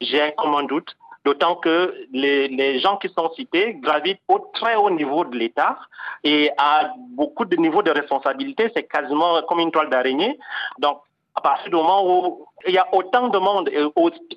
J'ai 0.00 0.34
comme 0.36 0.54
un 0.54 0.64
doute. 0.64 0.94
D'autant 1.24 1.56
que 1.56 1.94
les, 2.12 2.48
les, 2.48 2.80
gens 2.80 2.98
qui 2.98 3.08
sont 3.08 3.30
cités 3.32 3.78
gravitent 3.80 4.20
au 4.28 4.50
très 4.52 4.74
haut 4.74 4.90
niveau 4.90 5.24
de 5.24 5.34
l'État 5.34 5.78
et 6.22 6.50
à 6.58 6.92
beaucoup 7.16 7.46
de 7.46 7.56
niveaux 7.56 7.82
de 7.82 7.90
responsabilité. 7.90 8.70
C'est 8.76 8.82
quasiment 8.82 9.40
comme 9.48 9.60
une 9.60 9.70
toile 9.70 9.88
d'araignée. 9.88 10.38
Donc, 10.78 11.00
partir 11.44 11.70
du 11.70 11.76
moment 11.76 12.00
où 12.06 12.46
il 12.66 12.72
y 12.72 12.78
a 12.78 12.86
autant 12.92 13.28
de 13.28 13.38
monde 13.38 13.70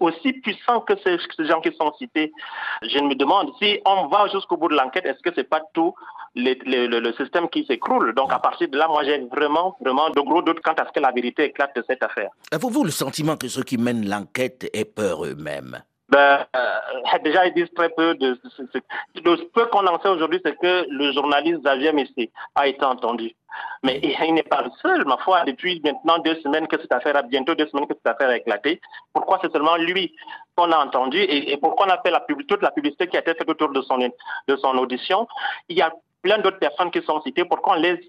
aussi 0.02 0.34
puissant 0.34 0.82
que 0.82 0.94
ces, 1.04 1.18
gens 1.46 1.62
qui 1.62 1.74
sont 1.80 1.94
cités, 1.98 2.34
je 2.82 3.00
me 3.00 3.16
demande 3.16 3.52
si 3.60 3.80
on 3.86 4.08
va 4.08 4.28
jusqu'au 4.28 4.58
bout 4.58 4.68
de 4.68 4.76
l'enquête, 4.76 5.06
est-ce 5.06 5.22
que 5.24 5.34
c'est 5.34 5.50
pas 5.50 5.62
tout 5.74 5.94
le, 6.36 6.54
le, 7.00 7.14
système 7.14 7.48
qui 7.48 7.66
s'écroule? 7.66 8.14
Donc 8.14 8.34
à 8.34 8.40
partir 8.40 8.68
de 8.68 8.78
là, 8.78 8.90
moi 8.90 9.06
j'ai 9.06 9.20
vraiment, 9.32 9.78
vraiment 9.80 10.10
de 10.10 10.20
gros 10.20 10.42
doutes 10.42 10.60
quant 10.60 10.74
à 10.74 10.86
ce 10.86 10.92
que 10.92 11.00
la 11.00 11.12
vérité 11.12 11.46
éclate 11.46 11.74
de 11.78 11.84
cette 11.88 12.04
affaire. 12.04 12.30
Avez-vous 12.52 12.84
le 12.84 12.92
sentiment 12.92 13.38
que 13.38 13.48
ceux 13.48 13.64
qui 13.64 13.78
mènent 13.78 14.08
l'enquête 14.08 14.70
aient 14.74 14.86
peur 14.86 15.24
eux-mêmes? 15.26 15.82
Ben, 16.10 16.46
euh, 16.56 17.18
déjà, 17.24 17.46
ils 17.48 17.54
disent 17.54 17.74
très 17.76 17.90
peu 17.90 18.16
de, 18.16 18.40
Le 19.16 19.50
peu 19.50 19.66
qu'on 19.68 19.86
en 19.88 20.00
sait 20.00 20.10
aujourd'hui, 20.10 20.42
c'est 20.44 20.58
que 20.58 20.86
le 20.90 21.12
journaliste 21.12 21.62
Xavier 21.62 21.92
Messi 21.92 22.32
a 22.56 22.68
été 22.68 22.84
entendu. 22.84 23.36
Mais 23.84 24.00
il 24.28 24.34
n'est 24.34 24.44
pas 24.44 24.62
le 24.62 24.70
seul, 24.82 25.06
ma 25.06 25.18
foi, 25.18 25.44
depuis 25.44 25.82
maintenant 25.84 26.20
deux 26.20 26.36
semaines 26.42 26.68
que 26.68 26.80
cette 26.80 26.94
affaire 26.94 27.16
a, 27.18 27.24
bientôt 27.24 27.56
deux 27.56 27.68
semaines 27.68 27.88
que 27.88 27.96
cette 27.96 28.08
affaire 28.08 28.30
a 28.30 28.38
éclaté. 28.38 28.80
Pourquoi 29.14 29.40
c'est 29.42 29.52
seulement 29.52 29.76
lui 29.76 30.16
qu'on 30.56 30.72
a 30.72 30.78
entendu 30.78 31.20
et, 31.20 31.58
pourquoi 31.58 31.88
on 31.88 31.90
a 31.90 32.02
fait 32.02 32.12
la, 32.12 32.24
toute 32.48 32.62
la 32.62 32.72
publicité 32.72 33.08
qui 33.08 33.18
a 33.18 33.20
été 33.20 33.34
faite 33.34 33.50
autour 33.50 33.70
de 33.70 33.82
son, 33.82 33.98
de 33.98 34.56
son 34.56 34.78
audition? 34.78 35.28
Il 35.70 35.78
y 35.78 35.82
a 35.82 35.92
plein 36.22 36.40
d'autres 36.40 36.60
personnes 36.60 36.92
qui 36.92 37.02
sont 37.04 37.22
citées. 37.22 37.46
Pourquoi 37.46 37.74
on 37.74 37.80
les 37.80 38.00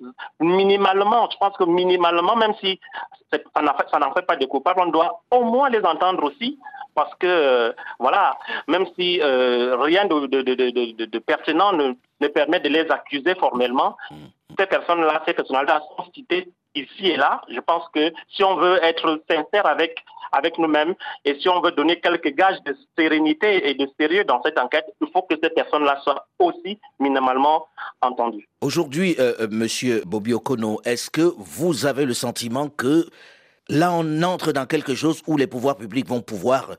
minimalement, 0.40 1.28
je 1.30 1.36
pense 1.36 1.56
que 1.56 1.64
minimalement, 1.64 2.36
même 2.36 2.54
si 2.60 2.80
ça 3.32 3.62
n'en 3.62 3.74
fait, 3.74 4.14
fait, 4.14 4.26
pas 4.26 4.36
de 4.36 4.46
coupables, 4.46 4.80
on 4.80 4.86
doit 4.86 5.20
au 5.30 5.44
moins 5.44 5.68
les 5.68 5.84
entendre 5.84 6.24
aussi 6.24 6.58
parce 6.98 7.14
que, 7.14 7.26
euh, 7.28 7.72
voilà, 8.00 8.36
même 8.66 8.84
si 8.96 9.20
euh, 9.20 9.76
rien 9.76 10.04
de, 10.06 10.26
de, 10.26 11.18
pertinent 11.20 11.72
ne, 11.72 11.92
ne, 12.20 12.26
permet 12.26 12.58
de 12.58 12.68
les 12.68 12.90
accuser 12.90 13.36
formellement, 13.36 13.96
ces 14.58 14.66
personnes-là, 14.66 15.22
ces 15.24 15.32
personnes-là 15.32 15.80
sont 15.96 16.06
citées 16.12 16.48
ici 16.74 17.06
et 17.06 17.16
là. 17.16 17.42
Je 17.48 17.60
pense 17.60 17.84
que 17.94 18.12
si 18.34 18.42
on 18.42 18.56
veut 18.56 18.80
être 18.82 19.22
sincère 19.30 19.66
avec 19.66 20.02
avec 20.32 20.58
nous-mêmes 20.58 20.94
et 21.24 21.38
si 21.40 21.48
on 21.48 21.60
veut 21.60 21.70
donner 21.70 22.00
quelques 22.00 22.34
gages 22.34 22.60
de 22.66 22.76
sérénité 22.98 23.70
et 23.70 23.74
de 23.74 23.88
sérieux 23.98 24.24
dans 24.24 24.42
cette 24.42 24.58
enquête, 24.58 24.84
il 25.00 25.08
faut 25.12 25.22
que 25.22 25.36
ces 25.42 25.50
personnes-là 25.50 26.00
soient 26.02 26.26
aussi 26.40 26.80
minimalement 26.98 27.66
entendues. 28.02 28.46
Aujourd'hui, 28.60 29.14
euh, 29.20 29.46
Monsieur 29.50 30.02
Bobby 30.04 30.34
Okono, 30.34 30.80
est-ce 30.84 31.10
que 31.10 31.32
vous 31.38 31.86
avez 31.86 32.04
le 32.04 32.12
sentiment 32.12 32.68
que 32.68 33.06
Là, 33.70 33.92
on 33.92 34.22
entre 34.22 34.52
dans 34.52 34.64
quelque 34.64 34.94
chose 34.94 35.22
où 35.26 35.36
les 35.36 35.46
pouvoirs 35.46 35.76
publics 35.76 36.06
vont 36.06 36.22
pouvoir 36.22 36.76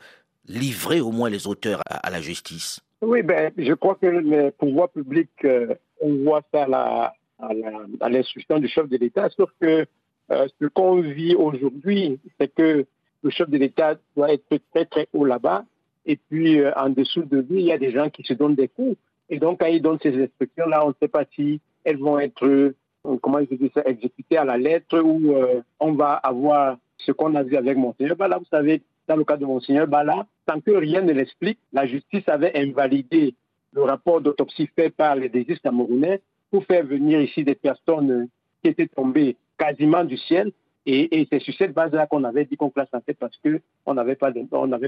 livrer 0.48 1.02
au 1.02 1.12
moins 1.12 1.30
les 1.30 1.46
auteurs 1.46 1.82
à, 1.86 2.10
la 2.10 2.20
justice. 2.20 2.80
Oui, 3.02 3.22
ben, 3.22 3.52
je 3.56 3.74
crois 3.74 3.96
que 3.96 4.08
les 4.08 4.52
pouvoirs 4.52 4.90
publics, 4.90 5.30
euh, 5.46 5.76
on 6.02 6.16
voit 6.24 6.42
ça 6.52 6.64
à, 6.64 8.10
l'instruction 8.10 8.60
du 8.60 8.68
chef 8.68 8.90
de 8.90 8.98
l'État, 8.98 9.30
sauf 9.30 9.52
que 9.62 9.86
euh, 10.32 10.48
ce 10.60 10.66
qu'on 10.66 11.02
vit 11.02 11.36
aujourd'hui, 11.36 12.20
c'est 12.40 12.54
que 12.54 12.86
le 13.22 13.30
chef 13.30 13.50
de 13.50 13.58
l'État 13.58 13.96
doit 14.16 14.34
être 14.34 14.44
très 14.74 14.86
très 14.86 15.08
haut 15.14 15.26
là-bas, 15.26 15.66
et 16.06 16.18
puis 16.18 16.60
euh, 16.60 16.72
en 16.76 16.90
dessous 16.90 17.24
de 17.24 17.38
lui, 17.38 17.62
il 17.62 17.68
y 17.68 17.72
a 17.72 17.78
des 17.78 17.92
gens 17.92 18.10
qui 18.10 18.24
se 18.24 18.34
donnent 18.34 18.56
des 18.56 18.68
coups. 18.68 18.98
Et 19.30 19.38
donc, 19.38 19.60
quand 19.60 19.68
ils 19.68 19.82
donnent 19.82 20.00
ces 20.02 20.24
instructions-là, 20.24 20.84
on 20.86 20.90
ne 20.90 20.94
sait 21.00 21.08
pas 21.08 21.24
si 21.36 21.62
elles 21.84 22.00
vont 22.00 22.20
être 22.20 22.74
comment 23.18 23.40
je 23.40 23.56
dis 23.56 23.72
ça, 23.74 23.82
exécuté 23.86 24.38
à 24.38 24.46
la 24.46 24.58
lettre 24.58 25.00
où 25.00 25.34
euh, 25.34 25.62
on 25.80 25.94
va 25.94 26.14
avoir 26.14 26.78
ce 26.98 27.12
qu'on 27.12 27.36
a 27.36 27.44
vu 27.44 27.56
avec 27.56 27.78
Monseigneur 27.78 28.16
Bala. 28.16 28.38
Vous 28.38 28.46
savez, 28.52 28.82
dans 29.08 29.16
le 29.16 29.24
cas 29.24 29.38
de 29.38 29.46
Monseigneur 29.46 29.88
Bala, 29.88 30.26
tant 30.46 30.60
que 30.60 30.72
rien 30.72 31.02
ne 31.02 31.14
l'explique, 31.14 31.60
la 31.74 31.86
justice 31.86 32.28
avait 32.28 32.58
invalidé 32.58 33.34
le 33.74 33.84
rapport 33.84 34.22
d'autopsie 34.22 34.70
fait 34.76 34.90
par 34.90 35.16
les 35.16 35.30
dégistes 35.30 35.62
camerounais 35.62 36.22
pour 36.52 36.66
faire 36.66 36.86
venir 36.86 37.22
ici 37.22 37.44
des 37.44 37.56
personnes 37.56 38.28
qui 38.64 38.70
étaient 38.70 38.88
tombées 38.88 39.36
quasiment 39.58 40.04
du 40.04 40.18
ciel. 40.18 40.52
Et, 40.86 41.28
c'est 41.32 41.40
sur 41.40 41.54
cette 41.54 41.74
base-là 41.74 42.08
qu'on 42.08 42.24
avait 42.24 42.46
dit 42.46 42.58
qu'on 42.58 42.72
classe 42.72 42.88
en 42.94 43.00
parce 43.20 43.38
qu'on 43.38 43.94
n'avait 43.94 44.16
pas, 44.16 44.32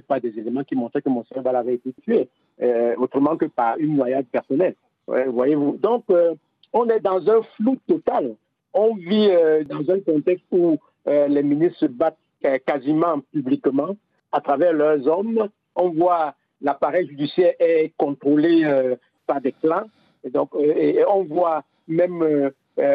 pas 0.07 0.19
des 0.19 0.39
éléments 0.39 0.63
qui 0.63 0.75
montraient 0.75 1.01
que 1.01 1.09
Monseigneur 1.09 1.43
Bala 1.43 1.59
avait 1.59 1.75
été 1.75 1.93
tué, 2.01 2.27
euh, 2.61 2.95
autrement 2.97 3.37
que 3.37 3.45
par 3.45 3.77
une 3.77 3.97
noyade 3.97 4.25
personnelle. 4.25 4.73
voyez-vous. 5.07 5.77
Donc, 5.77 6.05
euh, 6.09 6.33
on 6.73 6.87
est 6.89 6.99
dans 6.99 7.29
un 7.29 7.41
flou 7.55 7.77
total. 7.87 8.35
On 8.73 8.95
vit 8.95 9.29
euh, 9.29 9.63
dans 9.63 9.89
un 9.91 9.99
contexte 9.99 10.45
où 10.51 10.77
euh, 11.07 11.27
les 11.27 11.43
ministres 11.43 11.79
se 11.79 11.85
battent 11.85 12.17
euh, 12.45 12.57
quasiment 12.65 13.19
publiquement 13.33 13.95
à 14.31 14.41
travers 14.41 14.73
leurs 14.73 15.05
hommes. 15.07 15.49
On 15.75 15.89
voit 15.89 16.35
l'appareil 16.61 17.07
judiciaire 17.07 17.53
est 17.59 17.91
contrôlé 17.97 18.65
par 19.25 19.41
des 19.41 19.51
clans. 19.51 19.85
Et 20.23 20.29
donc, 20.29 20.51
on 20.53 21.23
voit 21.23 21.63
même 21.87 22.51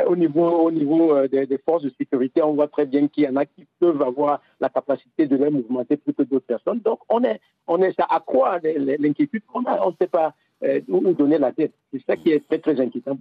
au 0.07 0.17
niveau, 0.17 0.47
au 0.47 0.71
niveau 0.71 1.27
des, 1.27 1.59
forces 1.65 1.83
de 1.83 1.91
sécurité, 1.99 2.43
on 2.43 2.55
voit 2.55 2.69
très 2.69 2.87
bien 2.87 3.09
qu'il 3.09 3.25
y 3.25 3.29
en 3.29 3.37
a 3.37 3.45
qui 3.45 3.67
peuvent 3.81 4.01
avoir 4.03 4.41
la 4.61 4.69
capacité 4.69 5.27
de 5.27 5.37
les 5.37 5.51
mouvementer 5.51 5.97
plus 5.97 6.15
que 6.15 6.23
d'autres 6.23 6.47
personnes. 6.47 6.79
Donc, 6.81 7.01
on 7.09 7.25
est, 7.25 7.41
on 7.67 7.83
est, 7.83 7.93
ça 7.99 8.07
accroît 8.09 8.61
l'inquiétude 8.63 9.43
qu'on 9.47 9.65
a. 9.65 9.85
On 9.85 9.91
ne 9.91 9.97
sait 10.01 10.07
pas 10.07 10.33
euh, 10.65 10.81
où 10.89 11.13
donner 11.13 11.39
la 11.39 11.53
tête. 11.53 11.73
C'est 11.93 12.03
ça 12.07 12.17
qui 12.17 12.31
est 12.31 12.41
très, 12.49 12.59
très 12.59 12.81
inquiétant 12.81 13.19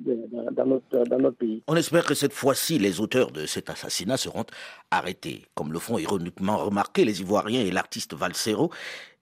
dans 0.52 0.66
notre 0.66 1.38
pays. 1.38 1.64
On 1.68 1.76
espère 1.76 2.06
que 2.06 2.14
cette 2.14 2.34
fois-ci, 2.34 2.80
les 2.80 3.02
auteurs 3.02 3.32
de 3.32 3.46
cet 3.46 3.70
assassinat 3.70 4.18
seront 4.18 4.46
arrêtés. 4.90 5.42
Comme 5.54 5.74
le 5.74 5.80
font 5.80 5.98
ironiquement 5.98 6.58
remarquer 6.58 7.04
les 7.04 7.22
Ivoiriens 7.22 7.62
et 7.62 7.72
l'artiste 7.72 8.14
Valsero, 8.14 8.72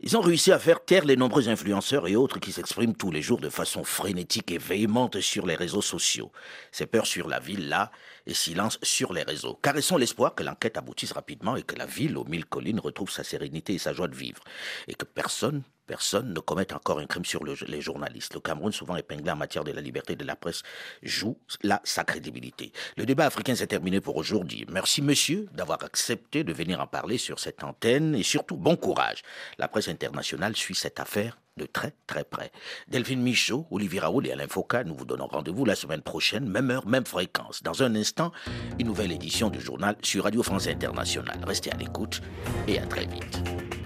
ils 0.06 0.18
ont 0.18 0.22
réussi 0.22 0.52
à 0.52 0.60
faire 0.60 0.84
taire 0.84 1.06
les 1.06 1.16
nombreux 1.16 1.48
influenceurs 1.48 2.10
et 2.10 2.18
autres 2.18 2.38
qui 2.38 2.52
s'expriment 2.52 2.94
tous 2.94 3.10
les 3.10 3.22
jours 3.22 3.40
de 3.40 3.48
façon 3.48 3.86
frénétique 3.86 4.52
et 4.52 4.58
véhémente 4.58 5.22
sur 5.22 5.46
les 5.46 5.56
réseaux 5.56 5.82
sociaux. 5.82 6.30
C'est 6.74 6.88
peur 6.88 7.08
sur 7.08 7.30
la 7.30 7.40
ville 7.40 7.70
là 7.70 7.90
et 8.28 8.34
silence 8.34 8.80
sur 8.84 9.14
les 9.14 9.24
réseaux. 9.24 9.58
Caressons 9.62 9.96
l'espoir 9.96 10.36
que 10.36 10.44
l'enquête 10.44 10.78
aboutisse 10.78 11.14
rapidement 11.14 11.56
et 11.56 11.64
que 11.64 11.78
la 11.78 11.86
ville 11.86 12.18
aux 12.18 12.26
mille 12.26 12.46
collines 12.46 12.82
retrouve 12.82 13.10
sa 13.10 13.24
sérénité 13.24 13.76
et 13.76 13.78
sa 13.78 13.94
joie 13.94 14.10
de 14.10 14.16
vivre. 14.16 14.44
Et 14.90 14.94
que 14.94 15.06
personne 15.06 15.64
personne 15.86 16.34
ne 16.34 16.40
commette 16.40 16.74
encore 16.74 17.00
un 17.00 17.06
crime 17.06 17.26
sur 17.26 17.44
les 17.44 17.82
journalistes. 17.82 18.34
Le 18.34 18.40
Cameroun, 18.40 18.72
souvent 18.72 18.96
épinglé 18.96 19.32
en 19.32 19.36
matière 19.36 19.64
de 19.64 19.72
la 19.72 19.82
liberté 19.82 20.16
de 20.16 20.24
la 20.24 20.36
presse, 20.36 20.64
joue 21.02 21.38
là 21.62 21.82
sa 21.84 22.04
crédibilité. 22.04 22.72
Le 22.98 23.06
débat 23.06 23.26
africain 23.26 23.56
s'est 23.56 23.68
terminé 23.68 24.00
pour 24.02 24.18
aujourd'hui. 24.18 24.66
Merci, 24.70 25.02
monsieur, 25.02 25.48
d'avoir 25.52 25.84
accepté 25.84 26.44
de 26.44 26.54
venir 26.54 26.80
en 26.80 26.88
parler 26.88 27.18
sur 27.18 27.40
cette 27.40 27.64
antenne 27.64 28.16
et 28.16 28.24
surtout, 28.24 28.58
bon 28.58 28.76
courage. 28.76 29.22
La 29.58 29.68
presse 29.68 29.88
internationale 29.94 30.56
suit 30.56 30.76
cette 30.76 31.00
affaire 31.00 31.38
de 31.58 31.66
très 31.66 31.94
très 32.08 32.24
près. 32.24 32.52
Delphine 32.88 33.22
Michaud, 33.22 33.68
Olivier 33.72 34.00
Raoul 34.00 34.28
et 34.28 34.32
Alain 34.32 34.48
Foucault, 34.48 34.84
nous 34.86 34.96
vous 34.96 35.06
donnons 35.06 35.28
rendez-vous 35.28 35.66
la 35.66 35.76
semaine 35.76 36.02
prochaine, 36.02 36.48
même 36.48 36.72
heure, 36.72 36.88
même 36.88 37.06
fréquence. 37.06 37.62
Dans 37.64 37.84
un 37.84 37.96
instant, 37.96 38.32
une 38.80 38.88
nouvelle 38.88 39.12
édition 39.12 39.50
du 39.50 39.62
journal 39.62 39.96
sur 40.02 40.24
Radio 40.24 40.44
France 40.44 40.68
Internationale. 40.68 41.40
Restez 41.46 41.72
à 41.72 41.78
l'écoute 41.78 42.22
et 42.68 42.80
à 42.80 42.86
très 42.86 43.06
vite. 43.06 43.83